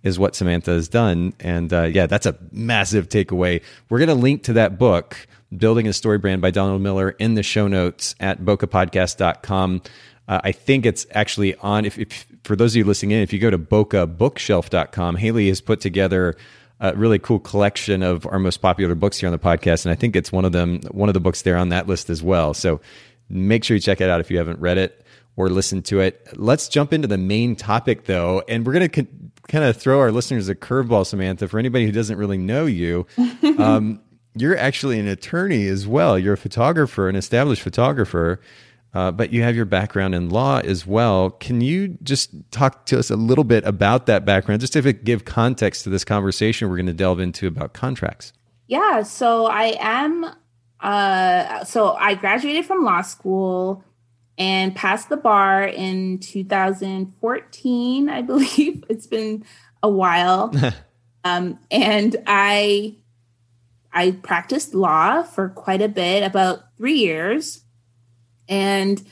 is 0.03 0.19
what 0.19 0.35
Samantha 0.35 0.73
has 0.73 0.89
done. 0.89 1.33
And 1.39 1.73
uh, 1.73 1.85
yeah, 1.85 2.07
that's 2.07 2.27
a 2.27 2.37
massive 2.51 3.09
takeaway. 3.09 3.63
We're 3.89 3.99
going 3.99 4.09
to 4.09 4.15
link 4.15 4.45
to 4.45 4.55
that 4.55 4.79
book, 4.79 5.29
Building 5.57 5.87
a 5.87 5.93
Story 5.93 6.19
Brand 6.19 6.43
by 6.43 6.51
Donald 6.51 6.83
Miller, 6.83 7.11
in 7.11 7.35
the 7.35 7.43
show 7.43 7.69
notes 7.69 8.15
at 8.19 8.41
bokehpodcast.com. 8.41 9.83
Uh, 10.27 10.41
I 10.45 10.53
think 10.53 10.87
it's 10.87 11.07
actually 11.13 11.57
on, 11.57 11.85
if, 11.85 11.99
if, 11.99 12.27
for 12.45 12.55
those 12.57 12.73
of 12.73 12.77
you 12.77 12.85
listening 12.85 13.13
in, 13.13 13.23
if 13.23 13.33
you 13.33 13.39
go 13.39 13.51
to 13.51 13.59
bokehbookshelf.com, 13.59 15.17
Haley 15.17 15.49
has 15.49 15.61
put 15.61 15.81
together 15.81 16.37
a 16.81 16.95
really 16.95 17.18
cool 17.18 17.39
collection 17.39 18.03
of 18.03 18.26
our 18.26 18.39
most 18.39 18.59
popular 18.59 18.95
books 18.95 19.18
here 19.18 19.28
on 19.28 19.33
the 19.33 19.39
podcast. 19.39 19.85
And 19.85 19.93
I 19.93 19.95
think 19.95 20.16
it's 20.16 20.33
one 20.33 20.45
of 20.45 20.53
them, 20.53 20.81
one 20.91 21.09
of 21.09 21.14
the 21.14 21.20
books 21.20 21.43
there 21.43 21.57
on 21.57 21.68
that 21.68 21.87
list 21.87 22.11
as 22.11 22.22
well. 22.22 22.55
So 22.55 22.81
make 23.28 23.64
sure 23.64 23.76
you 23.76 23.81
check 23.81 24.01
it 24.01 24.09
out 24.09 24.20
if 24.20 24.31
you 24.31 24.39
haven't 24.39 24.61
read 24.61 24.78
it 24.78 25.05
or 25.37 25.49
listened 25.49 25.85
to 25.87 26.01
it. 26.01 26.26
Let's 26.37 26.68
jump 26.68 26.93
into 26.93 27.07
the 27.07 27.18
main 27.18 27.55
topic 27.55 28.05
though. 28.05 28.43
And 28.49 28.66
we're 28.66 28.72
going 28.72 28.89
to 28.89 29.07
kind 29.49 29.64
of 29.64 29.76
throw 29.76 30.01
our 30.01 30.11
listeners 30.11 30.49
a 30.49 30.55
curveball, 30.55 31.07
Samantha. 31.07 31.49
For 31.49 31.59
anybody 31.59 31.85
who 31.85 31.93
doesn't 31.93 32.16
really 32.16 32.39
know 32.39 32.66
you, 32.66 33.07
um, 33.59 34.01
you're 34.35 34.57
actually 34.57 34.99
an 34.99 35.09
attorney 35.09 35.66
as 35.66 35.87
well. 35.87 36.18
You're 36.18 36.35
a 36.35 36.39
photographer, 36.39 37.09
an 37.09 37.16
established 37.16 37.62
photographer, 37.62 38.41
uh, 38.93 39.11
but 39.11 39.32
you 39.32 39.43
have 39.43 39.55
your 39.55 39.64
background 39.64 40.14
in 40.14 40.30
law 40.30 40.59
as 40.59 40.86
well. 40.86 41.30
Can 41.30 41.61
you 41.61 41.97
just 42.03 42.30
talk 42.51 42.86
to 42.86 42.99
us 42.99 43.11
a 43.11 43.16
little 43.16 43.45
bit 43.45 43.64
about 43.64 44.07
that 44.07 44.24
background, 44.24 44.61
just 44.61 44.72
to 44.72 44.93
give 44.93 45.24
context 45.24 45.84
to 45.84 45.91
this 45.91 46.05
conversation 46.05 46.68
we're 46.68 46.76
going 46.76 46.86
to 46.86 46.93
delve 46.93 47.20
into 47.20 47.47
about 47.47 47.72
contracts? 47.72 48.32
Yeah. 48.66 49.03
So 49.03 49.47
I 49.47 49.76
am. 49.78 50.26
Uh, 50.80 51.62
so 51.64 51.93
I 51.93 52.14
graduated 52.14 52.64
from 52.64 52.84
law 52.84 53.03
school 53.03 53.84
and 54.38 54.74
passed 54.74 55.11
the 55.11 55.18
bar 55.18 55.64
in 55.64 56.18
2014, 56.18 58.09
I 58.09 58.22
believe. 58.22 58.84
It's 58.88 59.07
been 59.07 59.45
a 59.82 59.91
while. 59.91 60.53
um, 61.24 61.59
and 61.70 62.16
I 62.26 62.97
I 63.93 64.12
practiced 64.12 64.74
law 64.74 65.22
for 65.22 65.49
quite 65.49 65.82
a 65.82 65.88
bit, 65.88 66.22
about 66.22 66.76
three 66.76 66.99
years. 66.99 67.64
And 68.51 69.03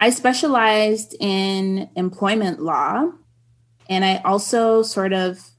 I 0.00 0.10
specialized 0.10 1.14
in 1.20 1.88
employment 1.94 2.60
law. 2.60 3.12
And 3.88 4.04
I 4.04 4.16
also 4.24 4.82
sort 4.82 5.12
of, 5.12 5.50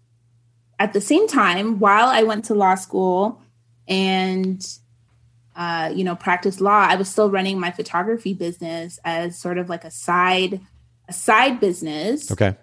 at 0.78 0.92
the 0.94 1.02
same 1.02 1.28
time, 1.28 1.80
while 1.80 2.08
I 2.08 2.24
went 2.24 2.46
to 2.46 2.54
law 2.54 2.76
school 2.76 3.42
and 3.88 4.66
uh, 5.56 5.92
you 5.94 6.06
know, 6.06 6.16
practice 6.16 6.62
law, 6.62 6.88
I 6.88 6.96
was 6.96 7.10
still 7.10 7.30
running 7.30 7.60
my 7.60 7.70
photography 7.70 8.34
business 8.34 8.98
as 9.04 9.38
sort 9.38 9.58
of 9.58 9.68
like 9.68 9.84
a 9.84 9.92
side, 9.92 10.62
a 11.10 11.14
side 11.14 11.60
business. 11.60 12.32
Okay. 12.32 12.56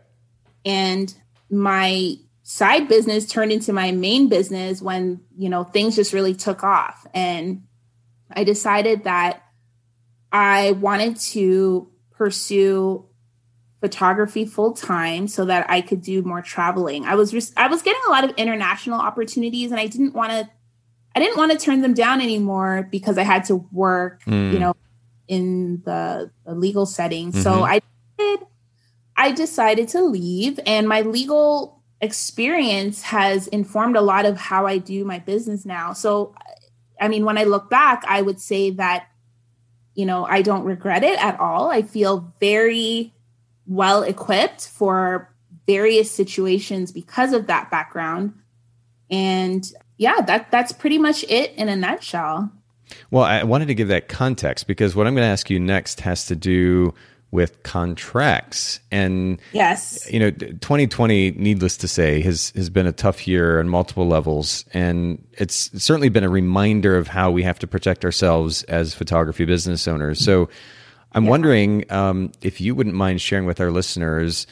And 0.64 1.14
my 1.50 2.14
side 2.42 2.88
business 2.88 3.26
turned 3.26 3.52
into 3.52 3.74
my 3.74 3.92
main 3.92 4.30
business 4.30 4.80
when, 4.80 5.20
you 5.36 5.50
know, 5.50 5.62
things 5.62 5.94
just 5.94 6.14
really 6.14 6.34
took 6.34 6.64
off. 6.64 7.06
And 7.12 7.64
I 8.30 8.44
decided 8.44 9.04
that 9.04 9.42
I 10.32 10.72
wanted 10.72 11.16
to 11.16 11.90
pursue 12.12 13.04
photography 13.80 14.44
full 14.46 14.72
time 14.72 15.28
so 15.28 15.44
that 15.44 15.68
I 15.70 15.80
could 15.80 16.02
do 16.02 16.22
more 16.22 16.42
traveling. 16.42 17.04
I 17.04 17.14
was 17.14 17.30
just, 17.30 17.56
I 17.58 17.68
was 17.68 17.82
getting 17.82 18.00
a 18.08 18.10
lot 18.10 18.24
of 18.24 18.30
international 18.36 19.00
opportunities 19.00 19.70
and 19.70 19.78
I 19.78 19.86
didn't 19.86 20.14
want 20.14 20.32
to 20.32 20.48
I 21.14 21.18
didn't 21.18 21.38
want 21.38 21.50
to 21.52 21.58
turn 21.58 21.80
them 21.80 21.94
down 21.94 22.20
anymore 22.20 22.86
because 22.92 23.16
I 23.16 23.22
had 23.22 23.44
to 23.46 23.56
work, 23.72 24.22
mm. 24.24 24.52
you 24.52 24.58
know, 24.58 24.76
in 25.28 25.80
the, 25.86 26.30
the 26.44 26.54
legal 26.54 26.84
setting. 26.84 27.32
Mm-hmm. 27.32 27.40
So 27.40 27.64
I 27.64 27.80
did, 28.18 28.40
I 29.16 29.32
decided 29.32 29.88
to 29.88 30.02
leave, 30.02 30.60
and 30.66 30.86
my 30.86 31.00
legal 31.00 31.82
experience 32.02 33.00
has 33.00 33.46
informed 33.46 33.96
a 33.96 34.02
lot 34.02 34.26
of 34.26 34.36
how 34.36 34.66
I 34.66 34.76
do 34.76 35.06
my 35.06 35.18
business 35.18 35.64
now. 35.64 35.94
So, 35.94 36.34
I 37.00 37.08
mean, 37.08 37.24
when 37.24 37.38
I 37.38 37.44
look 37.44 37.70
back, 37.70 38.04
I 38.06 38.20
would 38.20 38.38
say 38.38 38.68
that, 38.72 39.08
you 39.96 40.06
know, 40.06 40.26
I 40.26 40.42
don't 40.42 40.64
regret 40.64 41.02
it 41.02 41.18
at 41.18 41.40
all. 41.40 41.70
I 41.70 41.82
feel 41.82 42.32
very 42.38 43.12
well 43.66 44.02
equipped 44.02 44.68
for 44.68 45.34
various 45.66 46.10
situations 46.10 46.92
because 46.92 47.32
of 47.32 47.48
that 47.48 47.70
background. 47.70 48.34
And 49.10 49.68
yeah, 49.96 50.20
that 50.20 50.50
that's 50.50 50.72
pretty 50.72 50.98
much 50.98 51.24
it 51.24 51.52
in 51.54 51.68
a 51.68 51.74
nutshell. 51.74 52.52
Well, 53.10 53.24
I 53.24 53.42
wanted 53.42 53.66
to 53.68 53.74
give 53.74 53.88
that 53.88 54.08
context 54.08 54.66
because 54.66 54.94
what 54.94 55.06
I'm 55.06 55.14
going 55.14 55.26
to 55.26 55.32
ask 55.32 55.50
you 55.50 55.58
next 55.58 56.00
has 56.02 56.26
to 56.26 56.36
do 56.36 56.94
with 57.36 57.62
contracts 57.64 58.80
and 58.90 59.38
yes 59.52 60.10
you 60.10 60.18
know 60.18 60.30
2020 60.30 61.32
needless 61.32 61.76
to 61.76 61.86
say 61.86 62.22
has 62.22 62.50
has 62.56 62.70
been 62.70 62.86
a 62.86 62.92
tough 62.92 63.28
year 63.28 63.60
on 63.60 63.68
multiple 63.68 64.08
levels 64.08 64.64
and 64.72 65.22
it's 65.32 65.70
certainly 65.80 66.08
been 66.08 66.24
a 66.24 66.30
reminder 66.30 66.96
of 66.96 67.08
how 67.08 67.30
we 67.30 67.42
have 67.42 67.58
to 67.58 67.66
protect 67.66 68.06
ourselves 68.06 68.62
as 68.64 68.94
photography 68.94 69.44
business 69.44 69.86
owners 69.86 70.18
so 70.18 70.48
i'm 71.12 71.24
yeah. 71.24 71.30
wondering 71.30 71.84
um, 71.92 72.32
if 72.40 72.58
you 72.58 72.74
wouldn't 72.74 72.94
mind 72.94 73.20
sharing 73.20 73.44
with 73.44 73.60
our 73.60 73.70
listeners 73.70 74.46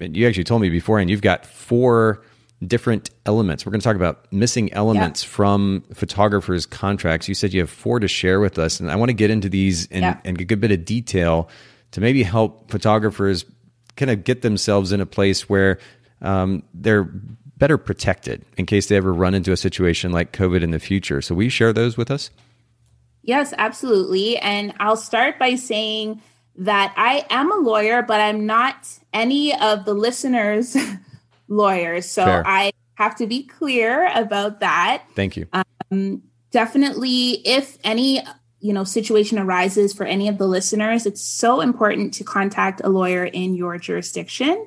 you 0.00 0.26
actually 0.26 0.42
told 0.42 0.60
me 0.60 0.68
before 0.68 0.98
and 0.98 1.08
you've 1.08 1.22
got 1.22 1.46
four 1.46 2.24
different 2.66 3.10
elements. 3.26 3.66
We're 3.66 3.70
going 3.70 3.80
to 3.80 3.84
talk 3.84 3.96
about 3.96 4.32
missing 4.32 4.72
elements 4.72 5.22
yeah. 5.22 5.28
from 5.28 5.84
photographers' 5.92 6.64
contracts. 6.64 7.28
You 7.28 7.34
said 7.34 7.52
you 7.52 7.60
have 7.60 7.70
four 7.70 8.00
to 8.00 8.08
share 8.08 8.40
with 8.40 8.58
us, 8.58 8.80
and 8.80 8.90
I 8.90 8.96
want 8.96 9.10
to 9.10 9.14
get 9.14 9.30
into 9.30 9.48
these 9.48 9.86
in, 9.86 10.02
yeah. 10.02 10.18
in 10.24 10.40
a 10.40 10.44
good 10.44 10.60
bit 10.60 10.72
of 10.72 10.84
detail 10.84 11.48
to 11.96 12.02
maybe 12.02 12.22
help 12.22 12.70
photographers 12.70 13.46
kind 13.96 14.10
of 14.10 14.22
get 14.22 14.42
themselves 14.42 14.92
in 14.92 15.00
a 15.00 15.06
place 15.06 15.48
where 15.48 15.78
um, 16.20 16.62
they're 16.74 17.04
better 17.56 17.78
protected 17.78 18.44
in 18.58 18.66
case 18.66 18.88
they 18.88 18.96
ever 18.96 19.14
run 19.14 19.32
into 19.32 19.50
a 19.50 19.56
situation 19.56 20.12
like 20.12 20.30
COVID 20.32 20.60
in 20.60 20.72
the 20.72 20.78
future. 20.78 21.22
So, 21.22 21.34
will 21.34 21.44
you 21.44 21.48
share 21.48 21.72
those 21.72 21.96
with 21.96 22.10
us? 22.10 22.28
Yes, 23.22 23.54
absolutely. 23.56 24.36
And 24.36 24.74
I'll 24.78 24.98
start 24.98 25.38
by 25.38 25.54
saying 25.54 26.20
that 26.56 26.92
I 26.98 27.24
am 27.30 27.50
a 27.50 27.56
lawyer, 27.56 28.02
but 28.02 28.20
I'm 28.20 28.44
not 28.44 28.86
any 29.14 29.58
of 29.58 29.86
the 29.86 29.94
listeners 29.94 30.76
lawyers. 31.48 32.04
So 32.04 32.26
Fair. 32.26 32.46
I 32.46 32.72
have 32.96 33.16
to 33.16 33.26
be 33.26 33.44
clear 33.44 34.12
about 34.14 34.60
that. 34.60 35.04
Thank 35.14 35.38
you. 35.38 35.46
Um, 35.90 36.24
definitely, 36.50 37.40
if 37.46 37.78
any 37.84 38.20
you 38.60 38.72
know 38.72 38.84
situation 38.84 39.38
arises 39.38 39.92
for 39.92 40.04
any 40.04 40.28
of 40.28 40.38
the 40.38 40.46
listeners, 40.46 41.06
it's 41.06 41.20
so 41.20 41.60
important 41.60 42.14
to 42.14 42.24
contact 42.24 42.80
a 42.84 42.88
lawyer 42.88 43.24
in 43.24 43.54
your 43.54 43.78
jurisdiction 43.78 44.66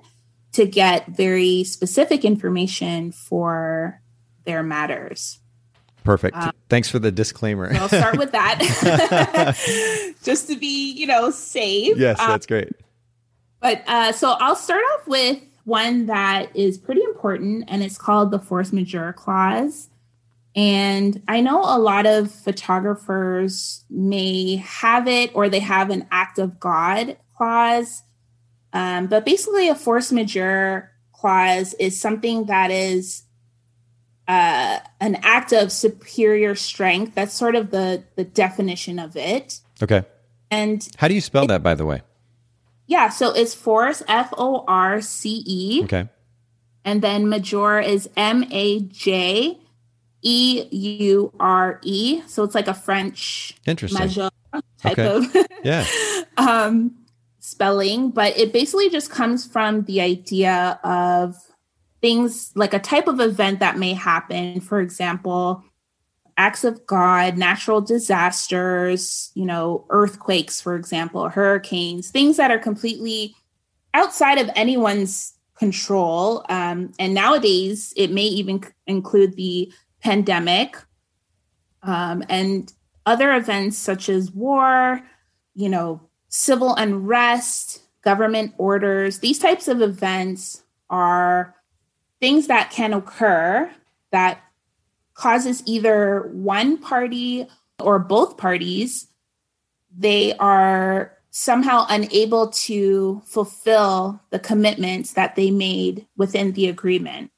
to 0.53 0.65
get 0.65 1.07
very 1.07 1.63
specific 1.63 2.25
information 2.25 3.11
for 3.11 4.01
their 4.45 4.63
matters. 4.63 5.39
Perfect. 6.03 6.37
Um, 6.37 6.51
Thanks 6.69 6.89
for 6.89 6.97
the 6.97 7.11
disclaimer. 7.11 7.71
I'll 7.73 7.87
start 7.87 8.17
with 8.17 8.31
that, 8.31 8.59
just 10.23 10.47
to 10.47 10.55
be, 10.55 10.93
you 10.93 11.05
know, 11.05 11.29
safe. 11.29 11.97
Yes, 11.97 12.17
that's 12.17 12.45
um, 12.45 12.47
great. 12.47 12.71
But 13.59 13.83
uh, 13.87 14.11
so 14.13 14.35
I'll 14.39 14.55
start 14.55 14.83
off 14.95 15.07
with 15.07 15.39
one 15.65 16.07
that 16.07 16.55
is 16.55 16.77
pretty 16.77 17.01
important 17.01 17.19
important, 17.19 17.65
and 17.67 17.83
it's 17.83 17.97
called 17.97 18.31
the 18.31 18.39
force 18.39 18.71
majeure 18.71 19.13
clause. 19.13 19.89
And 20.56 21.22
I 21.28 21.41
know 21.41 21.62
a 21.62 21.78
lot 21.78 22.06
of 22.06 22.32
photographers 22.32 23.86
may 23.89 24.58
have 24.58 25.08
it 25.08 25.32
or 25.34 25.47
they 25.47 25.60
have 25.60 25.89
an 25.89 26.08
act 26.12 26.39
of 26.39 26.60
God 26.60 27.18
clause. 27.38 28.04
Um, 28.74 29.08
but 29.08 29.26
basically, 29.26 29.70
a 29.70 29.76
force 29.76 30.12
majeure 30.12 30.91
clause 31.14 31.74
is 31.76 32.00
something 32.00 32.45
that 32.45 32.72
is 32.72 33.24
uh, 34.28 34.80
an 35.00 35.16
act 35.24 35.54
of 35.54 35.72
superior 35.72 36.56
strength. 36.56 37.16
That's 37.16 37.34
sort 37.34 37.56
of 37.56 37.72
the, 37.72 38.04
the 38.16 38.24
definition 38.24 39.00
of 39.00 39.16
it. 39.16 39.60
Okay. 39.82 40.04
And 40.52 40.88
how 40.97 41.08
do 41.08 41.14
you 41.14 41.22
spell 41.22 41.45
it, 41.45 41.47
that, 41.47 41.64
by 41.64 41.76
the 41.76 41.86
way? 41.86 42.02
Yeah, 42.88 43.10
so 43.10 43.32
it's 43.34 43.54
force, 43.54 44.02
F 44.08 44.34
O 44.38 44.66
R 44.68 45.00
C 45.00 45.43
E. 45.45 45.84
Okay. 45.84 46.10
And 46.84 47.02
then 47.02 47.30
major 47.30 47.80
is 47.80 48.10
M 48.18 48.45
A 48.52 48.80
J 48.82 49.60
E 50.22 50.67
U 50.72 51.34
R 51.39 51.80
E. 51.84 52.22
So 52.28 52.43
it's 52.43 52.55
like 52.55 52.67
a 52.67 52.74
French 52.74 53.55
Interesting. 53.65 54.30
type 54.78 54.99
okay. 54.99 55.07
of 55.07 55.47
yeah. 55.63 55.86
um, 56.38 56.95
spelling, 57.39 58.11
but 58.11 58.38
it 58.38 58.53
basically 58.53 58.89
just 58.89 59.09
comes 59.09 59.45
from 59.45 59.84
the 59.84 60.01
idea 60.01 60.80
of 60.84 61.36
things 62.01 62.51
like 62.55 62.74
a 62.74 62.80
type 62.80 63.07
of 63.07 63.20
event 63.20 63.59
that 63.59 63.78
may 63.78 63.93
happen. 63.93 64.61
For 64.61 64.80
example, 64.80 65.63
acts 66.38 66.63
of 66.63 66.86
God, 66.86 67.38
natural 67.38 67.82
disasters, 67.82 69.32
you 69.36 69.45
know, 69.45 69.86
earthquakes, 69.89 70.61
for 70.61 70.76
example, 70.76 71.28
hurricanes, 71.28 72.09
things 72.09 72.38
that 72.38 72.51
are 72.51 72.59
completely 72.59 73.36
outside 73.93 74.38
of 74.38 74.49
anyone's 74.55 75.34
control. 75.57 76.45
Um, 76.49 76.93
and 76.97 77.13
nowadays, 77.13 77.93
it 77.97 78.11
may 78.11 78.24
even 78.24 78.63
c- 78.63 78.70
include 78.88 79.36
the 79.36 79.72
pandemic 80.02 80.78
um, 81.84 82.24
and 82.30 82.72
other 83.06 83.34
events 83.34 83.78
such 83.78 84.10
as 84.10 84.32
war, 84.32 85.02
you 85.56 85.70
know, 85.70 86.02
civil 86.28 86.76
unrest, 86.76 87.82
government 88.02 88.54
orders. 88.58 89.20
These 89.20 89.39
types 89.39 89.68
of 89.68 89.82
events 89.82 90.64
are 90.89 91.56
things 92.20 92.47
that 92.47 92.72
can 92.72 92.93
occur 92.93 93.72
that 94.12 94.41
causes 95.14 95.64
either 95.66 96.30
one 96.34 96.78
party 96.78 97.47
or 97.80 98.00
both 98.00 98.38
parties 98.38 99.10
they 99.95 100.34
are 100.38 101.18
somehow 101.32 101.86
unable 101.89 102.47
to 102.47 103.22
fulfill 103.26 104.22
the 104.30 104.39
commitments 104.39 105.14
that 105.14 105.36
they 105.36 105.52
made 105.52 106.08
within 106.18 106.54
the 106.54 106.68
agreement 106.68 107.32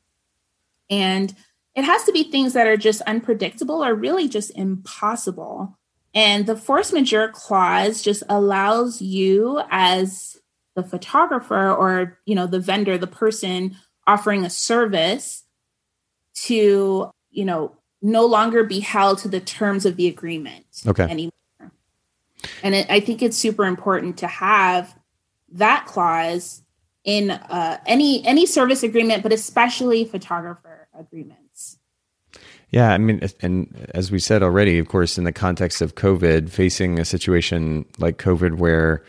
and 0.90 1.36
it 1.76 1.84
has 1.84 2.04
to 2.04 2.12
be 2.12 2.24
things 2.24 2.54
that 2.54 2.68
are 2.68 2.78
just 2.78 3.02
unpredictable 3.02 3.84
or 3.84 3.96
really 3.96 4.28
just 4.28 4.52
impossible 4.58 5.78
and 6.14 6.46
the 6.46 6.58
force 6.58 6.92
majeure 6.92 7.30
clause 7.30 8.02
just 8.02 8.24
allows 8.28 9.02
you 9.02 9.62
as 9.70 10.38
the 10.76 10.84
photographer 10.84 11.72
or 11.72 12.20
you 12.26 12.36
know 12.36 12.48
the 12.48 12.60
vendor 12.60 12.98
the 12.98 13.08
person 13.08 13.76
offering 14.08 14.44
a 14.44 14.50
service 14.50 15.44
to 16.34 17.12
you 17.32 17.46
know, 17.46 17.76
no 18.02 18.26
longer 18.26 18.64
be 18.64 18.80
held 18.80 19.18
to 19.20 19.28
the 19.28 19.40
terms 19.40 19.86
of 19.86 19.96
the 19.96 20.08
agreement 20.08 20.66
okay. 20.86 21.04
anymore. 21.04 21.32
And 22.64 22.76
it, 22.76 22.90
I 22.90 23.00
think 23.00 23.22
it's 23.22 23.38
super 23.38 23.66
important 23.66 24.18
to 24.18 24.28
have 24.28 24.96
that 25.54 25.86
clause 25.86 26.64
in 27.04 27.32
uh, 27.32 27.80
any 27.86 28.26
any 28.26 28.46
service 28.46 28.84
agreement, 28.84 29.24
but 29.24 29.32
especially 29.32 30.06
photographer 30.06 30.88
agreements. 30.98 31.41
Yeah, 32.72 32.94
I 32.94 32.98
mean, 32.98 33.22
and 33.42 33.90
as 33.94 34.12
we 34.12 34.20
said 34.20 34.42
already, 34.42 34.80
of 34.80 34.88
course, 34.88 35.18
in 35.18 35.26
the 35.26 35.34
context 35.34 35.82
of 35.82 35.96
COVID, 35.96 36.50
facing 36.50 37.00
a 37.00 37.06
situation 37.06 37.86
like 37.98 38.18
COVID 38.18 38.58
where 38.58 39.04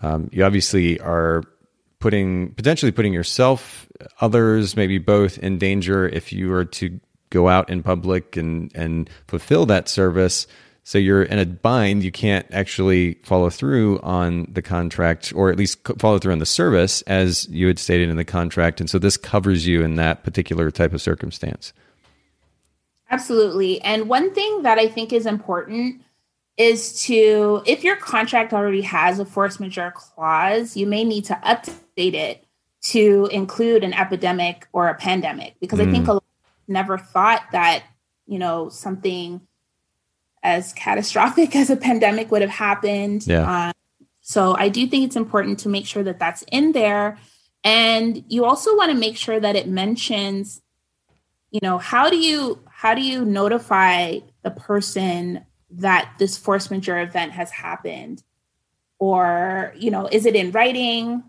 um, 0.00 0.30
you 0.32 0.44
obviously 0.44 1.00
are 1.00 1.42
putting 1.98 2.54
potentially 2.54 2.92
putting 2.92 3.12
yourself, 3.12 3.88
others, 4.20 4.76
maybe 4.76 4.98
both 4.98 5.36
in 5.38 5.58
danger 5.58 6.08
if 6.08 6.32
you 6.32 6.52
are 6.52 6.64
to 6.64 7.00
go 7.30 7.48
out 7.48 7.68
in 7.68 7.82
public 7.82 8.36
and 8.36 8.70
and 8.74 9.10
fulfill 9.26 9.66
that 9.66 9.88
service. 9.88 10.46
So 10.84 10.98
you're 10.98 11.22
in 11.24 11.38
a 11.38 11.46
bind. 11.46 12.04
You 12.04 12.12
can't 12.12 12.46
actually 12.52 13.14
follow 13.24 13.50
through 13.50 14.00
on 14.00 14.46
the 14.50 14.62
contract 14.62 15.32
or 15.34 15.50
at 15.50 15.56
least 15.56 15.78
follow 15.98 16.18
through 16.18 16.32
on 16.32 16.40
the 16.40 16.46
service 16.46 17.02
as 17.02 17.48
you 17.48 17.68
had 17.68 17.78
stated 17.78 18.10
in 18.10 18.16
the 18.16 18.24
contract. 18.24 18.80
And 18.80 18.90
so 18.90 18.98
this 18.98 19.16
covers 19.16 19.66
you 19.66 19.82
in 19.82 19.94
that 19.96 20.24
particular 20.24 20.70
type 20.70 20.92
of 20.92 21.00
circumstance 21.00 21.72
absolutely 23.12 23.80
and 23.82 24.08
one 24.08 24.34
thing 24.34 24.62
that 24.62 24.78
i 24.78 24.88
think 24.88 25.12
is 25.12 25.26
important 25.26 26.02
is 26.56 27.02
to 27.02 27.62
if 27.66 27.84
your 27.84 27.96
contract 27.96 28.52
already 28.52 28.82
has 28.82 29.18
a 29.18 29.24
force 29.24 29.60
majeure 29.60 29.92
clause 29.94 30.76
you 30.76 30.86
may 30.86 31.04
need 31.04 31.24
to 31.24 31.34
update 31.44 32.14
it 32.14 32.44
to 32.80 33.28
include 33.30 33.84
an 33.84 33.94
epidemic 33.94 34.66
or 34.72 34.88
a 34.88 34.94
pandemic 34.94 35.54
because 35.60 35.78
mm. 35.78 35.88
i 35.88 35.92
think 35.92 36.08
a 36.08 36.20
never 36.72 36.98
thought 36.98 37.44
that, 37.52 37.84
you 38.26 38.38
know, 38.38 38.68
something 38.68 39.40
as 40.42 40.72
catastrophic 40.72 41.54
as 41.56 41.70
a 41.70 41.76
pandemic 41.76 42.30
would 42.30 42.42
have 42.42 42.50
happened. 42.50 43.26
Yeah. 43.26 43.68
Um, 43.68 43.72
so 44.20 44.56
I 44.56 44.68
do 44.68 44.86
think 44.86 45.04
it's 45.04 45.16
important 45.16 45.60
to 45.60 45.68
make 45.68 45.86
sure 45.86 46.02
that 46.02 46.18
that's 46.18 46.42
in 46.50 46.72
there. 46.72 47.18
And 47.64 48.24
you 48.28 48.44
also 48.44 48.76
want 48.76 48.90
to 48.90 48.98
make 48.98 49.16
sure 49.16 49.38
that 49.38 49.56
it 49.56 49.68
mentions, 49.68 50.62
you 51.50 51.60
know, 51.62 51.78
how 51.78 52.10
do 52.10 52.16
you 52.16 52.58
how 52.82 52.94
do 52.96 53.00
you 53.00 53.24
notify 53.24 54.18
the 54.42 54.50
person 54.50 55.46
that 55.70 56.12
this 56.18 56.36
force 56.36 56.68
majeure 56.68 57.00
event 57.00 57.30
has 57.30 57.48
happened? 57.52 58.24
Or, 58.98 59.72
you 59.76 59.88
know, 59.88 60.08
is 60.10 60.26
it 60.26 60.34
in 60.34 60.50
writing? 60.50 61.22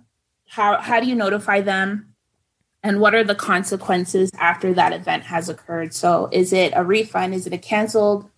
How 0.47 0.81
how 0.81 0.99
do 0.99 1.05
you 1.05 1.13
notify 1.13 1.61
them? 1.61 2.15
and 2.85 2.99
what 2.99 3.15
are 3.15 3.23
the 3.23 3.35
consequences 3.35 4.29
after 4.37 4.73
that 4.73 4.91
event 4.91 5.23
has 5.23 5.47
occurred 5.47 5.93
so 5.93 6.27
is 6.33 6.51
it 6.51 6.73
a 6.75 6.83
refund 6.83 7.33
is 7.33 7.47
it 7.47 7.53
a 7.53 7.57
canceled 7.57 8.29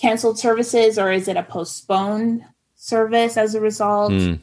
canceled 0.00 0.38
services 0.38 0.96
or 0.96 1.10
is 1.10 1.26
it 1.26 1.36
a 1.36 1.42
postponed 1.42 2.44
service 2.76 3.36
as 3.36 3.56
a 3.56 3.60
result 3.60 4.12
mm. 4.12 4.38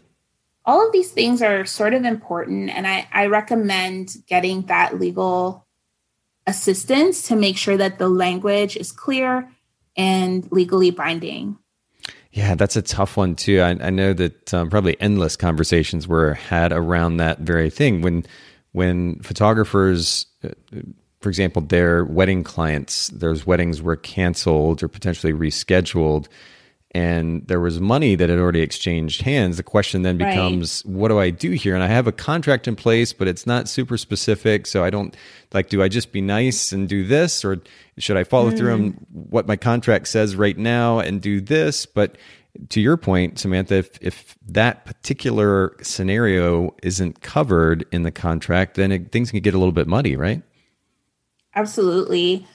all 0.66 0.86
of 0.86 0.92
these 0.92 1.12
things 1.12 1.42
are 1.42 1.64
sort 1.64 1.94
of 1.94 2.04
important 2.04 2.70
and 2.70 2.86
I, 2.86 3.08
I 3.14 3.28
recommend 3.28 4.18
getting 4.28 4.64
that 4.64 5.00
legal 5.00 5.66
assistance 6.48 7.24
to 7.24 7.36
make 7.36 7.58
sure 7.58 7.78
that 7.78 8.00
the 8.00 8.10
language 8.10 8.76
is 8.76 8.92
clear 8.92 9.52
and 9.96 10.52
legally 10.52 10.92
binding 10.92 11.58
yeah, 12.34 12.56
that's 12.56 12.78
a 12.78 12.82
tough 12.82 13.18
one 13.18 13.36
too. 13.36 13.60
I, 13.60 13.72
I 13.72 13.90
know 13.90 14.14
that 14.14 14.54
um, 14.54 14.70
probably 14.70 15.00
endless 15.02 15.36
conversations 15.36 16.08
were 16.08 16.34
had 16.34 16.72
around 16.72 17.18
that 17.18 17.40
very 17.40 17.70
thing 17.70 18.02
when 18.02 18.26
when 18.72 19.20
photographers, 19.20 20.26
uh, 20.44 20.50
for 21.20 21.28
example, 21.28 21.62
their 21.62 22.06
wedding 22.06 22.44
clients, 22.44 23.08
those 23.08 23.46
weddings 23.46 23.82
were 23.82 23.98
canceled 23.98 24.82
or 24.82 24.88
potentially 24.88 25.34
rescheduled, 25.34 26.28
and 26.94 27.48
there 27.48 27.62
was 27.62 27.80
money 27.80 28.16
that 28.16 28.30
had 28.30 28.38
already 28.38 28.62
exchanged 28.62 29.22
hands, 29.22 29.58
the 29.58 29.64
question 29.64 30.02
then 30.02 30.18
becomes, 30.18 30.84
right. 30.86 30.94
what 30.94 31.08
do 31.08 31.20
I 31.20 31.30
do 31.30 31.52
here? 31.52 31.74
And 31.74 31.84
I 31.84 31.88
have 31.88 32.06
a 32.06 32.12
contract 32.12 32.68
in 32.68 32.76
place, 32.76 33.14
but 33.14 33.30
it's 33.30 33.48
not 33.48 33.70
super 33.70 33.98
specific. 33.98 34.68
So 34.68 34.84
I 34.84 34.90
don't 34.90 35.16
like, 35.54 35.70
do 35.70 35.82
I 35.82 35.88
just 35.88 36.12
be 36.12 36.20
nice 36.20 36.74
and 36.74 36.90
do 36.90 37.06
this? 37.06 37.46
Or 37.46 37.62
should 37.98 38.18
I 38.18 38.26
follow 38.26 38.52
mm. 38.52 38.58
through 38.58 38.74
on 38.74 39.06
what 39.12 39.48
my 39.48 39.56
contract 39.56 40.10
says 40.10 40.36
right 40.36 40.58
now 40.58 41.00
and 41.00 41.22
do 41.22 41.40
this? 41.40 41.86
But 41.86 42.18
to 42.70 42.82
your 42.82 42.98
point, 42.98 43.40
Samantha, 43.40 43.76
if, 43.76 43.98
if 44.02 44.38
that 44.48 44.84
particular 44.84 45.78
scenario 45.82 46.76
isn't 46.84 47.22
covered 47.22 47.86
in 47.94 48.04
the 48.04 48.12
contract, 48.12 48.76
then 48.76 48.92
it, 48.92 49.14
things 49.14 49.32
can 49.32 49.40
get 49.40 49.54
a 49.54 49.58
little 49.58 49.72
bit 49.72 49.88
muddy, 49.88 50.18
right? 50.18 50.42
Absolutely. 51.56 52.46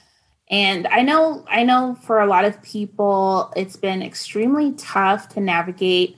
And 0.49 0.87
I 0.87 1.01
know, 1.01 1.45
I 1.49 1.63
know 1.63 1.95
for 2.01 2.21
a 2.21 2.25
lot 2.25 2.45
of 2.45 2.61
people, 2.61 3.51
it's 3.55 3.75
been 3.75 4.01
extremely 4.01 4.71
tough 4.73 5.29
to 5.29 5.41
navigate 5.41 6.17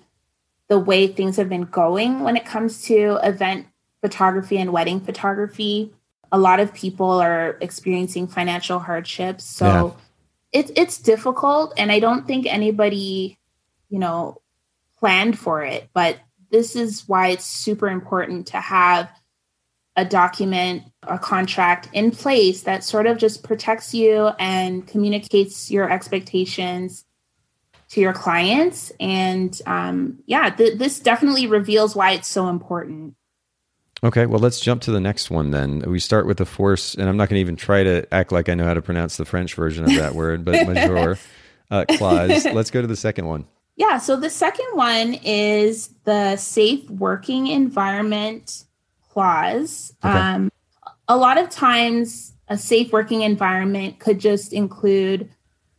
the 0.67 0.77
way 0.77 1.07
things 1.07 1.38
have 1.38 1.49
been 1.49 1.63
going 1.63 2.19
when 2.21 2.38
it 2.38 2.45
comes 2.45 2.84
to 2.84 3.17
event 3.23 3.65
photography 4.01 4.57
and 4.57 4.71
wedding 4.71 4.99
photography. 4.99 5.91
A 6.32 6.38
lot 6.38 6.59
of 6.59 6.73
people 6.73 7.09
are 7.09 7.57
experiencing 7.59 8.27
financial 8.27 8.77
hardships. 8.77 9.43
So 9.43 9.65
yeah. 9.65 10.61
it's 10.61 10.71
it's 10.75 10.99
difficult. 10.99 11.73
And 11.75 11.91
I 11.91 11.99
don't 11.99 12.27
think 12.27 12.45
anybody 12.45 13.39
you 13.89 13.99
know, 13.99 14.41
planned 14.97 15.38
for 15.38 15.63
it. 15.63 15.89
But 15.93 16.19
this 16.51 16.75
is 16.75 17.07
why 17.07 17.30
it's 17.30 17.45
super 17.45 17.89
important 17.89 18.47
to 18.47 18.57
have 18.57 19.09
a 20.00 20.06
document, 20.06 20.84
a 21.04 21.20
contract 21.20 21.89
in 21.91 22.10
place 22.10 22.64
that 22.64 22.86
sort 22.86 23.06
of 23.06 23.18
just 23.18 23.43
protects 23.43 23.93
you 23.93 24.28
and 24.39 24.88
communicates 24.88 25.70
your 25.70 25.91
expectations 25.91 27.04
to 27.89 28.00
your 28.00 28.14
clients. 28.14 28.93
And 28.97 29.60
um, 29.66 30.20
yeah, 30.26 30.52
th- 30.52 30.78
this 30.78 31.02
definitely 31.02 31.47
reveals 31.47 31.97
why 31.97 32.12
it's 32.12 32.30
so 32.30 32.47
important. 32.47 33.16
Okay, 34.02 34.26
well, 34.26 34.39
let's 34.39 34.62
jump 34.62 34.82
to 34.84 34.91
the 34.91 35.02
next 35.02 35.30
one 35.30 35.52
then. 35.52 35.84
We 35.86 36.00
start 36.00 36.26
with 36.26 36.38
the 36.38 36.45
force, 36.45 36.95
and 36.95 37.10
I'm 37.10 37.18
not 37.18 37.28
going 37.28 37.36
to 37.36 37.41
even 37.41 37.58
try 37.58 37.84
to 37.84 38.08
act 38.14 38.32
like 38.32 38.47
I 38.47 38.54
know 38.54 38.64
how 38.64 38.74
to 38.74 38.82
pronounce 38.82 39.18
the 39.18 39.26
French 39.26 39.54
version 39.54 39.84
of 39.84 39.93
that 39.95 40.16
word, 40.16 40.45
but 40.45 40.66
major 40.66 41.18
uh, 41.72 41.84
clause. 41.97 42.45
Let's 42.45 42.72
go 42.72 42.82
to 42.82 42.88
the 42.88 42.95
second 42.95 43.26
one. 43.26 43.45
Yeah, 43.76 43.97
so 43.97 44.16
the 44.16 44.30
second 44.30 44.68
one 44.76 45.16
is 45.26 45.89
the 46.06 46.38
safe 46.38 46.89
working 46.89 47.47
environment 47.47 48.64
clause. 49.10 49.93
Okay. 50.03 50.18
Um, 50.18 50.51
a 51.07 51.18
lot 51.18 51.38
of 51.38 51.49
times, 51.49 52.34
a 52.47 52.57
safe 52.57 52.91
working 52.91 53.22
environment 53.22 53.99
could 53.99 54.20
just 54.20 54.53
include, 54.53 55.30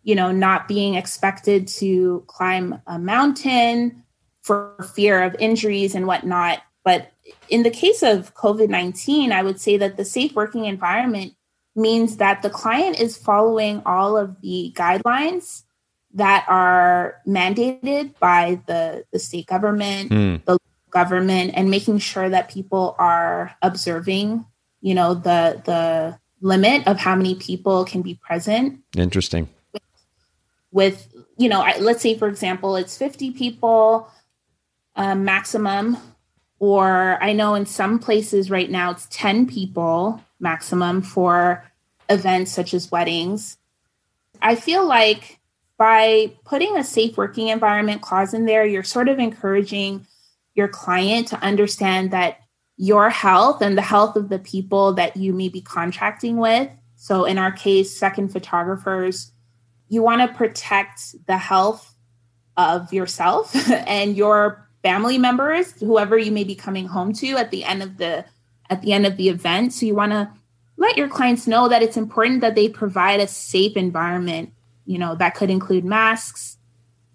you 0.02 0.14
know, 0.14 0.30
not 0.32 0.68
being 0.68 0.94
expected 0.94 1.66
to 1.66 2.24
climb 2.26 2.80
a 2.86 2.98
mountain 2.98 4.04
for 4.42 4.76
fear 4.94 5.22
of 5.22 5.36
injuries 5.38 5.94
and 5.94 6.06
whatnot. 6.06 6.60
But 6.84 7.12
in 7.48 7.62
the 7.62 7.70
case 7.70 8.02
of 8.02 8.34
COVID 8.34 8.68
19, 8.68 9.32
I 9.32 9.42
would 9.42 9.60
say 9.60 9.76
that 9.76 9.96
the 9.96 10.04
safe 10.04 10.34
working 10.34 10.64
environment 10.64 11.34
means 11.76 12.16
that 12.16 12.42
the 12.42 12.50
client 12.50 13.00
is 13.00 13.16
following 13.16 13.82
all 13.86 14.16
of 14.16 14.40
the 14.40 14.72
guidelines 14.76 15.64
that 16.14 16.44
are 16.48 17.20
mandated 17.26 18.18
by 18.18 18.60
the, 18.66 19.04
the 19.12 19.18
state 19.18 19.46
government, 19.46 20.10
mm. 20.10 20.44
the 20.44 20.58
government, 20.90 21.52
and 21.54 21.70
making 21.70 21.98
sure 21.98 22.28
that 22.28 22.50
people 22.50 22.96
are 22.98 23.54
observing, 23.62 24.44
you 24.80 24.94
know, 24.94 25.14
the 25.14 25.60
the 25.64 26.18
limit 26.40 26.86
of 26.86 26.98
how 26.98 27.14
many 27.14 27.34
people 27.34 27.84
can 27.84 28.02
be 28.02 28.14
present. 28.14 28.80
Interesting. 28.96 29.48
With, 29.72 29.82
with 30.70 31.14
you 31.36 31.48
know, 31.48 31.64
let's 31.80 32.02
say 32.02 32.16
for 32.16 32.28
example, 32.28 32.76
it's 32.76 32.96
50 32.96 33.32
people 33.32 34.10
um, 34.96 35.24
maximum 35.24 35.96
or 36.58 37.18
I 37.22 37.32
know 37.32 37.54
in 37.54 37.66
some 37.66 37.98
places 37.98 38.50
right 38.50 38.70
now 38.70 38.90
it's 38.90 39.08
10 39.10 39.46
people 39.46 40.22
maximum 40.38 41.02
for 41.02 41.64
events 42.08 42.52
such 42.52 42.74
as 42.74 42.90
weddings. 42.90 43.56
I 44.42 44.54
feel 44.54 44.86
like 44.86 45.38
by 45.78 46.32
putting 46.44 46.76
a 46.76 46.84
safe 46.84 47.16
working 47.16 47.48
environment 47.48 48.02
clause 48.02 48.34
in 48.34 48.44
there, 48.44 48.66
you're 48.66 48.82
sort 48.82 49.08
of 49.08 49.18
encouraging 49.18 50.06
your 50.60 50.68
client 50.68 51.28
to 51.28 51.42
understand 51.42 52.10
that 52.10 52.38
your 52.76 53.10
health 53.10 53.62
and 53.62 53.76
the 53.76 53.82
health 53.82 54.14
of 54.14 54.28
the 54.28 54.38
people 54.38 54.92
that 54.94 55.16
you 55.16 55.32
may 55.32 55.48
be 55.48 55.60
contracting 55.60 56.36
with. 56.36 56.68
So, 56.96 57.24
in 57.24 57.38
our 57.38 57.50
case, 57.50 57.96
second 57.96 58.28
photographers, 58.28 59.32
you 59.88 60.02
want 60.02 60.20
to 60.20 60.36
protect 60.36 61.16
the 61.26 61.38
health 61.38 61.94
of 62.56 62.92
yourself 62.92 63.56
and 63.86 64.16
your 64.16 64.68
family 64.82 65.18
members, 65.18 65.72
whoever 65.80 66.16
you 66.18 66.30
may 66.30 66.44
be 66.44 66.54
coming 66.54 66.86
home 66.86 67.12
to 67.14 67.36
at 67.36 67.50
the 67.50 67.64
end 67.64 67.82
of 67.82 67.96
the 67.96 68.24
at 68.68 68.82
the 68.82 68.92
end 68.92 69.06
of 69.06 69.16
the 69.16 69.28
event. 69.28 69.72
So 69.72 69.86
you 69.86 69.94
want 69.94 70.12
to 70.12 70.30
let 70.76 70.96
your 70.96 71.08
clients 71.08 71.46
know 71.46 71.68
that 71.68 71.82
it's 71.82 71.96
important 71.96 72.40
that 72.42 72.54
they 72.54 72.68
provide 72.68 73.20
a 73.20 73.26
safe 73.26 73.76
environment. 73.76 74.52
You 74.86 74.98
know, 74.98 75.14
that 75.16 75.34
could 75.34 75.50
include 75.50 75.84
masks. 75.84 76.56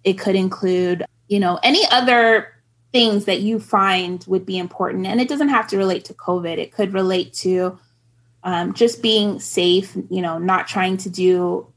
It 0.04 0.14
could 0.14 0.36
include, 0.36 1.06
you 1.28 1.40
know, 1.40 1.60
any 1.64 1.84
other 1.92 2.55
things 2.96 3.26
that 3.26 3.42
you 3.42 3.60
find 3.60 4.24
would 4.26 4.46
be 4.46 4.58
important. 4.58 5.06
And 5.06 5.20
it 5.20 5.28
doesn't 5.28 5.50
have 5.50 5.68
to 5.68 5.78
relate 5.78 6.06
to 6.06 6.14
COVID. 6.14 6.58
It 6.58 6.72
could 6.72 6.94
relate 6.94 7.34
to 7.34 7.78
um, 8.44 8.74
just 8.74 9.02
being 9.02 9.38
safe, 9.42 9.98
you 10.10 10.22
know, 10.22 10.38
not 10.38 10.70
trying 10.70 10.96
to 10.98 11.10
do 11.10 11.68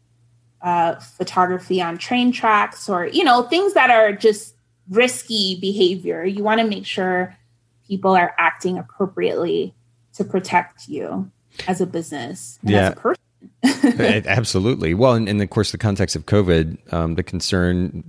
uh, 0.63 0.95
photography 1.01 1.83
on 1.83 1.99
train 1.99 2.31
tracks 2.31 2.89
or, 2.89 3.09
you 3.09 3.25
know, 3.25 3.43
things 3.43 3.75
that 3.75 3.91
are 3.91 4.13
just 4.13 4.55
risky 4.91 5.59
behavior. 5.61 6.25
You 6.25 6.45
want 6.45 6.61
to 6.61 6.67
make 6.69 6.87
sure 6.87 7.37
people 7.89 8.15
are 8.15 8.33
acting 8.39 8.79
appropriately 8.79 9.75
to 10.13 10.23
protect 10.23 10.87
you 10.87 11.33
as 11.67 11.81
a 11.81 11.87
business 11.87 12.61
and 12.63 12.71
yeah. 12.71 12.79
as 12.79 12.93
a 12.93 12.97
person. 12.97 13.19
Absolutely. 14.29 14.95
Well, 14.95 15.15
and, 15.15 15.29
and, 15.29 15.43
of 15.43 15.51
course, 15.51 15.73
the 15.73 15.79
context 15.79 16.15
of 16.15 16.27
COVID, 16.27 16.93
um, 16.93 17.17
the 17.17 17.25
concern 17.25 18.05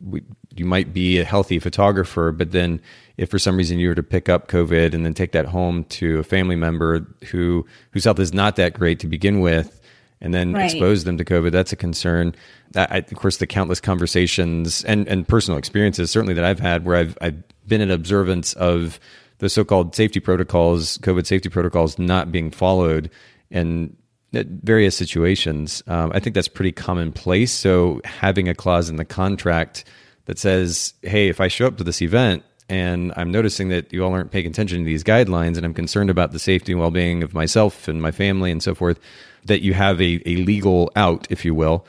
we, 0.00 0.22
you 0.58 0.64
might 0.64 0.92
be 0.92 1.18
a 1.18 1.24
healthy 1.24 1.58
photographer, 1.58 2.32
but 2.32 2.52
then 2.52 2.80
if 3.16 3.30
for 3.30 3.38
some 3.38 3.56
reason 3.56 3.78
you 3.78 3.88
were 3.88 3.94
to 3.94 4.02
pick 4.02 4.28
up 4.28 4.48
COVID 4.48 4.94
and 4.94 5.04
then 5.04 5.14
take 5.14 5.32
that 5.32 5.46
home 5.46 5.84
to 5.84 6.18
a 6.18 6.22
family 6.24 6.56
member 6.56 7.06
who 7.30 7.66
whose 7.90 8.04
health 8.04 8.18
is 8.18 8.32
not 8.32 8.56
that 8.56 8.74
great 8.74 8.98
to 9.00 9.06
begin 9.06 9.40
with, 9.40 9.80
and 10.20 10.32
then 10.32 10.52
right. 10.52 10.66
expose 10.66 11.04
them 11.04 11.18
to 11.18 11.24
COVID, 11.24 11.50
that's 11.52 11.72
a 11.72 11.76
concern. 11.76 12.34
I, 12.76 12.98
of 12.98 13.14
course, 13.14 13.36
the 13.36 13.46
countless 13.46 13.80
conversations 13.80 14.84
and, 14.84 15.06
and 15.08 15.28
personal 15.28 15.58
experiences, 15.58 16.10
certainly 16.10 16.32
that 16.34 16.44
I've 16.44 16.60
had, 16.60 16.84
where 16.86 16.96
I've, 16.96 17.18
I've 17.20 17.42
been 17.66 17.80
in 17.80 17.90
observance 17.90 18.54
of 18.54 18.98
the 19.38 19.48
so-called 19.48 19.94
safety 19.94 20.20
protocols, 20.20 20.96
COVID 20.98 21.26
safety 21.26 21.48
protocols, 21.48 21.98
not 21.98 22.30
being 22.30 22.50
followed 22.50 23.10
and 23.50 23.94
various 24.32 24.96
situations. 24.96 25.82
Um, 25.86 26.12
I 26.14 26.20
think 26.20 26.34
that's 26.34 26.48
pretty 26.48 26.72
commonplace. 26.72 27.52
So 27.52 28.00
having 28.04 28.48
a 28.48 28.54
clause 28.54 28.88
in 28.88 28.96
the 28.96 29.04
contract 29.04 29.84
that 30.26 30.38
says, 30.38 30.94
"Hey, 31.02 31.28
if 31.28 31.40
I 31.40 31.48
show 31.48 31.66
up 31.66 31.76
to 31.78 31.84
this 31.84 32.02
event 32.02 32.42
and 32.68 33.12
I'm 33.16 33.30
noticing 33.30 33.68
that 33.68 33.92
you 33.92 34.04
all 34.04 34.12
aren't 34.12 34.30
paying 34.30 34.46
attention 34.46 34.78
to 34.78 34.84
these 34.84 35.04
guidelines, 35.04 35.56
and 35.56 35.66
I'm 35.66 35.74
concerned 35.74 36.10
about 36.10 36.32
the 36.32 36.38
safety 36.38 36.72
and 36.72 36.80
well-being 36.80 37.22
of 37.22 37.34
myself 37.34 37.88
and 37.88 38.00
my 38.00 38.10
family 38.10 38.50
and 38.50 38.62
so 38.62 38.74
forth," 38.74 38.98
that 39.44 39.62
you 39.62 39.74
have 39.74 40.00
a, 40.00 40.22
a 40.26 40.36
legal 40.36 40.90
out, 40.96 41.26
if 41.30 41.44
you 41.44 41.54
will. 41.54 41.86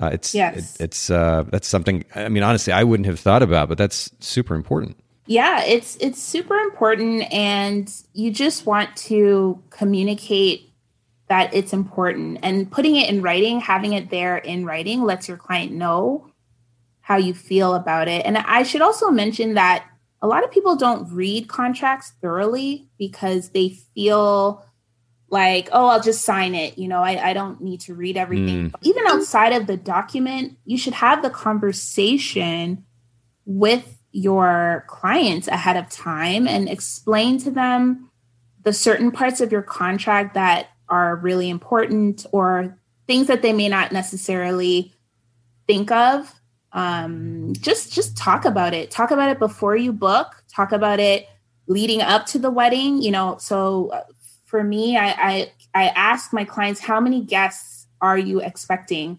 Uh, 0.00 0.10
it's 0.12 0.34
yes. 0.34 0.76
It, 0.76 0.84
it's 0.84 1.10
uh, 1.10 1.44
that's 1.50 1.68
something. 1.68 2.04
I 2.14 2.28
mean, 2.28 2.42
honestly, 2.42 2.72
I 2.72 2.84
wouldn't 2.84 3.06
have 3.06 3.20
thought 3.20 3.42
about, 3.42 3.68
but 3.68 3.78
that's 3.78 4.10
super 4.20 4.54
important. 4.54 4.96
Yeah, 5.26 5.62
it's 5.62 5.96
it's 6.00 6.20
super 6.20 6.56
important, 6.56 7.32
and 7.32 7.90
you 8.12 8.30
just 8.30 8.66
want 8.66 8.96
to 8.96 9.62
communicate 9.70 10.70
that 11.28 11.54
it's 11.54 11.72
important, 11.72 12.40
and 12.42 12.70
putting 12.70 12.96
it 12.96 13.08
in 13.08 13.22
writing, 13.22 13.60
having 13.60 13.94
it 13.94 14.10
there 14.10 14.36
in 14.36 14.66
writing, 14.66 15.04
lets 15.04 15.28
your 15.28 15.38
client 15.38 15.72
know 15.72 16.30
how 17.04 17.18
you 17.18 17.34
feel 17.34 17.74
about 17.74 18.08
it. 18.08 18.24
And 18.24 18.38
I 18.38 18.62
should 18.62 18.80
also 18.80 19.10
mention 19.10 19.54
that 19.54 19.86
a 20.22 20.26
lot 20.26 20.42
of 20.42 20.50
people 20.50 20.74
don't 20.74 21.12
read 21.12 21.48
contracts 21.48 22.14
thoroughly 22.22 22.88
because 22.96 23.50
they 23.50 23.76
feel 23.94 24.64
like, 25.28 25.68
oh, 25.70 25.88
I'll 25.88 26.00
just 26.00 26.24
sign 26.24 26.54
it. 26.54 26.78
You 26.78 26.88
know, 26.88 27.00
I, 27.00 27.30
I 27.30 27.32
don't 27.34 27.60
need 27.60 27.82
to 27.82 27.94
read 27.94 28.16
everything. 28.16 28.70
Mm. 28.70 28.74
Even 28.80 29.06
outside 29.06 29.52
of 29.52 29.66
the 29.66 29.76
document, 29.76 30.56
you 30.64 30.78
should 30.78 30.94
have 30.94 31.20
the 31.20 31.28
conversation 31.28 32.86
with 33.44 33.98
your 34.10 34.86
clients 34.88 35.46
ahead 35.46 35.76
of 35.76 35.90
time 35.90 36.48
and 36.48 36.70
explain 36.70 37.36
to 37.40 37.50
them 37.50 38.10
the 38.62 38.72
certain 38.72 39.10
parts 39.10 39.42
of 39.42 39.52
your 39.52 39.60
contract 39.60 40.32
that 40.32 40.68
are 40.88 41.16
really 41.16 41.50
important 41.50 42.24
or 42.32 42.78
things 43.06 43.26
that 43.26 43.42
they 43.42 43.52
may 43.52 43.68
not 43.68 43.92
necessarily 43.92 44.94
think 45.66 45.90
of 45.90 46.40
um, 46.74 47.52
just 47.60 47.92
just 47.92 48.16
talk 48.16 48.44
about 48.44 48.74
it 48.74 48.90
talk 48.90 49.10
about 49.10 49.30
it 49.30 49.38
before 49.38 49.76
you 49.76 49.92
book 49.92 50.44
talk 50.48 50.72
about 50.72 51.00
it 51.00 51.28
leading 51.66 52.02
up 52.02 52.26
to 52.26 52.38
the 52.38 52.50
wedding 52.50 53.00
you 53.00 53.10
know 53.10 53.36
so 53.38 53.88
uh, 53.88 54.02
for 54.54 54.62
me, 54.62 54.96
I, 54.96 55.08
I, 55.08 55.52
I 55.74 55.88
ask 55.96 56.32
my 56.32 56.44
clients, 56.44 56.78
how 56.78 57.00
many 57.00 57.20
guests 57.20 57.88
are 58.00 58.16
you 58.16 58.40
expecting? 58.40 59.18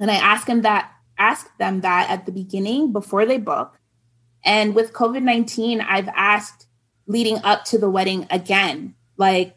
And 0.00 0.10
I 0.10 0.16
ask 0.16 0.48
them 0.48 0.62
that, 0.62 0.90
ask 1.18 1.56
them 1.58 1.82
that 1.82 2.10
at 2.10 2.26
the 2.26 2.32
beginning 2.32 2.92
before 2.92 3.24
they 3.26 3.38
book. 3.38 3.78
And 4.44 4.74
with 4.74 4.92
COVID 4.92 5.22
19, 5.22 5.80
I've 5.82 6.08
asked 6.08 6.66
leading 7.06 7.38
up 7.44 7.64
to 7.66 7.78
the 7.78 7.88
wedding 7.88 8.26
again, 8.28 8.96
like, 9.16 9.56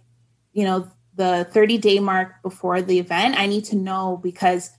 you 0.53 0.63
know, 0.63 0.91
the 1.15 1.47
30 1.49 1.79
day 1.79 1.99
mark 1.99 2.43
before 2.43 2.83
the 2.83 2.99
event, 2.99 3.33
I 3.35 3.47
need 3.47 3.65
to 3.65 3.75
know 3.75 4.19
because 4.21 4.69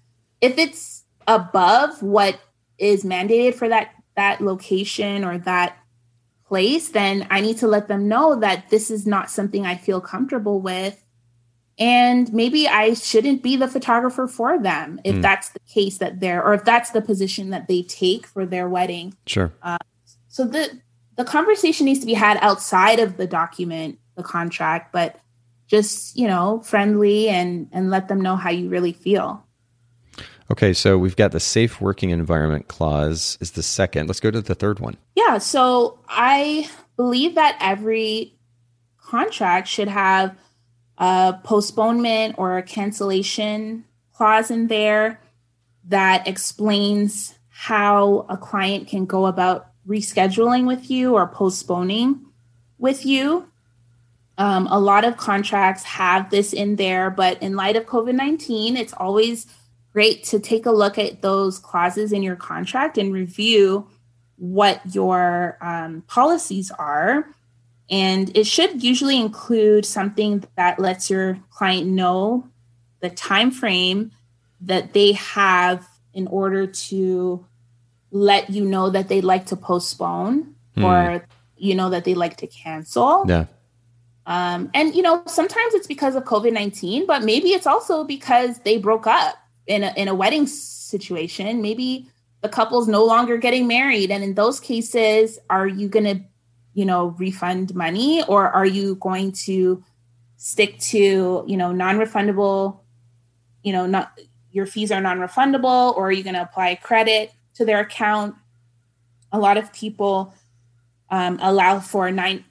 if 0.40 0.58
it's 0.58 0.99
above 1.26 2.02
what 2.02 2.40
is 2.78 3.04
mandated 3.04 3.54
for 3.54 3.68
that 3.68 3.94
that 4.16 4.40
location 4.40 5.24
or 5.24 5.38
that 5.38 5.76
place, 6.46 6.88
then 6.88 7.26
I 7.30 7.40
need 7.40 7.58
to 7.58 7.68
let 7.68 7.88
them 7.88 8.08
know 8.08 8.38
that 8.40 8.70
this 8.70 8.90
is 8.90 9.06
not 9.06 9.30
something 9.30 9.64
I 9.64 9.76
feel 9.76 10.00
comfortable 10.00 10.60
with. 10.60 11.02
And 11.78 12.30
maybe 12.32 12.68
I 12.68 12.92
shouldn't 12.94 13.42
be 13.42 13.56
the 13.56 13.68
photographer 13.68 14.26
for 14.26 14.60
them 14.60 15.00
if 15.04 15.14
mm. 15.14 15.22
that's 15.22 15.50
the 15.50 15.60
case 15.60 15.98
that 15.98 16.20
they're, 16.20 16.44
or 16.44 16.52
if 16.52 16.64
that's 16.64 16.90
the 16.90 17.00
position 17.00 17.50
that 17.50 17.68
they 17.68 17.82
take 17.82 18.26
for 18.26 18.44
their 18.44 18.68
wedding. 18.68 19.14
Sure. 19.26 19.52
Uh, 19.62 19.78
so 20.28 20.44
the 20.44 20.80
the 21.16 21.24
conversation 21.24 21.86
needs 21.86 22.00
to 22.00 22.06
be 22.06 22.14
had 22.14 22.38
outside 22.40 22.98
of 22.98 23.16
the 23.16 23.26
document, 23.26 23.98
the 24.16 24.22
contract, 24.22 24.92
but 24.92 25.20
just 25.68 26.16
you 26.16 26.26
know, 26.26 26.60
friendly 26.60 27.28
and 27.28 27.68
and 27.72 27.90
let 27.90 28.08
them 28.08 28.20
know 28.20 28.36
how 28.36 28.50
you 28.50 28.68
really 28.68 28.92
feel. 28.92 29.46
Okay, 30.50 30.72
so 30.72 30.98
we've 30.98 31.16
got 31.16 31.30
the 31.30 31.40
safe 31.40 31.80
working 31.80 32.10
environment 32.10 32.66
clause 32.66 33.38
is 33.40 33.52
the 33.52 33.62
second. 33.62 34.08
Let's 34.08 34.18
go 34.18 34.32
to 34.32 34.40
the 34.40 34.54
third 34.54 34.80
one. 34.80 34.96
Yeah, 35.14 35.38
so 35.38 36.00
I 36.08 36.68
believe 36.96 37.36
that 37.36 37.56
every 37.60 38.34
contract 38.98 39.68
should 39.68 39.86
have 39.88 40.36
a 40.98 41.38
postponement 41.44 42.34
or 42.36 42.58
a 42.58 42.62
cancellation 42.62 43.84
clause 44.12 44.50
in 44.50 44.66
there 44.66 45.20
that 45.88 46.26
explains 46.26 47.38
how 47.48 48.26
a 48.28 48.36
client 48.36 48.88
can 48.88 49.06
go 49.06 49.26
about 49.26 49.68
rescheduling 49.86 50.66
with 50.66 50.90
you 50.90 51.14
or 51.14 51.28
postponing 51.28 52.26
with 52.78 53.06
you. 53.06 53.46
Um, 54.36 54.66
a 54.68 54.80
lot 54.80 55.04
of 55.04 55.16
contracts 55.16 55.84
have 55.84 56.30
this 56.30 56.52
in 56.52 56.76
there, 56.76 57.10
but 57.10 57.40
in 57.42 57.56
light 57.56 57.76
of 57.76 57.86
COVID 57.86 58.14
19, 58.14 58.76
it's 58.76 58.94
always 58.94 59.46
great 59.92 60.24
to 60.24 60.38
take 60.38 60.66
a 60.66 60.70
look 60.70 60.98
at 60.98 61.22
those 61.22 61.58
clauses 61.58 62.12
in 62.12 62.22
your 62.22 62.36
contract 62.36 62.98
and 62.98 63.12
review 63.12 63.86
what 64.36 64.80
your 64.94 65.58
um, 65.60 66.02
policies 66.06 66.70
are. 66.72 67.28
And 67.90 68.34
it 68.36 68.44
should 68.46 68.82
usually 68.82 69.18
include 69.18 69.84
something 69.84 70.44
that 70.56 70.78
lets 70.78 71.10
your 71.10 71.38
client 71.50 71.88
know 71.88 72.48
the 73.00 73.10
time 73.10 73.50
frame 73.50 74.12
that 74.60 74.92
they 74.92 75.12
have 75.12 75.88
in 76.14 76.26
order 76.28 76.66
to 76.66 77.44
let 78.12 78.50
you 78.50 78.64
know 78.64 78.90
that 78.90 79.08
they'd 79.08 79.24
like 79.24 79.46
to 79.46 79.56
postpone 79.56 80.54
hmm. 80.74 80.84
or 80.84 81.26
you 81.56 81.74
know 81.74 81.90
that 81.90 82.04
they 82.04 82.14
like 82.14 82.36
to 82.38 82.46
cancel. 82.46 83.24
Yeah. 83.28 83.46
Um, 84.26 84.70
and 84.74 84.94
you 84.94 85.02
know, 85.02 85.22
sometimes 85.26 85.74
it's 85.74 85.86
because 85.86 86.14
of 86.14 86.24
COVID 86.24 86.52
nineteen, 86.52 87.06
but 87.06 87.22
maybe 87.22 87.48
it's 87.48 87.66
also 87.66 88.04
because 88.04 88.60
they 88.60 88.78
broke 88.78 89.06
up 89.06 89.39
in 89.70 89.84
a 89.84 89.92
in 89.96 90.08
a 90.08 90.14
wedding 90.14 90.46
situation. 90.46 91.62
Maybe 91.62 92.10
the 92.42 92.48
couple's 92.48 92.88
no 92.88 93.04
longer 93.04 93.38
getting 93.38 93.66
married, 93.66 94.10
and 94.10 94.24
in 94.24 94.34
those 94.34 94.58
cases, 94.60 95.38
are 95.48 95.68
you 95.68 95.88
going 95.88 96.04
to, 96.04 96.20
you 96.74 96.84
know, 96.84 97.14
refund 97.18 97.74
money, 97.74 98.22
or 98.24 98.48
are 98.48 98.66
you 98.66 98.96
going 98.96 99.32
to 99.46 99.82
stick 100.36 100.78
to 100.80 101.44
you 101.46 101.56
know 101.56 101.70
non-refundable, 101.72 102.80
you 103.62 103.72
know, 103.72 103.86
not 103.86 104.18
your 104.50 104.66
fees 104.66 104.90
are 104.90 105.00
non-refundable, 105.00 105.96
or 105.96 106.08
are 106.08 106.12
you 106.12 106.24
going 106.24 106.34
to 106.34 106.42
apply 106.42 106.74
credit 106.74 107.32
to 107.54 107.64
their 107.64 107.80
account? 107.80 108.34
A 109.32 109.38
lot 109.38 109.56
of 109.56 109.72
people 109.72 110.34
um, 111.10 111.38
allow 111.40 111.78
for 111.78 112.10
nine, 112.10 112.44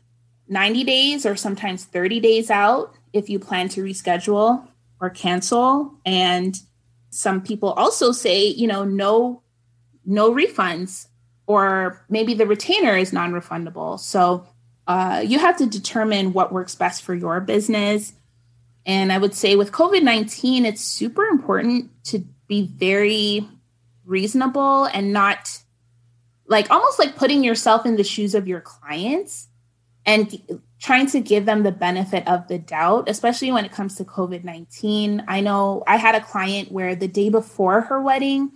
90 0.47 0.85
days 0.85 1.25
or 1.25 1.35
sometimes 1.35 1.83
30 1.83 2.21
days 2.21 2.49
out 2.49 2.93
if 3.11 3.29
you 3.29 3.37
plan 3.37 3.67
to 3.67 3.83
reschedule 3.83 4.65
or 5.01 5.09
cancel. 5.09 5.93
And 6.05 6.57
some 7.09 7.41
people 7.41 7.71
also 7.73 8.11
say, 8.11 8.47
you 8.47 8.67
know, 8.67 8.83
no, 8.83 9.41
no 10.05 10.31
refunds, 10.33 11.07
or 11.47 12.03
maybe 12.09 12.33
the 12.33 12.45
retainer 12.45 12.95
is 12.95 13.11
non 13.11 13.31
refundable. 13.31 13.99
So 13.99 14.47
uh, 14.87 15.23
you 15.25 15.39
have 15.39 15.57
to 15.57 15.65
determine 15.65 16.33
what 16.33 16.51
works 16.51 16.75
best 16.75 17.03
for 17.03 17.13
your 17.13 17.39
business. 17.41 18.13
And 18.85 19.11
I 19.11 19.17
would 19.17 19.33
say 19.33 19.55
with 19.55 19.71
COVID 19.71 20.03
19, 20.03 20.65
it's 20.65 20.81
super 20.81 21.25
important 21.25 21.91
to 22.05 22.25
be 22.47 22.63
very 22.65 23.47
reasonable 24.05 24.85
and 24.85 25.13
not 25.13 25.61
like 26.47 26.71
almost 26.71 26.97
like 26.97 27.15
putting 27.15 27.43
yourself 27.43 27.85
in 27.85 27.95
the 27.95 28.03
shoes 28.03 28.33
of 28.33 28.47
your 28.47 28.61
clients 28.61 29.48
and 30.09 30.61
trying 30.79 31.05
to 31.05 31.19
give 31.19 31.45
them 31.45 31.61
the 31.61 31.71
benefit 31.71 32.27
of 32.27 32.47
the 32.47 32.57
doubt, 32.57 33.07
especially 33.07 33.51
when 33.51 33.63
it 33.63 33.71
comes 33.71 33.93
to 33.95 34.03
COVID 34.03 34.43
19. 34.43 35.23
I 35.27 35.39
know 35.39 35.83
I 35.85 35.97
had 35.97 36.15
a 36.15 36.21
client 36.21 36.71
where 36.71 36.95
the 36.95 37.07
day 37.07 37.29
before 37.29 37.81
her 37.81 38.01
wedding, 38.01 38.51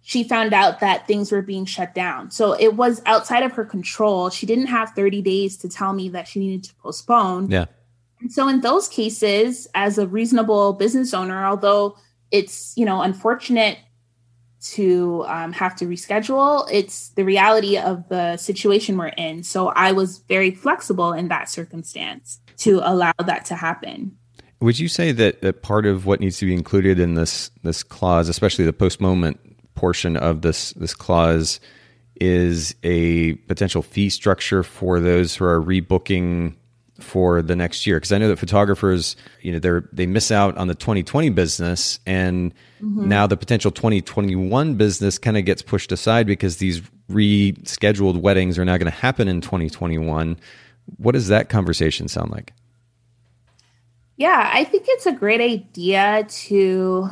she 0.00 0.24
found 0.24 0.54
out 0.54 0.80
that 0.80 1.06
things 1.06 1.30
were 1.30 1.42
being 1.42 1.66
shut 1.66 1.94
down. 1.94 2.30
So 2.30 2.54
it 2.54 2.76
was 2.76 3.02
outside 3.04 3.42
of 3.42 3.52
her 3.52 3.64
control. 3.64 4.30
She 4.30 4.46
didn't 4.46 4.68
have 4.68 4.90
30 4.90 5.20
days 5.20 5.58
to 5.58 5.68
tell 5.68 5.92
me 5.92 6.08
that 6.10 6.26
she 6.28 6.40
needed 6.40 6.64
to 6.64 6.74
postpone. 6.76 7.50
Yeah. 7.50 7.66
And 8.20 8.32
so 8.32 8.48
in 8.48 8.62
those 8.62 8.88
cases, 8.88 9.68
as 9.74 9.98
a 9.98 10.06
reasonable 10.06 10.72
business 10.72 11.12
owner, 11.12 11.44
although 11.44 11.98
it's, 12.30 12.72
you 12.74 12.86
know, 12.86 13.02
unfortunate 13.02 13.76
to 14.74 15.24
um, 15.26 15.52
have 15.52 15.76
to 15.76 15.86
reschedule. 15.86 16.68
It's 16.70 17.10
the 17.10 17.24
reality 17.24 17.78
of 17.78 18.08
the 18.08 18.36
situation 18.36 18.96
we're 18.96 19.08
in. 19.08 19.42
So 19.42 19.68
I 19.68 19.92
was 19.92 20.18
very 20.18 20.50
flexible 20.50 21.12
in 21.12 21.28
that 21.28 21.48
circumstance 21.48 22.40
to 22.58 22.80
allow 22.82 23.12
that 23.24 23.44
to 23.46 23.54
happen. 23.54 24.16
Would 24.60 24.78
you 24.78 24.88
say 24.88 25.12
that, 25.12 25.42
that 25.42 25.62
part 25.62 25.86
of 25.86 26.06
what 26.06 26.20
needs 26.20 26.38
to 26.38 26.46
be 26.46 26.54
included 26.54 26.98
in 26.98 27.14
this 27.14 27.50
this 27.62 27.82
clause, 27.82 28.28
especially 28.28 28.64
the 28.64 28.72
postponement 28.72 29.38
portion 29.74 30.16
of 30.16 30.40
this 30.40 30.72
this 30.72 30.94
clause, 30.94 31.60
is 32.20 32.74
a 32.82 33.34
potential 33.34 33.82
fee 33.82 34.08
structure 34.08 34.62
for 34.62 34.98
those 34.98 35.36
who 35.36 35.44
are 35.44 35.60
rebooking 35.60 36.54
for 37.00 37.42
the 37.42 37.56
next 37.56 37.86
year 37.86 37.96
because 37.96 38.12
I 38.12 38.18
know 38.18 38.28
that 38.28 38.38
photographers, 38.38 39.16
you 39.40 39.52
know, 39.52 39.58
they're 39.58 39.88
they 39.92 40.06
miss 40.06 40.30
out 40.30 40.56
on 40.56 40.68
the 40.68 40.74
2020 40.74 41.30
business, 41.30 41.98
and 42.06 42.54
mm-hmm. 42.80 43.08
now 43.08 43.26
the 43.26 43.36
potential 43.36 43.70
2021 43.70 44.74
business 44.74 45.18
kind 45.18 45.36
of 45.36 45.44
gets 45.44 45.62
pushed 45.62 45.92
aside 45.92 46.26
because 46.26 46.56
these 46.56 46.82
rescheduled 47.10 48.20
weddings 48.20 48.58
are 48.58 48.64
now 48.64 48.76
going 48.76 48.90
to 48.90 48.98
happen 48.98 49.28
in 49.28 49.40
2021. 49.40 50.38
What 50.96 51.12
does 51.12 51.28
that 51.28 51.48
conversation 51.48 52.08
sound 52.08 52.30
like? 52.30 52.52
Yeah, 54.16 54.50
I 54.52 54.64
think 54.64 54.86
it's 54.88 55.06
a 55.06 55.12
great 55.12 55.40
idea 55.40 56.26
to 56.28 57.08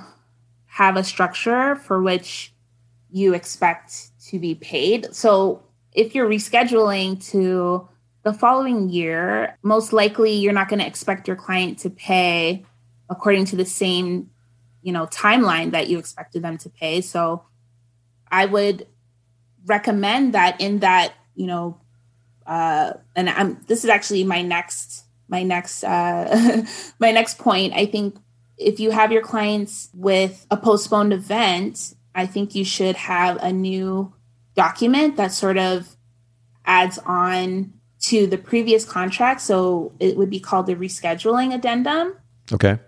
have 0.67 0.97
a 0.97 1.05
structure 1.05 1.77
for 1.77 2.03
which 2.03 2.53
you 3.11 3.35
expect 3.35 4.11
to 4.29 4.39
be 4.39 4.55
paid. 4.55 5.15
So 5.15 5.63
if 5.93 6.15
you're 6.15 6.29
rescheduling 6.29 7.25
to 7.31 7.89
the 8.25 8.33
following 8.33 8.89
year, 8.89 9.59
most 9.63 9.93
likely 9.93 10.33
you're 10.33 10.53
not 10.53 10.69
going 10.69 10.81
to 10.81 10.87
expect 10.87 11.29
your 11.29 11.37
client 11.37 11.79
to 11.81 11.91
pay 11.91 12.65
according 13.11 13.45
to 13.45 13.57
the 13.57 13.67
same, 13.67 14.31
you 14.83 14.93
know, 14.93 15.07
timeline 15.07 15.73
that 15.73 15.89
you 15.89 15.99
expected 15.99 16.43
them 16.43 16.57
to 16.59 16.71
pay. 16.71 17.03
So 17.03 17.45
I 18.29 18.47
would 18.47 18.87
recommend 19.67 20.35
that 20.35 20.61
in 20.61 20.81
that, 20.81 21.13
you 21.35 21.47
know, 21.47 21.81
uh, 22.47 22.95
and 23.15 23.29
I'm 23.29 23.61
this 23.67 23.85
is 23.85 23.91
actually 23.91 24.25
my 24.25 24.43
next 24.43 25.05
my 25.29 25.43
next 25.43 25.85
uh, 25.85 26.65
my 26.99 27.11
next 27.11 27.39
point. 27.39 27.75
I 27.75 27.87
think 27.87 28.17
if 28.57 28.81
you 28.81 28.91
have 28.91 29.13
your 29.13 29.23
clients 29.23 29.91
with 29.95 30.47
a 30.51 30.57
postponed 30.57 31.13
event, 31.13 31.95
I 32.15 32.27
think 32.27 32.55
you 32.55 32.65
should 32.65 32.97
have 32.97 33.37
a 33.43 33.53
new 33.53 34.15
document 34.55 35.17
that 35.17 35.33
sort 35.33 35.59
of 35.59 35.97
adds 36.65 36.99
on 36.99 37.75
to 38.09 38.27
the 38.27 38.39
previous 38.39 38.85
contract. 38.85 39.41
So 39.41 39.93
it 40.01 40.17
would 40.17 40.31
be 40.31 40.41
called 40.41 40.67
the 40.67 40.75
rescheduling 40.75 41.55
addendum. 41.55 42.15
Okay. 42.53 42.79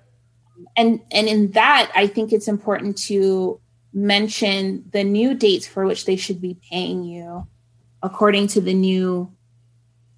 And 0.77 1.01
and 1.11 1.27
in 1.27 1.53
that, 1.53 1.91
I 1.95 2.07
think 2.07 2.33
it's 2.33 2.49
important 2.49 2.99
to 3.09 3.61
mention 3.93 4.85
the 4.93 5.03
new 5.03 5.35
dates 5.35 5.67
for 5.67 5.87
which 5.87 6.05
they 6.05 6.17
should 6.17 6.41
be 6.41 6.59
paying 6.71 7.03
you 7.03 7.47
according 8.03 8.47
to 8.47 8.61
the 8.61 8.75
new 8.75 9.33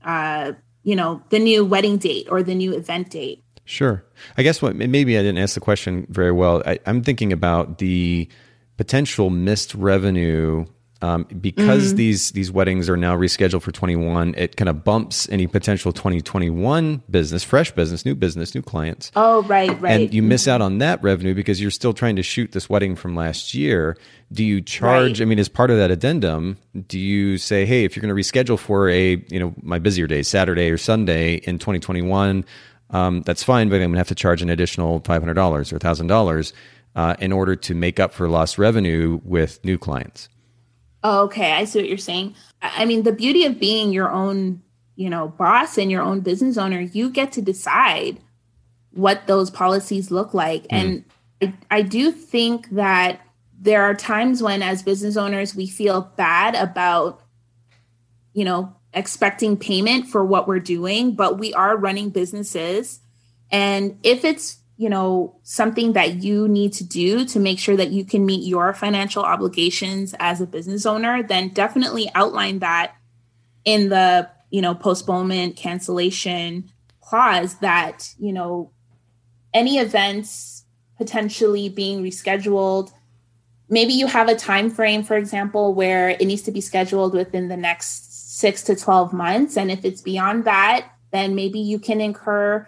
uh 0.05 0.53
you 0.83 0.97
know 0.97 1.23
the 1.31 1.39
new 1.39 1.65
wedding 1.65 1.97
date 1.97 2.27
or 2.29 2.43
the 2.43 2.57
new 2.57 2.75
event 2.75 3.09
date 3.11 3.45
sure 3.65 4.05
i 4.37 4.43
guess 4.43 4.61
what 4.61 4.75
maybe 4.75 5.17
i 5.17 5.23
didn't 5.23 5.39
ask 5.39 5.55
the 5.55 5.61
question 5.61 6.09
very 6.11 6.33
well 6.33 6.61
I, 6.67 6.81
i'm 6.87 7.05
thinking 7.05 7.33
about 7.33 7.79
the 7.79 8.29
potential 8.77 9.31
missed 9.31 9.77
revenue 9.77 10.67
um, 11.01 11.25
because 11.41 11.89
mm-hmm. 11.89 11.97
these 11.97 12.33
these 12.33 12.51
weddings 12.51 12.89
are 12.89 12.97
now 12.97 13.17
rescheduled 13.17 13.63
for 13.63 13.71
21 13.71 14.35
it 14.37 14.57
kind 14.57 14.69
of 14.69 14.83
bumps 14.83 15.29
any 15.29 15.47
potential 15.47 15.93
2021 15.93 17.03
business 17.09 17.45
fresh 17.45 17.71
business 17.71 18.05
new 18.05 18.15
business 18.15 18.55
new 18.55 18.63
clients. 18.63 19.13
Oh 19.15 19.43
right 19.43 19.81
right. 19.81 19.93
And 19.93 20.15
you 20.15 20.23
miss 20.23 20.49
out 20.49 20.61
on 20.61 20.79
that 20.79 21.03
revenue 21.03 21.35
because 21.35 21.61
you're 21.61 21.71
still 21.71 21.93
trying 21.93 22.17
to 22.17 22.23
shoot 22.23 22.53
this 22.53 22.69
wedding 22.69 22.97
from 22.97 23.15
last 23.15 23.55
year. 23.55 23.97
Do 24.33 24.45
you 24.45 24.61
charge 24.61 25.21
right. 25.21 25.23
i 25.23 25.25
mean 25.25 25.39
as 25.39 25.49
part 25.49 25.71
of 25.71 25.79
that 25.79 25.91
addendum 25.91 26.59
do 26.87 26.99
you 26.99 27.39
say 27.39 27.65
hey 27.65 27.85
if 27.85 27.97
you're 27.97 28.03
going 28.03 28.15
to 28.15 28.21
reschedule 28.21 28.59
for 28.59 28.89
a 28.89 29.25
you 29.31 29.39
know 29.41 29.55
my 29.63 29.79
busier 29.79 30.07
day 30.07 30.23
saturday 30.23 30.71
or 30.71 30.77
sunday 30.77 31.37
in 31.37 31.59
2021 31.59 32.45
um, 32.91 33.23
that's 33.23 33.43
fine 33.43 33.69
but 33.69 33.77
i'm 33.77 33.83
going 33.83 33.93
to 33.93 33.99
have 33.99 34.09
to 34.09 34.15
charge 34.15 34.43
an 34.43 34.51
additional 34.51 35.01
$500 35.01 35.73
or 35.73 35.79
$1000 35.79 36.53
uh, 36.95 37.15
in 37.21 37.33
order 37.33 37.57
to 37.57 37.75
make 37.75 37.99
up 37.99 38.13
for 38.13 38.29
lost 38.29 38.59
revenue 38.59 39.21
with 39.25 39.65
new 39.65 39.79
clients 39.79 40.29
Oh, 41.05 41.25
okay, 41.25 41.53
I 41.53 41.65
see 41.65 41.79
what 41.81 41.89
you're 41.89 41.99
saying. 41.99 42.35
I 42.61 42.85
mean, 42.85 43.05
the 43.05 43.13
beauty 43.13 43.45
of 43.45 43.61
being 43.61 43.93
your 43.93 44.11
own, 44.11 44.63
you 44.97 45.09
know, 45.09 45.29
boss 45.29 45.79
and 45.79 45.91
your 45.91 46.03
own 46.03 46.21
business 46.21 46.59
owner, 46.59 46.81
you 46.81 47.11
get 47.11 47.33
to 47.33 47.43
decide 47.43 48.19
what 48.93 49.27
those 49.27 49.51
policies 49.51 50.11
look 50.11 50.35
like. 50.35 50.65
Mm. 50.65 51.05
And 51.41 51.55
I, 51.71 51.79
I 51.79 51.83
do 51.83 52.11
think 52.11 52.71
that 52.71 53.21
there 53.61 53.83
are 53.83 53.95
times 53.95 54.43
when, 54.43 54.63
as 54.63 54.83
business 54.83 55.17
owners, 55.17 55.55
we 55.55 55.67
feel 55.67 56.13
bad 56.17 56.55
about, 56.57 57.23
you 58.33 58.45
know, 58.45 58.75
expecting 58.93 59.57
payment 59.57 60.09
for 60.09 60.25
what 60.25 60.49
we're 60.49 60.59
doing, 60.59 61.15
but 61.15 61.39
we 61.39 61.55
are 61.55 61.77
running 61.77 62.11
businesses. 62.11 63.01
And 63.51 63.99
if 64.03 64.25
it's 64.25 64.59
you 64.79 64.89
know 64.89 65.39
something 65.43 65.93
that 65.93 66.23
you 66.23 66.49
need 66.49 66.73
to 66.73 66.85
do 66.85 67.27
to 67.27 67.39
make 67.39 67.59
sure 67.59 67.77
that 67.77 67.91
you 67.91 68.05
can 68.05 68.25
meet 68.25 68.47
your 68.47 68.73
financial 68.73 69.23
obligations 69.23 70.15
as 70.19 70.41
a 70.41 70.47
business 70.47 70.87
owner 70.87 71.23
then 71.23 71.49
definitely 71.51 72.11
outline 72.15 72.61
that 72.61 72.95
in 73.65 73.91
the 73.91 74.31
you 74.51 74.63
know 74.63 74.75
postponement 74.75 75.57
cancellation 75.57 76.71
clause 77.01 77.57
that 77.57 78.15
you 78.19 78.33
know 78.33 78.71
any 79.55 79.79
events 79.79 80.65
potentially 80.97 81.69
being 81.69 82.03
rescheduled. 82.03 82.91
Maybe 83.69 83.93
you 83.93 84.07
have 84.07 84.29
a 84.29 84.35
time 84.35 84.71
frame 84.71 85.03
for 85.03 85.17
example 85.17 85.75
where 85.75 86.11
it 86.11 86.25
needs 86.25 86.43
to 86.43 86.51
be 86.51 86.61
scheduled 86.61 87.15
within 87.15 87.49
the 87.49 87.57
next 87.57 88.39
6 88.39 88.63
to 88.65 88.77
12 88.77 89.13
months. 89.13 89.57
And 89.57 89.71
if 89.71 89.85
it's 89.85 90.03
beyond 90.03 90.45
that 90.45 90.91
then 91.11 91.35
maybe 91.35 91.59
you 91.59 91.79
can 91.79 92.01
incur 92.01 92.67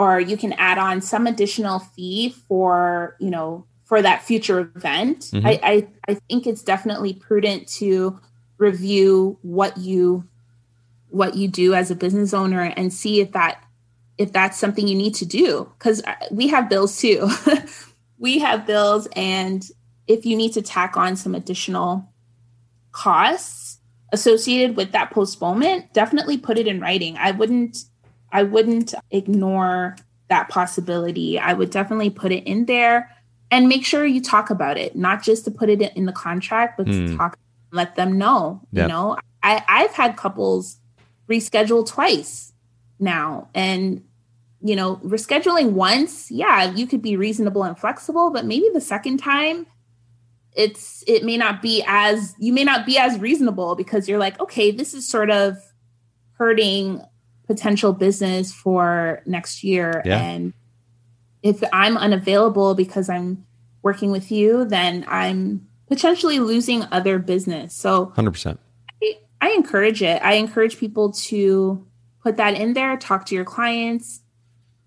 or 0.00 0.18
you 0.18 0.38
can 0.38 0.54
add 0.54 0.78
on 0.78 1.02
some 1.02 1.26
additional 1.26 1.78
fee 1.78 2.30
for, 2.48 3.16
you 3.20 3.30
know, 3.30 3.66
for 3.84 4.00
that 4.00 4.22
future 4.22 4.60
event. 4.74 5.18
Mm-hmm. 5.24 5.46
I, 5.46 5.60
I, 5.62 5.88
I 6.08 6.14
think 6.14 6.46
it's 6.46 6.62
definitely 6.62 7.12
prudent 7.12 7.68
to 7.74 8.18
review 8.56 9.38
what 9.42 9.76
you 9.76 10.24
what 11.10 11.34
you 11.34 11.48
do 11.48 11.74
as 11.74 11.90
a 11.90 11.94
business 11.94 12.32
owner 12.32 12.62
and 12.62 12.94
see 12.94 13.20
if 13.20 13.32
that 13.32 13.62
if 14.16 14.32
that's 14.32 14.56
something 14.56 14.88
you 14.88 14.94
need 14.94 15.14
to 15.16 15.26
do 15.26 15.70
because 15.76 16.02
we 16.30 16.48
have 16.48 16.70
bills 16.70 16.98
too 16.98 17.28
we 18.18 18.38
have 18.38 18.66
bills 18.66 19.08
and 19.16 19.66
if 20.06 20.24
you 20.24 20.36
need 20.36 20.52
to 20.52 20.62
tack 20.62 20.96
on 20.96 21.16
some 21.16 21.34
additional 21.34 22.08
costs 22.92 23.78
associated 24.12 24.76
with 24.76 24.92
that 24.92 25.10
postponement 25.10 25.92
definitely 25.92 26.38
put 26.38 26.58
it 26.58 26.68
in 26.68 26.80
writing 26.80 27.16
i 27.16 27.32
wouldn't 27.32 27.78
i 28.32 28.42
wouldn't 28.42 28.94
ignore 29.10 29.96
that 30.28 30.48
possibility 30.48 31.38
i 31.38 31.52
would 31.52 31.70
definitely 31.70 32.10
put 32.10 32.32
it 32.32 32.44
in 32.44 32.66
there 32.66 33.10
and 33.50 33.68
make 33.68 33.84
sure 33.84 34.04
you 34.04 34.20
talk 34.20 34.50
about 34.50 34.76
it 34.76 34.94
not 34.96 35.22
just 35.22 35.44
to 35.44 35.50
put 35.50 35.68
it 35.68 35.80
in 35.96 36.06
the 36.06 36.12
contract 36.12 36.76
but 36.76 36.86
mm. 36.86 36.92
to 36.92 37.12
hmm. 37.12 37.16
talk 37.16 37.38
let 37.72 37.96
them 37.96 38.18
know 38.18 38.60
yep. 38.72 38.84
you 38.84 38.88
know 38.88 39.16
I, 39.42 39.62
i've 39.68 39.94
had 39.94 40.16
couples 40.16 40.78
reschedule 41.28 41.86
twice 41.86 42.52
now 42.98 43.48
and 43.54 44.02
you 44.60 44.76
know 44.76 44.96
rescheduling 44.96 45.70
once 45.70 46.30
yeah 46.30 46.72
you 46.72 46.86
could 46.86 47.02
be 47.02 47.16
reasonable 47.16 47.62
and 47.62 47.78
flexible 47.78 48.30
but 48.30 48.44
maybe 48.44 48.68
the 48.72 48.80
second 48.80 49.18
time 49.18 49.66
it's 50.54 51.04
it 51.06 51.24
may 51.24 51.36
not 51.36 51.62
be 51.62 51.82
as 51.86 52.34
you 52.38 52.52
may 52.52 52.64
not 52.64 52.84
be 52.84 52.98
as 52.98 53.18
reasonable 53.18 53.74
because 53.74 54.08
you're 54.08 54.18
like 54.18 54.38
okay 54.40 54.70
this 54.70 54.94
is 54.94 55.06
sort 55.08 55.30
of 55.30 55.56
hurting 56.32 57.00
potential 57.50 57.92
business 57.92 58.54
for 58.54 59.22
next 59.26 59.64
year 59.64 60.02
yeah. 60.04 60.22
and 60.22 60.52
if 61.42 61.64
i'm 61.72 61.96
unavailable 61.96 62.76
because 62.76 63.08
i'm 63.08 63.44
working 63.82 64.12
with 64.12 64.30
you 64.30 64.64
then 64.64 65.04
i'm 65.08 65.66
potentially 65.88 66.38
losing 66.38 66.84
other 66.92 67.18
business 67.18 67.74
so 67.74 68.12
100% 68.16 68.56
I, 69.02 69.18
I 69.40 69.50
encourage 69.50 70.00
it 70.00 70.22
i 70.22 70.34
encourage 70.34 70.78
people 70.78 71.10
to 71.10 71.84
put 72.22 72.36
that 72.36 72.54
in 72.54 72.74
there 72.74 72.96
talk 72.96 73.26
to 73.26 73.34
your 73.34 73.44
clients 73.44 74.20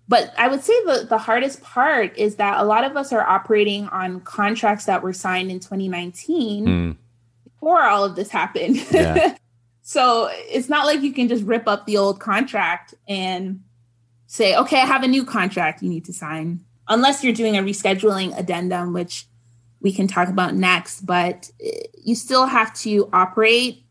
but 0.06 0.34
I 0.36 0.48
would 0.48 0.62
say 0.62 0.74
the, 0.84 1.06
the 1.08 1.18
hardest 1.18 1.62
part 1.62 2.16
is 2.18 2.36
that 2.36 2.60
a 2.60 2.64
lot 2.64 2.84
of 2.84 2.96
us 2.96 3.12
are 3.12 3.26
operating 3.26 3.88
on 3.88 4.20
contracts 4.20 4.84
that 4.84 5.02
were 5.02 5.14
signed 5.14 5.50
in 5.50 5.60
2019 5.60 6.66
mm. 6.66 6.96
before 7.44 7.82
all 7.84 8.04
of 8.04 8.14
this 8.14 8.28
happened. 8.28 8.76
Yeah. 8.90 9.36
so 9.86 10.30
it's 10.32 10.70
not 10.70 10.86
like 10.86 11.02
you 11.02 11.12
can 11.12 11.28
just 11.28 11.44
rip 11.44 11.68
up 11.68 11.84
the 11.84 11.98
old 11.98 12.18
contract 12.18 12.94
and 13.06 13.60
say, 14.26 14.56
okay, 14.56 14.80
I 14.80 14.86
have 14.86 15.02
a 15.02 15.08
new 15.08 15.26
contract 15.26 15.82
you 15.82 15.90
need 15.90 16.06
to 16.06 16.12
sign, 16.14 16.64
unless 16.88 17.22
you're 17.22 17.34
doing 17.34 17.58
a 17.58 17.62
rescheduling 17.62 18.36
addendum, 18.36 18.94
which 18.94 19.26
we 19.80 19.92
can 19.92 20.08
talk 20.08 20.28
about 20.28 20.54
next. 20.54 21.02
But 21.02 21.50
eh, 21.62 21.82
you 22.02 22.14
still 22.14 22.46
have 22.46 22.72
to 22.76 23.10
operate 23.12 23.84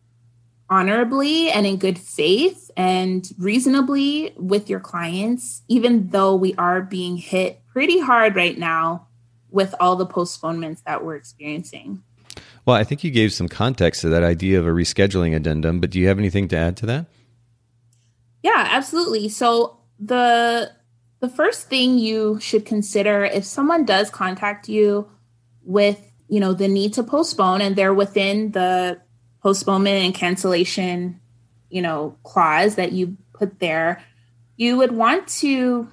honorably 0.67 1.51
and 1.51 1.67
in 1.67 1.77
good 1.77 1.99
faith 1.99 2.71
and 2.75 3.29
reasonably 3.37 4.33
with 4.35 4.71
your 4.71 4.79
clients, 4.79 5.61
even 5.67 6.07
though 6.07 6.33
we 6.33 6.55
are 6.55 6.81
being 6.81 7.17
hit 7.17 7.61
pretty 7.71 7.99
hard 7.99 8.35
right 8.35 8.57
now 8.57 9.09
with 9.51 9.75
all 9.79 9.95
the 9.95 10.07
postponements 10.07 10.81
that 10.87 11.05
we're 11.05 11.15
experiencing. 11.15 12.01
Well, 12.65 12.75
I 12.75 12.83
think 12.83 13.03
you 13.03 13.11
gave 13.11 13.33
some 13.33 13.49
context 13.49 14.01
to 14.01 14.09
that 14.09 14.23
idea 14.23 14.59
of 14.59 14.65
a 14.65 14.71
rescheduling 14.71 15.35
addendum, 15.35 15.79
but 15.79 15.89
do 15.89 15.99
you 15.99 16.07
have 16.07 16.19
anything 16.19 16.47
to 16.49 16.57
add 16.57 16.77
to 16.77 16.85
that? 16.85 17.07
Yeah, 18.41 18.67
absolutely. 18.71 19.29
So 19.29 19.79
the 19.99 20.71
the 21.19 21.29
first 21.29 21.69
thing 21.69 21.97
you 21.97 22.39
should 22.41 22.65
consider 22.65 23.23
if 23.23 23.45
someone 23.45 23.85
does 23.85 24.09
contact 24.09 24.67
you 24.67 25.09
with, 25.63 26.11
you 26.27 26.41
know, 26.41 26.53
the 26.53 26.67
need 26.67 26.93
to 26.95 27.03
postpone 27.03 27.61
and 27.61 27.75
they're 27.75 27.93
within 27.93 28.51
the 28.51 28.99
postponement 29.41 30.03
and 30.03 30.13
cancellation, 30.13 31.21
you 31.69 31.81
know, 31.81 32.17
clause 32.23 32.75
that 32.75 32.91
you 32.91 33.17
put 33.33 33.59
there, 33.59 34.03
you 34.57 34.77
would 34.77 34.91
want 34.91 35.27
to 35.27 35.89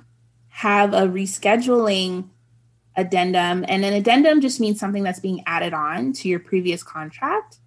have 0.49 0.93
a 0.93 1.03
rescheduling 1.03 2.29
addendum. 3.01 3.65
And 3.69 3.85
an 3.85 3.93
addendum 3.93 4.41
just 4.41 4.61
means 4.61 4.79
something 4.79 5.03
that's 5.03 5.21
being 5.21 5.43
added 5.47 5.75
on 5.75 6.13
to 6.15 6.29
your 6.29 6.41
previous 6.41 6.83
contract. 6.83 7.59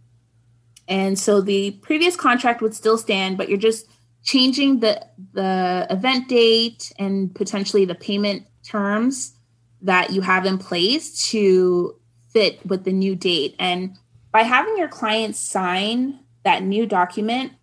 And 0.88 1.17
so 1.17 1.41
the 1.41 1.71
previous 1.71 2.15
contract 2.15 2.61
would 2.61 2.73
still 2.73 2.97
stand, 2.97 3.38
but 3.38 3.49
you're 3.49 3.57
just 3.57 3.88
changing 4.23 4.79
the 4.79 5.05
the 5.34 5.86
event 5.89 6.29
date 6.29 6.93
and 6.97 7.34
potentially 7.36 7.86
the 7.86 7.95
payment 7.95 8.47
terms 8.63 9.34
that 9.81 10.11
you 10.11 10.21
have 10.21 10.45
in 10.45 10.57
place 10.57 11.29
to 11.29 11.99
fit 12.31 12.65
with 12.65 12.86
the 12.86 12.91
new 12.91 13.15
date. 13.15 13.55
And 13.59 13.97
by 14.31 14.43
having 14.43 14.77
your 14.77 14.88
clients 14.88 15.39
sign 15.39 16.19
that 16.43 16.63
new 16.63 16.86
document, 16.86 17.53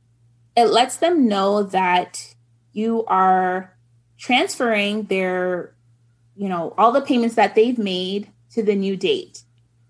it 0.56 0.66
lets 0.66 0.96
them 0.96 1.26
know 1.28 1.62
that 1.64 2.34
you 2.72 3.04
are 3.06 3.76
transferring 4.18 5.04
their, 5.04 5.74
you 6.40 6.48
know, 6.48 6.72
all 6.78 6.90
the 6.90 7.02
payments 7.02 7.34
that 7.34 7.54
they've 7.54 7.76
made 7.76 8.32
to 8.50 8.62
the 8.62 8.74
new 8.74 8.96
date 8.96 9.42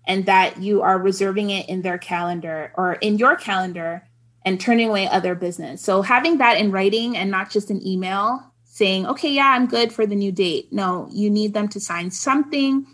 and 0.05 0.25
that 0.25 0.57
you 0.57 0.81
are 0.81 0.99
reserving 0.99 1.49
it 1.49 1.69
in 1.69 1.81
their 1.81 1.97
calendar 1.97 2.73
or 2.75 2.95
in 2.95 3.17
your 3.17 3.37
calendar 3.37 4.05
and 4.43 4.59
turning 4.59 4.89
away 4.89 5.07
other 5.07 5.33
business. 5.33 5.81
So 5.81 6.01
having 6.01 6.39
that 6.39 6.57
in 6.57 6.69
writing 6.71 7.15
and 7.15 7.31
not 7.31 7.51
just 7.51 7.69
an 7.69 7.85
email 7.87 8.51
saying, 8.65 9.07
okay, 9.07 9.31
yeah, 9.31 9.51
I'm 9.51 9.65
good 9.65 9.93
for 9.93 10.05
the 10.05 10.15
new 10.15 10.33
date. 10.33 10.73
No, 10.73 11.07
you 11.09 11.29
need 11.29 11.53
them 11.53 11.69
to 11.69 11.79
sign 11.79 12.11
something 12.11 12.85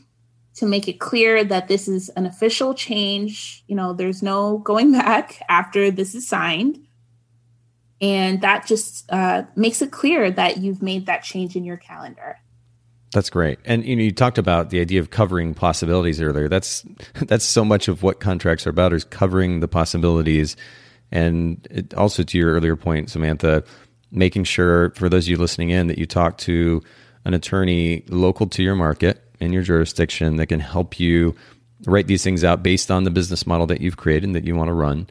to 0.54 0.68
make 0.68 0.88
it 0.88 1.00
clear 1.00 1.44
that 1.44 1.68
this 1.68 1.88
is 1.88 2.10
an 2.10 2.28
official 2.28 2.76
change. 2.76 3.64
You 3.66 3.76
know, 3.76 3.92
there's 3.92 4.22
no 4.22 4.60
going 4.60 4.92
back 5.04 5.42
after 5.50 5.90
this 5.90 6.14
is 6.14 6.28
signed. 6.28 6.86
And 8.02 8.42
that 8.42 8.68
just 8.68 9.12
uh, 9.12 9.46
makes 9.56 9.82
it 9.82 9.92
clear 9.92 10.30
that 10.30 10.58
you've 10.58 10.84
made 10.84 11.08
that 11.08 11.24
change 11.24 11.56
in 11.56 11.64
your 11.64 11.78
calendar. 11.78 12.38
That's 13.14 13.30
great. 13.30 13.60
And 13.66 13.86
you 13.86 13.96
know, 13.96 14.04
you 14.04 14.12
talked 14.12 14.38
about 14.38 14.70
the 14.70 14.82
idea 14.82 15.00
of 15.00 15.10
covering 15.10 15.54
possibilities 15.54 16.22
earlier. 16.22 16.50
That's 16.50 16.86
that's 17.28 17.46
so 17.46 17.64
much 17.64 17.88
of 17.88 18.04
what 18.04 18.20
contracts 18.20 18.68
are 18.68 18.72
about 18.72 18.94
is 18.94 19.04
covering 19.04 19.60
the 19.60 19.68
possibilities. 19.68 20.56
And 21.12 21.66
it, 21.72 21.94
also 21.94 22.24
to 22.24 22.38
your 22.38 22.54
earlier 22.54 22.76
point, 22.76 23.10
Samantha, 23.10 23.64
making 24.12 24.44
sure 24.44 24.92
for 24.92 25.10
those 25.10 25.26
of 25.26 25.30
you 25.30 25.38
listening 25.38 25.70
in 25.70 25.88
that 25.88 25.98
you 25.98 26.06
talk 26.06 26.38
to 26.40 26.82
an 27.26 27.34
attorney 27.34 28.04
local 28.08 28.48
to 28.48 28.64
your 28.64 28.76
market 28.76 29.24
in 29.40 29.54
your 29.54 29.64
jurisdiction 29.64 30.38
that 30.38 30.48
can 30.48 30.60
help 30.60 31.00
you 31.00 31.36
write 31.86 32.08
these 32.08 32.24
things 32.24 32.44
out 32.44 32.64
based 32.64 32.90
on 32.90 33.04
the 33.04 33.12
business 33.12 33.46
model 33.46 33.68
that 33.68 33.82
you've 33.82 33.98
created 33.98 34.26
and 34.26 34.36
that 34.36 34.46
you 34.46 34.56
want 34.56 34.68
to 34.68 34.74
run 34.74 35.08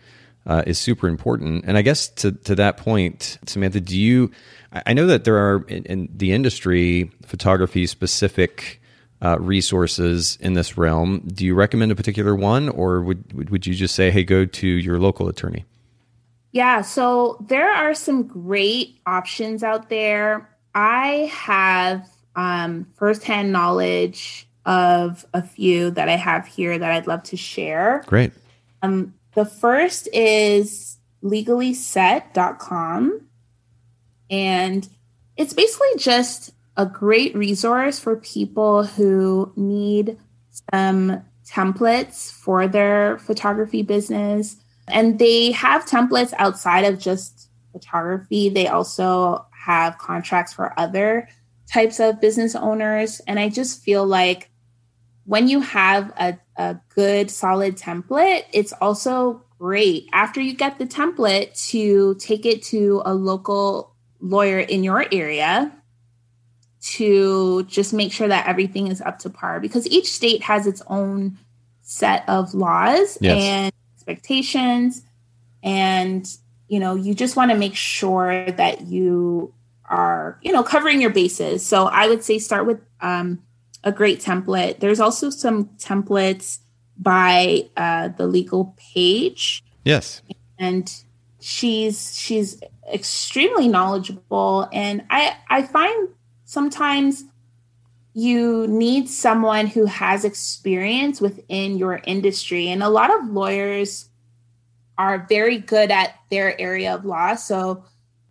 uh, 0.46 0.62
is 0.66 0.78
super 0.78 1.08
important. 1.08 1.64
And 1.66 1.76
I 1.76 1.82
guess 1.82 2.08
to 2.08 2.32
to 2.32 2.54
that 2.54 2.76
point, 2.76 3.38
Samantha, 3.46 3.80
do 3.80 3.98
you? 3.98 4.30
I 4.72 4.92
know 4.92 5.06
that 5.06 5.24
there 5.24 5.36
are 5.36 5.64
in, 5.68 5.84
in 5.84 6.08
the 6.14 6.32
industry 6.32 7.10
photography 7.24 7.86
specific 7.86 8.80
uh, 9.22 9.38
resources 9.40 10.36
in 10.40 10.54
this 10.54 10.76
realm. 10.76 11.22
Do 11.26 11.44
you 11.44 11.54
recommend 11.54 11.92
a 11.92 11.96
particular 11.96 12.34
one, 12.34 12.68
or 12.68 13.02
would 13.02 13.50
would 13.50 13.66
you 13.66 13.74
just 13.74 13.94
say, 13.94 14.10
hey, 14.10 14.24
go 14.24 14.44
to 14.44 14.66
your 14.66 14.98
local 14.98 15.28
attorney? 15.28 15.64
Yeah, 16.52 16.80
so 16.82 17.36
there 17.48 17.70
are 17.70 17.94
some 17.94 18.22
great 18.22 19.00
options 19.04 19.62
out 19.62 19.90
there. 19.90 20.48
I 20.74 21.30
have 21.32 22.08
um, 22.34 22.86
firsthand 22.96 23.52
knowledge 23.52 24.48
of 24.64 25.26
a 25.34 25.42
few 25.42 25.90
that 25.90 26.08
I 26.08 26.16
have 26.16 26.46
here 26.46 26.78
that 26.78 26.90
I'd 26.90 27.06
love 27.06 27.22
to 27.24 27.36
share. 27.36 28.02
Great. 28.06 28.32
Um, 28.82 29.14
the 29.36 29.44
first 29.44 30.08
is 30.12 30.96
legallyset.com. 31.22 33.20
And 34.30 34.88
it's 35.36 35.52
basically 35.52 35.86
just 35.98 36.52
a 36.76 36.86
great 36.86 37.36
resource 37.36 38.00
for 38.00 38.16
people 38.16 38.84
who 38.84 39.52
need 39.54 40.18
some 40.72 41.22
templates 41.46 42.32
for 42.32 42.66
their 42.66 43.18
photography 43.18 43.82
business. 43.82 44.56
And 44.88 45.18
they 45.18 45.52
have 45.52 45.84
templates 45.84 46.32
outside 46.38 46.86
of 46.86 46.98
just 46.98 47.50
photography. 47.72 48.48
They 48.48 48.68
also 48.68 49.44
have 49.52 49.98
contracts 49.98 50.54
for 50.54 50.72
other 50.80 51.28
types 51.70 52.00
of 52.00 52.22
business 52.22 52.54
owners. 52.54 53.20
And 53.26 53.38
I 53.38 53.50
just 53.50 53.82
feel 53.82 54.06
like 54.06 54.50
when 55.26 55.46
you 55.48 55.60
have 55.60 56.10
a, 56.16 56.38
a 56.56 56.76
good, 56.94 57.30
solid 57.30 57.76
template, 57.76 58.44
it's 58.52 58.72
also 58.80 59.42
great. 59.58 60.08
After 60.12 60.40
you 60.40 60.54
get 60.54 60.78
the 60.78 60.86
template 60.86 61.68
to 61.70 62.14
take 62.16 62.46
it 62.46 62.62
to 62.64 63.02
a 63.04 63.14
local 63.14 63.94
lawyer 64.20 64.58
in 64.58 64.82
your 64.82 65.06
area 65.12 65.72
to 66.80 67.64
just 67.64 67.92
make 67.92 68.12
sure 68.12 68.28
that 68.28 68.46
everything 68.46 68.88
is 68.88 69.00
up 69.00 69.18
to 69.20 69.30
par 69.30 69.60
because 69.60 69.86
each 69.88 70.10
state 70.10 70.42
has 70.42 70.66
its 70.66 70.82
own 70.86 71.36
set 71.82 72.28
of 72.28 72.54
laws 72.54 73.18
yes. 73.20 73.42
and 73.42 73.72
expectations. 73.94 75.02
And 75.62 76.26
you 76.68 76.80
know 76.80 76.94
you 76.94 77.14
just 77.14 77.36
want 77.36 77.50
to 77.50 77.56
make 77.56 77.74
sure 77.74 78.50
that 78.50 78.82
you 78.82 79.52
are 79.88 80.38
you 80.42 80.52
know 80.52 80.62
covering 80.62 81.00
your 81.00 81.10
bases. 81.10 81.64
So 81.64 81.86
i 81.86 82.08
would 82.08 82.22
say 82.22 82.38
start 82.38 82.66
with 82.66 82.80
um, 83.00 83.42
a 83.86 83.92
great 83.92 84.20
template. 84.20 84.80
There's 84.80 84.98
also 84.98 85.30
some 85.30 85.66
templates 85.78 86.58
by 86.98 87.70
uh, 87.76 88.08
the 88.08 88.26
Legal 88.26 88.74
Paige. 88.76 89.62
Yes. 89.84 90.22
And 90.58 90.92
she's 91.40 92.18
she's 92.18 92.60
extremely 92.92 93.68
knowledgeable. 93.68 94.68
And 94.72 95.04
i 95.10 95.36
i 95.48 95.62
find 95.62 96.08
sometimes 96.44 97.24
you 98.12 98.66
need 98.66 99.08
someone 99.08 99.66
who 99.66 99.84
has 99.84 100.24
experience 100.24 101.20
within 101.20 101.76
your 101.76 102.00
industry. 102.06 102.68
And 102.68 102.82
a 102.82 102.88
lot 102.88 103.14
of 103.14 103.28
lawyers 103.28 104.08
are 104.98 105.26
very 105.28 105.58
good 105.58 105.92
at 105.92 106.14
their 106.30 106.60
area 106.60 106.94
of 106.94 107.04
law. 107.04 107.36
So 107.36 107.84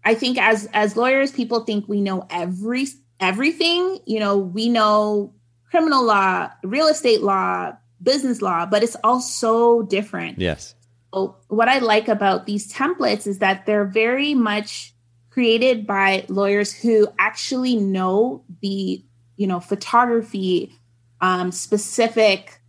I 0.03 0.15
think 0.15 0.37
as 0.37 0.67
as 0.73 0.97
lawyers, 0.97 1.31
people 1.31 1.61
think 1.61 1.87
we 1.87 2.01
know 2.01 2.27
every 2.29 2.87
everything. 3.21 3.99
You 4.05 4.19
know, 4.19 4.37
we 4.37 4.67
know 4.67 5.34
criminal 5.69 6.03
law, 6.03 6.49
real 6.63 6.87
estate 6.87 7.21
law, 7.21 7.73
business 8.01 8.41
law, 8.41 8.65
but 8.65 8.83
it's 8.83 8.95
all 9.03 9.19
so 9.19 9.81
different. 9.83 10.39
Yes. 10.39 10.75
So 11.13 11.37
what 11.47 11.69
I 11.69 11.79
like 11.79 12.07
about 12.07 12.45
these 12.45 12.71
templates 12.71 13.25
is 13.27 13.39
that 13.39 13.65
they're 13.65 13.85
very 13.85 14.33
much 14.33 14.93
created 15.29 15.85
by 15.85 16.25
lawyers 16.29 16.73
who 16.73 17.07
actually 17.19 17.75
know 17.75 18.43
the 18.61 19.03
you 19.35 19.47
know 19.47 19.59
photography 19.59 20.73
um, 21.21 21.51
specific 21.51 22.61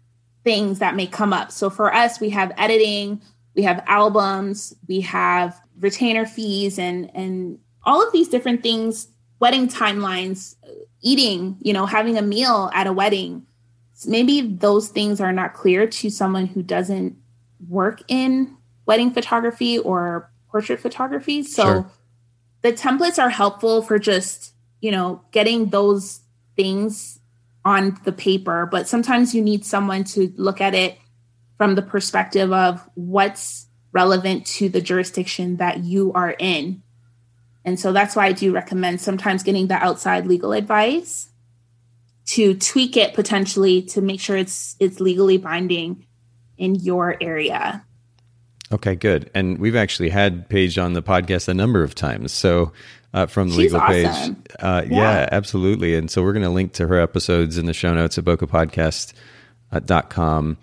things 0.44 0.78
that 0.78 0.94
may 0.94 1.06
come 1.06 1.32
up. 1.32 1.50
So 1.52 1.70
for 1.70 1.92
us, 1.92 2.20
we 2.20 2.30
have 2.30 2.52
editing, 2.56 3.20
we 3.54 3.62
have 3.62 3.82
albums, 3.86 4.74
we 4.88 5.00
have 5.02 5.60
retainer 5.78 6.26
fees 6.26 6.78
and 6.78 7.10
and 7.14 7.58
all 7.84 8.04
of 8.04 8.12
these 8.12 8.28
different 8.28 8.62
things 8.62 9.08
wedding 9.40 9.68
timelines 9.68 10.56
eating 11.02 11.56
you 11.60 11.72
know 11.72 11.86
having 11.86 12.16
a 12.16 12.22
meal 12.22 12.70
at 12.74 12.86
a 12.86 12.92
wedding 12.92 13.46
maybe 14.06 14.40
those 14.40 14.88
things 14.88 15.20
are 15.20 15.32
not 15.32 15.54
clear 15.54 15.86
to 15.86 16.10
someone 16.10 16.46
who 16.46 16.62
doesn't 16.62 17.16
work 17.68 18.02
in 18.08 18.56
wedding 18.86 19.10
photography 19.10 19.78
or 19.78 20.30
portrait 20.50 20.80
photography 20.80 21.42
so 21.42 21.62
sure. 21.62 21.90
the 22.62 22.72
templates 22.72 23.22
are 23.22 23.30
helpful 23.30 23.82
for 23.82 23.98
just 23.98 24.54
you 24.80 24.90
know 24.90 25.22
getting 25.32 25.70
those 25.70 26.20
things 26.56 27.18
on 27.64 27.98
the 28.04 28.12
paper 28.12 28.66
but 28.70 28.88
sometimes 28.88 29.34
you 29.34 29.42
need 29.42 29.64
someone 29.64 30.04
to 30.04 30.32
look 30.36 30.60
at 30.60 30.74
it 30.74 30.98
from 31.56 31.74
the 31.74 31.82
perspective 31.82 32.52
of 32.52 32.88
what's 32.94 33.66
relevant 33.92 34.46
to 34.46 34.68
the 34.68 34.80
jurisdiction 34.80 35.56
that 35.56 35.82
you 35.82 36.12
are 36.12 36.36
in. 36.38 36.82
And 37.66 37.78
so 37.78 37.92
that's 37.92 38.16
why 38.16 38.26
I 38.26 38.32
do 38.32 38.52
recommend 38.52 39.00
sometimes 39.00 39.42
getting 39.42 39.66
the 39.66 39.74
outside 39.74 40.26
legal 40.26 40.52
advice 40.52 41.28
to 42.26 42.54
tweak 42.54 42.96
it 42.96 43.12
potentially 43.12 43.82
to 43.82 44.00
make 44.00 44.20
sure 44.20 44.36
it's 44.36 44.76
it's 44.78 45.00
legally 45.00 45.36
binding 45.36 46.06
in 46.56 46.76
your 46.76 47.16
area. 47.20 47.84
Okay, 48.72 48.94
good. 48.94 49.30
And 49.34 49.58
we've 49.58 49.76
actually 49.76 50.10
had 50.10 50.48
Paige 50.48 50.78
on 50.78 50.92
the 50.92 51.02
podcast 51.02 51.48
a 51.48 51.54
number 51.54 51.82
of 51.82 51.92
times. 51.94 52.32
So 52.32 52.72
uh, 53.14 53.26
from 53.26 53.48
the 53.48 53.54
She's 53.54 53.72
legal 53.72 53.80
awesome. 53.80 54.36
page. 54.36 54.56
Uh, 54.58 54.82
yeah. 54.88 54.96
yeah. 54.96 55.28
absolutely. 55.30 55.94
And 55.94 56.10
so 56.10 56.20
we're 56.22 56.32
going 56.32 56.42
to 56.42 56.50
link 56.50 56.72
to 56.74 56.88
her 56.88 57.00
episodes 57.00 57.58
in 57.58 57.66
the 57.66 57.74
show 57.74 57.94
notes 57.94 58.18
at 58.18 58.24
bokehpodcast.com. 58.24 60.56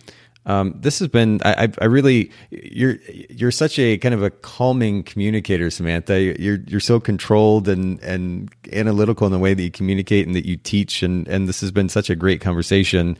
Um, 0.46 0.76
this 0.78 1.00
has 1.00 1.08
been 1.08 1.39
I, 1.46 1.70
I 1.80 1.86
really 1.86 2.32
you're 2.50 2.98
you're 3.30 3.52
such 3.52 3.80
a 3.80 3.98
kind 3.98 4.14
of 4.14 4.24
a 4.24 4.30
calming 4.30 5.04
communicator, 5.04 5.70
Samantha. 5.70 6.20
You're 6.22 6.60
you're 6.68 6.80
so 6.82 7.00
controlled 7.00 7.68
and 7.70 8.02
and 8.02 8.54
analytical 8.74 9.26
in 9.26 9.32
the 9.32 9.39
way 9.39 9.54
that 9.54 9.64
you 9.64 9.72
communicate 9.72 10.28
and 10.28 10.36
that 10.36 10.46
you 10.46 10.58
teach, 10.58 11.02
and 11.02 11.28
and 11.28 11.48
this 11.48 11.62
has 11.62 11.72
been 11.72 11.88
such 11.88 12.10
a 12.10 12.16
great 12.16 12.41
conversation. 12.41 13.18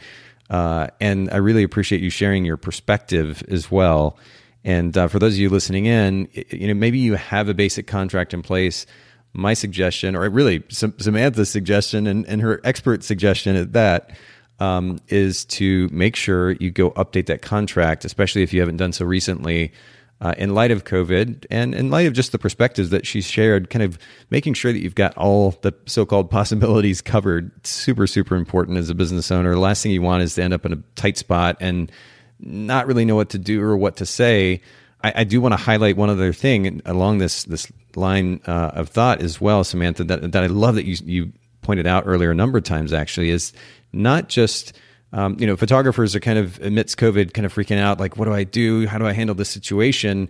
Uh, 0.49 0.88
and 0.99 1.32
I 1.32 1.38
really 1.38 1.63
appreciate 1.63 2.01
you 2.01 2.09
sharing 2.09 2.43
your 2.43 2.57
perspective 2.57 3.41
as 3.47 3.71
well. 3.71 4.17
And 4.65 4.95
uh, 4.97 5.07
for 5.07 5.17
those 5.17 5.34
of 5.34 5.39
you 5.39 5.49
listening 5.49 5.86
in, 5.86 6.28
you 6.49 6.67
know 6.67 6.74
maybe 6.74 6.99
you 6.99 7.15
have 7.15 7.47
a 7.47 7.53
basic 7.53 7.88
contract 7.88 8.34
in 8.34 8.41
place. 8.41 8.86
My 9.36 9.55
suggestion, 9.55 10.15
or 10.15 10.30
really 10.30 10.61
Samantha's 10.69 11.49
suggestion, 11.49 12.05
and, 12.05 12.24
and 12.28 12.39
her 12.41 12.61
expert 12.63 13.03
suggestion 13.03 13.55
at 13.55 13.74
that 13.74 14.11
um, 14.59 14.99
is 15.07 15.45
to 15.45 15.89
make 15.91 16.15
sure 16.15 16.51
you 16.51 16.71
go 16.71 16.91
update 16.91 17.25
that 17.27 17.41
contract, 17.41 18.05
especially 18.05 18.43
if 18.43 18.53
you 18.53 18.59
haven't 18.59 18.77
done 18.77 18.93
so 18.93 19.05
recently. 19.05 19.71
Uh, 20.21 20.33
in 20.37 20.53
light 20.53 20.71
of 20.71 20.85
COVID 20.85 21.45
and 21.51 21.75
in 21.75 21.89
light 21.89 22.07
of 22.07 22.13
just 22.13 22.31
the 22.31 22.39
perspectives 22.39 22.91
that 22.91 23.05
she 23.05 23.19
shared, 23.19 23.69
kind 23.69 23.83
of 23.83 23.99
making 24.29 24.53
sure 24.53 24.71
that 24.71 24.79
you've 24.79 24.95
got 24.95 25.17
all 25.17 25.51
the 25.63 25.73
so 25.85 26.05
called 26.05 26.31
possibilities 26.31 27.01
covered, 27.01 27.51
super, 27.67 28.07
super 28.07 28.37
important 28.37 28.77
as 28.77 28.89
a 28.89 28.95
business 28.95 29.31
owner. 29.31 29.51
The 29.51 29.59
last 29.59 29.83
thing 29.83 29.91
you 29.91 30.01
want 30.01 30.23
is 30.23 30.35
to 30.35 30.43
end 30.43 30.53
up 30.53 30.65
in 30.65 30.71
a 30.71 30.77
tight 30.95 31.17
spot 31.17 31.57
and 31.59 31.91
not 32.39 32.87
really 32.87 33.03
know 33.03 33.17
what 33.17 33.31
to 33.31 33.37
do 33.37 33.61
or 33.61 33.75
what 33.75 33.97
to 33.97 34.05
say. 34.05 34.61
I, 35.03 35.13
I 35.17 35.23
do 35.25 35.41
want 35.41 35.53
to 35.53 35.57
highlight 35.57 35.97
one 35.97 36.09
other 36.09 36.31
thing 36.31 36.81
along 36.85 37.17
this 37.17 37.43
this 37.43 37.71
line 37.95 38.39
uh, 38.47 38.71
of 38.73 38.89
thought 38.89 39.21
as 39.21 39.41
well, 39.41 39.63
Samantha, 39.63 40.03
that, 40.05 40.31
that 40.31 40.43
I 40.43 40.47
love 40.47 40.75
that 40.75 40.85
you, 40.85 40.95
you 41.05 41.33
pointed 41.61 41.87
out 41.87 42.03
earlier 42.05 42.31
a 42.31 42.35
number 42.35 42.57
of 42.57 42.63
times 42.63 42.93
actually 42.93 43.29
is 43.29 43.53
not 43.93 44.29
just 44.29 44.73
um, 45.11 45.37
you 45.39 45.47
know 45.47 45.55
photographers 45.55 46.15
are 46.15 46.19
kind 46.19 46.39
of 46.39 46.59
amidst 46.61 46.97
COVID 46.97 47.33
kind 47.33 47.45
of 47.45 47.53
freaking 47.53 47.77
out 47.77 47.99
like 47.99 48.17
what 48.17 48.25
do 48.25 48.33
I 48.33 48.43
do? 48.43 48.87
How 48.87 48.97
do 48.97 49.05
I 49.05 49.13
handle 49.13 49.35
this 49.35 49.49
situation? 49.49 50.29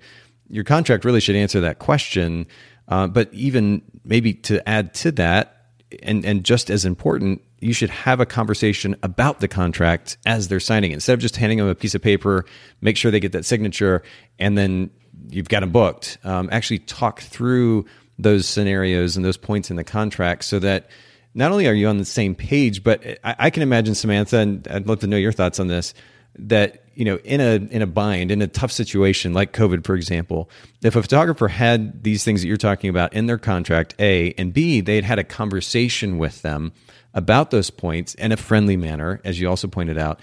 Your 0.49 0.63
contract 0.63 1.05
really 1.05 1.21
should 1.21 1.35
answer 1.35 1.61
that 1.61 1.79
question. 1.79 2.45
Uh, 2.87 3.07
but 3.07 3.33
even 3.33 3.81
maybe 4.03 4.33
to 4.33 4.67
add 4.67 4.93
to 4.93 5.11
that 5.13 5.67
and 6.01 6.25
and 6.25 6.43
just 6.43 6.69
as 6.69 6.85
important 6.85 7.41
you 7.59 7.71
should 7.71 7.89
have 7.89 8.19
a 8.19 8.25
conversation 8.25 8.93
about 9.03 9.39
the 9.39 9.47
contract 9.47 10.17
as 10.25 10.49
they're 10.49 10.59
signing 10.59 10.91
instead 10.91 11.13
of 11.13 11.19
just 11.19 11.37
handing 11.37 11.59
them 11.59 11.67
a 11.67 11.75
piece 11.75 11.95
of 11.95 12.01
paper 12.01 12.43
make 12.81 12.97
sure 12.97 13.09
they 13.09 13.21
get 13.21 13.31
that 13.31 13.45
signature 13.45 14.03
and 14.37 14.57
then 14.57 14.89
you've 15.29 15.49
got 15.49 15.61
them 15.61 15.71
booked. 15.71 16.17
Um, 16.23 16.49
actually 16.51 16.79
talk 16.79 17.21
through 17.21 17.85
those 18.19 18.47
scenarios 18.47 19.15
and 19.15 19.25
those 19.25 19.37
points 19.37 19.69
in 19.69 19.75
the 19.75 19.83
contract 19.83 20.43
so 20.43 20.59
that 20.59 20.89
not 21.33 21.51
only 21.51 21.67
are 21.67 21.73
you 21.73 21.87
on 21.87 21.97
the 21.97 22.05
same 22.05 22.35
page, 22.35 22.83
but 22.83 23.03
I, 23.23 23.35
I, 23.39 23.49
can 23.49 23.63
imagine 23.63 23.95
Samantha, 23.95 24.37
and 24.37 24.67
I'd 24.67 24.87
love 24.87 24.99
to 24.99 25.07
know 25.07 25.17
your 25.17 25.31
thoughts 25.31 25.59
on 25.59 25.67
this. 25.67 25.93
That 26.37 26.83
you 26.95 27.05
know, 27.05 27.17
in 27.17 27.41
a 27.41 27.55
in 27.73 27.81
a 27.81 27.87
bind, 27.87 28.31
in 28.31 28.41
a 28.41 28.47
tough 28.47 28.71
situation 28.71 29.33
like 29.33 29.53
COVID, 29.53 29.85
for 29.85 29.95
example, 29.95 30.49
if 30.81 30.95
a 30.95 31.01
photographer 31.01 31.47
had 31.47 32.03
these 32.03 32.23
things 32.23 32.41
that 32.41 32.47
you're 32.47 32.57
talking 32.57 32.89
about 32.89 33.13
in 33.13 33.27
their 33.27 33.37
contract, 33.37 33.95
a 33.99 34.33
and 34.33 34.53
b, 34.53 34.81
they 34.81 34.95
had 34.95 35.03
had 35.03 35.19
a 35.19 35.23
conversation 35.23 36.17
with 36.17 36.41
them 36.41 36.71
about 37.13 37.51
those 37.51 37.69
points 37.69 38.15
in 38.15 38.31
a 38.31 38.37
friendly 38.37 38.77
manner, 38.77 39.21
as 39.23 39.39
you 39.39 39.47
also 39.47 39.67
pointed 39.67 39.97
out, 39.97 40.19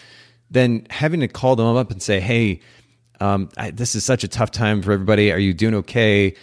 then 0.51 0.87
having 0.91 1.21
to 1.21 1.29
call 1.29 1.57
them 1.57 1.77
up 1.77 1.91
and 1.91 2.03
say, 2.03 2.21
"Hey, 2.21 2.61
um, 3.21 3.49
I, 3.57 3.71
this 3.71 3.95
is 3.95 4.05
such 4.05 4.25
a 4.25 4.29
tough 4.29 4.51
time 4.51 4.83
for 4.83 4.93
everybody. 4.93 5.33
Are 5.33 5.39
you 5.39 5.55
doing 5.55 5.75
okay?" 5.75 6.35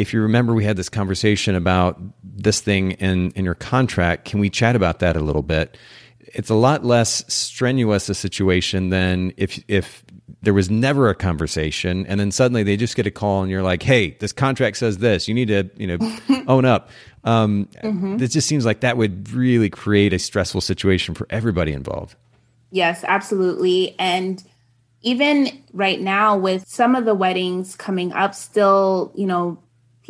If 0.00 0.14
you 0.14 0.22
remember, 0.22 0.54
we 0.54 0.64
had 0.64 0.78
this 0.78 0.88
conversation 0.88 1.54
about 1.54 2.00
this 2.24 2.60
thing 2.60 2.92
in, 2.92 3.32
in 3.32 3.44
your 3.44 3.54
contract. 3.54 4.24
Can 4.24 4.40
we 4.40 4.48
chat 4.48 4.74
about 4.74 5.00
that 5.00 5.14
a 5.14 5.20
little 5.20 5.42
bit? 5.42 5.76
It's 6.20 6.48
a 6.48 6.54
lot 6.54 6.86
less 6.86 7.22
strenuous 7.32 8.08
a 8.08 8.14
situation 8.14 8.88
than 8.88 9.34
if 9.36 9.62
if 9.68 10.02
there 10.42 10.54
was 10.54 10.70
never 10.70 11.10
a 11.10 11.14
conversation 11.14 12.06
and 12.06 12.18
then 12.18 12.30
suddenly 12.30 12.62
they 12.62 12.76
just 12.76 12.96
get 12.96 13.06
a 13.06 13.10
call 13.10 13.42
and 13.42 13.50
you're 13.50 13.62
like, 13.62 13.82
"Hey, 13.82 14.16
this 14.20 14.32
contract 14.32 14.78
says 14.78 14.98
this. 14.98 15.28
You 15.28 15.34
need 15.34 15.48
to, 15.48 15.68
you 15.76 15.86
know, 15.86 16.18
own 16.46 16.64
up." 16.64 16.88
Um, 17.24 17.68
mm-hmm. 17.82 18.22
It 18.22 18.28
just 18.28 18.48
seems 18.48 18.64
like 18.64 18.80
that 18.80 18.96
would 18.96 19.30
really 19.32 19.68
create 19.68 20.14
a 20.14 20.18
stressful 20.18 20.62
situation 20.62 21.14
for 21.14 21.26
everybody 21.28 21.72
involved. 21.72 22.14
Yes, 22.70 23.04
absolutely. 23.06 23.96
And 23.98 24.42
even 25.02 25.62
right 25.74 26.00
now, 26.00 26.38
with 26.38 26.66
some 26.66 26.94
of 26.94 27.04
the 27.04 27.14
weddings 27.14 27.76
coming 27.76 28.12
up, 28.12 28.34
still, 28.34 29.12
you 29.14 29.26
know, 29.26 29.58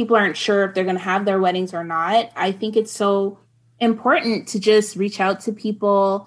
people 0.00 0.16
aren't 0.16 0.36
sure 0.36 0.64
if 0.64 0.72
they're 0.72 0.84
going 0.84 0.96
to 0.96 1.02
have 1.02 1.26
their 1.26 1.38
weddings 1.38 1.74
or 1.74 1.84
not. 1.84 2.30
I 2.34 2.52
think 2.52 2.74
it's 2.74 2.90
so 2.90 3.38
important 3.80 4.48
to 4.48 4.58
just 4.58 4.96
reach 4.96 5.20
out 5.20 5.40
to 5.40 5.52
people. 5.52 6.26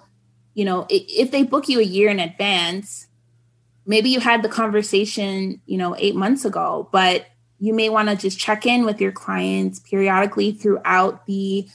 You 0.53 0.63
know, 0.63 0.85
if 0.91 1.31
they 1.31 1.41
book 1.41 1.67
you 1.67 1.79
a 1.79 1.83
year 1.83 2.07
in 2.09 2.19
advance, 2.19 3.07
maybe 3.87 4.11
you 4.11 4.19
had 4.19 4.43
the 4.43 4.49
conversation, 4.49 5.59
you 5.65 5.79
know, 5.79 5.95
eight 5.97 6.13
months 6.15 6.45
ago, 6.45 6.87
but 6.91 7.25
you 7.57 7.73
may 7.73 7.89
want 7.89 8.09
to 8.09 8.15
just 8.15 8.37
check 8.37 8.67
in 8.67 8.85
with 8.85 9.01
your 9.01 9.11
clients 9.11 9.79
periodically 9.79 10.51
throughout 10.51 11.25
the 11.25 11.67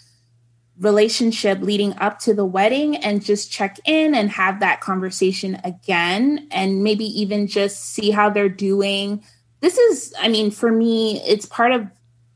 relationship 0.78 1.58
leading 1.60 1.98
up 1.98 2.20
to 2.20 2.32
the 2.32 2.44
wedding 2.44 2.94
and 2.94 3.24
just 3.24 3.50
check 3.50 3.76
in 3.84 4.14
and 4.14 4.30
have 4.30 4.60
that 4.60 4.80
conversation 4.80 5.60
again 5.64 6.46
and 6.52 6.84
maybe 6.84 7.06
even 7.20 7.48
just 7.48 7.86
see 7.86 8.12
how 8.12 8.30
they're 8.30 8.48
doing 8.48 9.20
this 9.60 9.76
is, 9.78 10.14
I 10.18 10.28
mean, 10.28 10.50
for 10.50 10.70
me, 10.70 11.20
it's 11.22 11.46
part 11.46 11.72
of 11.72 11.86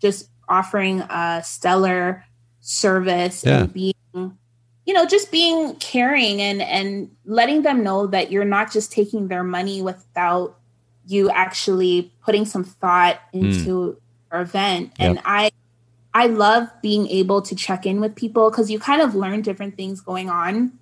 just 0.01 0.29
offering 0.49 1.01
a 1.03 1.43
stellar 1.45 2.25
service 2.61 3.45
yeah. 3.45 3.61
and 3.61 3.73
being, 3.73 3.95
you 4.15 4.93
know, 4.93 5.07
just 5.07 5.31
being 5.31 5.77
caring 5.77 6.41
and 6.41 6.61
and 6.61 7.11
letting 7.25 7.63
them 7.63 7.85
know 7.85 8.07
that 8.09 8.33
you're 8.33 8.45
not 8.45 8.73
just 8.73 8.93
taking 8.93 9.29
their 9.29 9.45
money 9.45 9.81
without 9.81 10.59
you 11.07 11.31
actually 11.31 12.13
putting 12.25 12.45
some 12.45 12.65
thought 12.65 13.21
hmm. 13.33 13.45
into 13.47 13.69
mm. 13.69 13.97
our 14.31 14.43
event. 14.43 14.93
Yep. 14.99 15.11
And 15.11 15.21
I 15.25 15.51
I 16.15 16.27
love 16.27 16.69
being 16.83 17.09
able 17.09 17.43
to 17.43 17.55
check 17.55 17.87
in 17.87 18.01
with 18.01 18.15
people 18.15 18.51
because 18.51 18.71
you 18.71 18.79
kind 18.79 19.01
of 19.01 19.15
learn 19.15 19.43
different 19.43 19.77
things 19.77 20.01
going 20.01 20.29
on. 20.29 20.73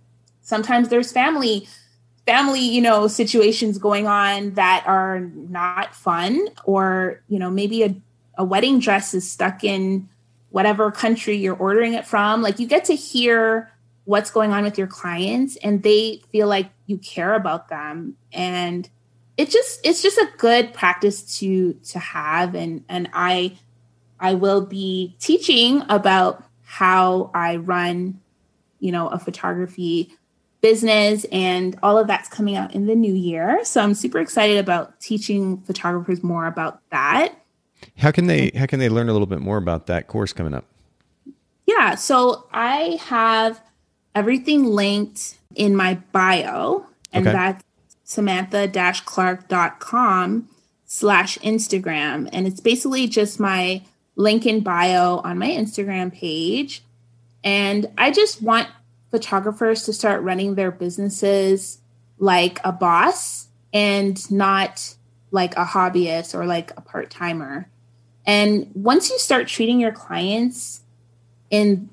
Sometimes 0.43 0.88
there's 0.88 1.12
family 1.12 1.68
family, 2.26 2.60
you 2.60 2.80
know, 2.80 3.08
situations 3.08 3.78
going 3.78 4.06
on 4.06 4.54
that 4.54 4.84
are 4.86 5.20
not 5.20 5.94
fun 5.94 6.48
or, 6.64 7.22
you 7.28 7.38
know, 7.38 7.50
maybe 7.50 7.82
a, 7.82 7.94
a 8.36 8.44
wedding 8.44 8.78
dress 8.78 9.14
is 9.14 9.30
stuck 9.30 9.64
in 9.64 10.08
whatever 10.50 10.90
country 10.90 11.36
you're 11.36 11.56
ordering 11.56 11.94
it 11.94 12.06
from. 12.06 12.42
Like 12.42 12.58
you 12.58 12.66
get 12.66 12.84
to 12.86 12.94
hear 12.94 13.72
what's 14.04 14.30
going 14.30 14.52
on 14.52 14.64
with 14.64 14.78
your 14.78 14.86
clients 14.86 15.56
and 15.56 15.82
they 15.82 16.22
feel 16.32 16.48
like 16.48 16.70
you 16.86 16.98
care 16.98 17.34
about 17.34 17.68
them 17.68 18.16
and 18.32 18.88
it 19.36 19.50
just 19.50 19.80
it's 19.86 20.02
just 20.02 20.18
a 20.18 20.28
good 20.36 20.74
practice 20.74 21.38
to 21.38 21.74
to 21.74 21.98
have 21.98 22.54
and 22.54 22.84
and 22.88 23.08
I 23.12 23.56
I 24.18 24.34
will 24.34 24.66
be 24.66 25.16
teaching 25.18 25.82
about 25.88 26.44
how 26.62 27.30
I 27.34 27.56
run, 27.56 28.20
you 28.80 28.92
know, 28.92 29.08
a 29.08 29.18
photography 29.18 30.14
business 30.61 31.24
and 31.32 31.78
all 31.82 31.98
of 31.98 32.06
that's 32.06 32.28
coming 32.28 32.56
out 32.56 32.74
in 32.74 32.86
the 32.86 32.94
new 32.94 33.14
year. 33.14 33.64
So 33.64 33.82
I'm 33.82 33.94
super 33.94 34.18
excited 34.18 34.58
about 34.58 35.00
teaching 35.00 35.62
photographers 35.62 36.22
more 36.22 36.46
about 36.46 36.80
that. 36.90 37.34
How 37.96 38.11
can 38.11 38.26
they 38.26 38.50
how 38.54 38.66
can 38.66 38.78
they 38.78 38.90
learn 38.90 39.08
a 39.08 39.12
little 39.12 39.26
bit 39.26 39.40
more 39.40 39.56
about 39.56 39.86
that 39.86 40.06
course 40.06 40.32
coming 40.32 40.54
up? 40.54 40.64
Yeah, 41.66 41.94
so 41.94 42.46
I 42.52 42.98
have 43.02 43.62
everything 44.14 44.66
linked 44.66 45.38
in 45.54 45.76
my 45.76 45.94
bio 46.12 46.86
and 47.12 47.26
okay. 47.26 47.36
that's 47.36 47.64
samantha-clark.com 48.04 50.48
slash 50.84 51.38
Instagram. 51.38 52.28
And 52.32 52.46
it's 52.46 52.61
basically 52.61 53.06
just 53.06 53.38
my 53.38 53.82
link 54.16 54.46
in 54.46 54.61
bio 54.61 55.18
on 55.18 55.38
my 55.38 55.48
Instagram 55.48 56.12
page. 56.12 56.82
And 57.44 57.86
I 57.96 58.11
just 58.11 58.42
want 58.42 58.68
photographers 59.11 59.84
to 59.84 59.92
start 59.92 60.22
running 60.22 60.54
their 60.54 60.70
businesses 60.70 61.80
like 62.18 62.61
a 62.64 62.72
boss 62.72 63.48
and 63.72 64.30
not 64.30 64.94
like 65.30 65.54
a 65.56 65.64
hobbyist 65.64 66.34
or 66.34 66.46
like 66.46 66.72
a 66.76 66.80
part 66.80 67.11
timer. 67.11 67.68
And 68.26 68.70
once 68.74 69.11
you 69.11 69.18
start 69.18 69.48
treating 69.48 69.80
your 69.80 69.92
clients 69.92 70.82
in 71.50 71.88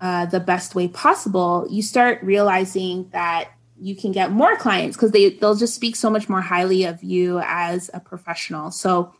uh, 0.00 0.26
the 0.26 0.40
best 0.40 0.74
way 0.74 0.88
possible, 0.88 1.66
you 1.70 1.82
start 1.82 2.22
realizing 2.22 3.08
that 3.12 3.50
you 3.80 3.96
can 3.96 4.12
get 4.12 4.30
more 4.30 4.56
clients 4.56 4.96
because 4.96 5.10
they 5.10 5.30
they'll 5.30 5.56
just 5.56 5.74
speak 5.74 5.96
so 5.96 6.08
much 6.08 6.28
more 6.28 6.40
highly 6.40 6.84
of 6.84 7.02
you 7.02 7.40
as 7.44 7.90
a 7.92 8.00
professional. 8.00 8.70
So 8.70 9.14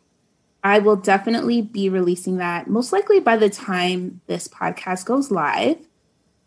I 0.63 0.79
will 0.79 0.95
definitely 0.95 1.61
be 1.61 1.89
releasing 1.89 2.37
that 2.37 2.67
most 2.67 2.93
likely 2.93 3.19
by 3.19 3.35
the 3.35 3.49
time 3.49 4.21
this 4.27 4.47
podcast 4.47 5.05
goes 5.05 5.31
live 5.31 5.77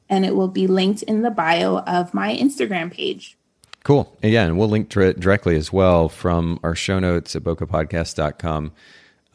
and 0.08 0.24
it 0.24 0.34
will 0.34 0.48
be 0.48 0.66
linked 0.66 1.02
in 1.02 1.22
the 1.22 1.30
bio 1.30 1.78
of 1.78 2.14
my 2.14 2.34
Instagram 2.34 2.92
page. 2.92 3.36
Cool. 3.84 4.16
Yeah, 4.22 4.44
and 4.44 4.58
we'll 4.58 4.68
link 4.68 4.88
to 4.90 5.00
it 5.00 5.20
directly 5.20 5.56
as 5.56 5.72
well 5.72 6.08
from 6.08 6.58
our 6.62 6.74
show 6.74 6.98
notes 6.98 7.36
at 7.36 7.44
bokehpodcast.com. 7.44 8.72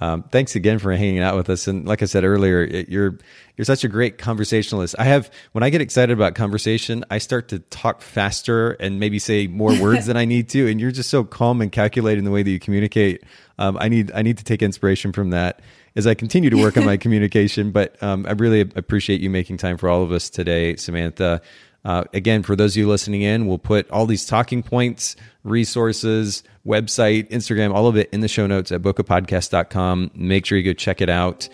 Um, 0.02 0.24
thanks 0.24 0.56
again 0.56 0.80
for 0.80 0.92
hanging 0.92 1.20
out 1.20 1.36
with 1.36 1.50
us. 1.50 1.68
And 1.68 1.88
like 1.88 2.02
I 2.02 2.06
said 2.06 2.24
earlier, 2.24 2.64
it, 2.64 2.90
you're 2.90 3.20
you're 3.56 3.66
such 3.66 3.84
a 3.84 3.88
great 3.88 4.18
conversationalist. 4.18 4.96
I 4.98 5.04
have 5.04 5.30
when 5.52 5.64
I 5.64 5.70
get 5.70 5.80
excited 5.80 6.12
about 6.12 6.34
conversation, 6.34 7.06
I 7.12 7.20
start 7.20 7.50
to 7.50 7.60
talk 7.60 8.02
faster 8.02 8.72
and 8.72 9.00
maybe 9.00 9.20
say 9.20 9.46
more 9.46 9.74
words 9.82 10.08
than 10.08 10.18
I 10.18 10.26
need 10.26 10.50
to. 10.50 10.68
And 10.68 10.82
you're 10.82 10.92
just 10.92 11.12
so 11.12 11.24
calm 11.24 11.62
and 11.62 11.72
calculated 11.72 12.18
in 12.18 12.26
the 12.26 12.32
way 12.32 12.42
that 12.42 12.50
you 12.50 12.60
communicate. 12.60 13.24
Um, 13.60 13.78
I 13.80 13.90
need 13.90 14.12
I 14.14 14.24
need 14.24 14.40
to 14.40 14.44
take 14.44 14.64
inspiration 14.64 15.14
from 15.14 15.30
that 15.30 15.62
as 15.96 16.08
I 16.08 16.14
continue 16.14 16.50
to 16.50 16.58
work 16.58 16.78
on 16.78 16.86
my 16.86 16.98
communication. 17.06 17.72
But 17.72 18.02
um, 18.02 18.26
I 18.28 18.32
really 18.32 18.62
appreciate 18.62 19.22
you 19.22 19.30
making 19.30 19.58
time 19.58 19.78
for 19.78 19.90
all 19.90 20.04
of 20.04 20.12
us 20.12 20.30
today, 20.30 20.76
Samantha. 20.76 21.42
Uh, 21.84 22.04
again, 22.14 22.44
for 22.44 22.56
those 22.56 22.74
of 22.74 22.78
you 22.78 22.88
listening 22.88 23.24
in, 23.24 23.48
we'll 23.48 23.58
put 23.58 23.90
all 23.90 24.06
these 24.06 24.26
talking 24.26 24.62
points, 24.62 25.16
resources, 25.44 26.44
website, 26.66 27.30
Instagram, 27.30 27.74
all 27.74 27.88
of 27.88 27.98
it 27.98 28.10
in 28.12 28.22
the 28.22 28.28
show 28.28 28.46
notes 28.46 28.72
at 28.72 28.82
bokehpodcast.com. 28.82 30.12
Make 30.14 30.46
sure 30.46 30.58
you 30.58 30.64
go 30.64 30.74
check 30.74 31.02
it 31.02 31.10
out 31.10 31.50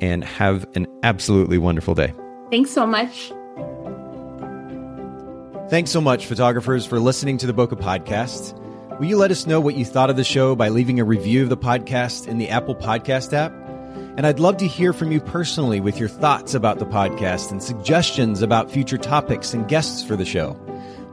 and 0.00 0.22
have 0.24 0.66
an 0.74 0.86
absolutely 1.02 1.58
wonderful 1.58 1.94
day. 1.94 2.12
Thanks 2.50 2.70
so 2.70 2.86
much. 2.86 3.32
Thanks 5.70 5.90
so 5.90 6.00
much, 6.00 6.26
photographers, 6.26 6.84
for 6.84 6.98
listening 6.98 7.38
to 7.38 7.46
the 7.46 7.54
Bokeh 7.54 7.80
Podcast. 7.80 8.58
Will 8.98 9.06
you 9.06 9.16
let 9.16 9.30
us 9.30 9.46
know 9.46 9.60
what 9.60 9.76
you 9.76 9.84
thought 9.84 10.10
of 10.10 10.16
the 10.16 10.24
show 10.24 10.54
by 10.54 10.68
leaving 10.68 11.00
a 11.00 11.04
review 11.04 11.42
of 11.42 11.48
the 11.48 11.56
podcast 11.56 12.26
in 12.26 12.38
the 12.38 12.48
Apple 12.48 12.74
Podcast 12.74 13.32
app? 13.32 13.69
And 14.16 14.26
I'd 14.26 14.40
love 14.40 14.56
to 14.58 14.66
hear 14.66 14.92
from 14.92 15.12
you 15.12 15.20
personally 15.20 15.80
with 15.80 15.98
your 15.98 16.08
thoughts 16.08 16.54
about 16.54 16.78
the 16.78 16.86
podcast 16.86 17.50
and 17.50 17.62
suggestions 17.62 18.42
about 18.42 18.70
future 18.70 18.98
topics 18.98 19.54
and 19.54 19.68
guests 19.68 20.02
for 20.02 20.16
the 20.16 20.24
show. 20.24 20.56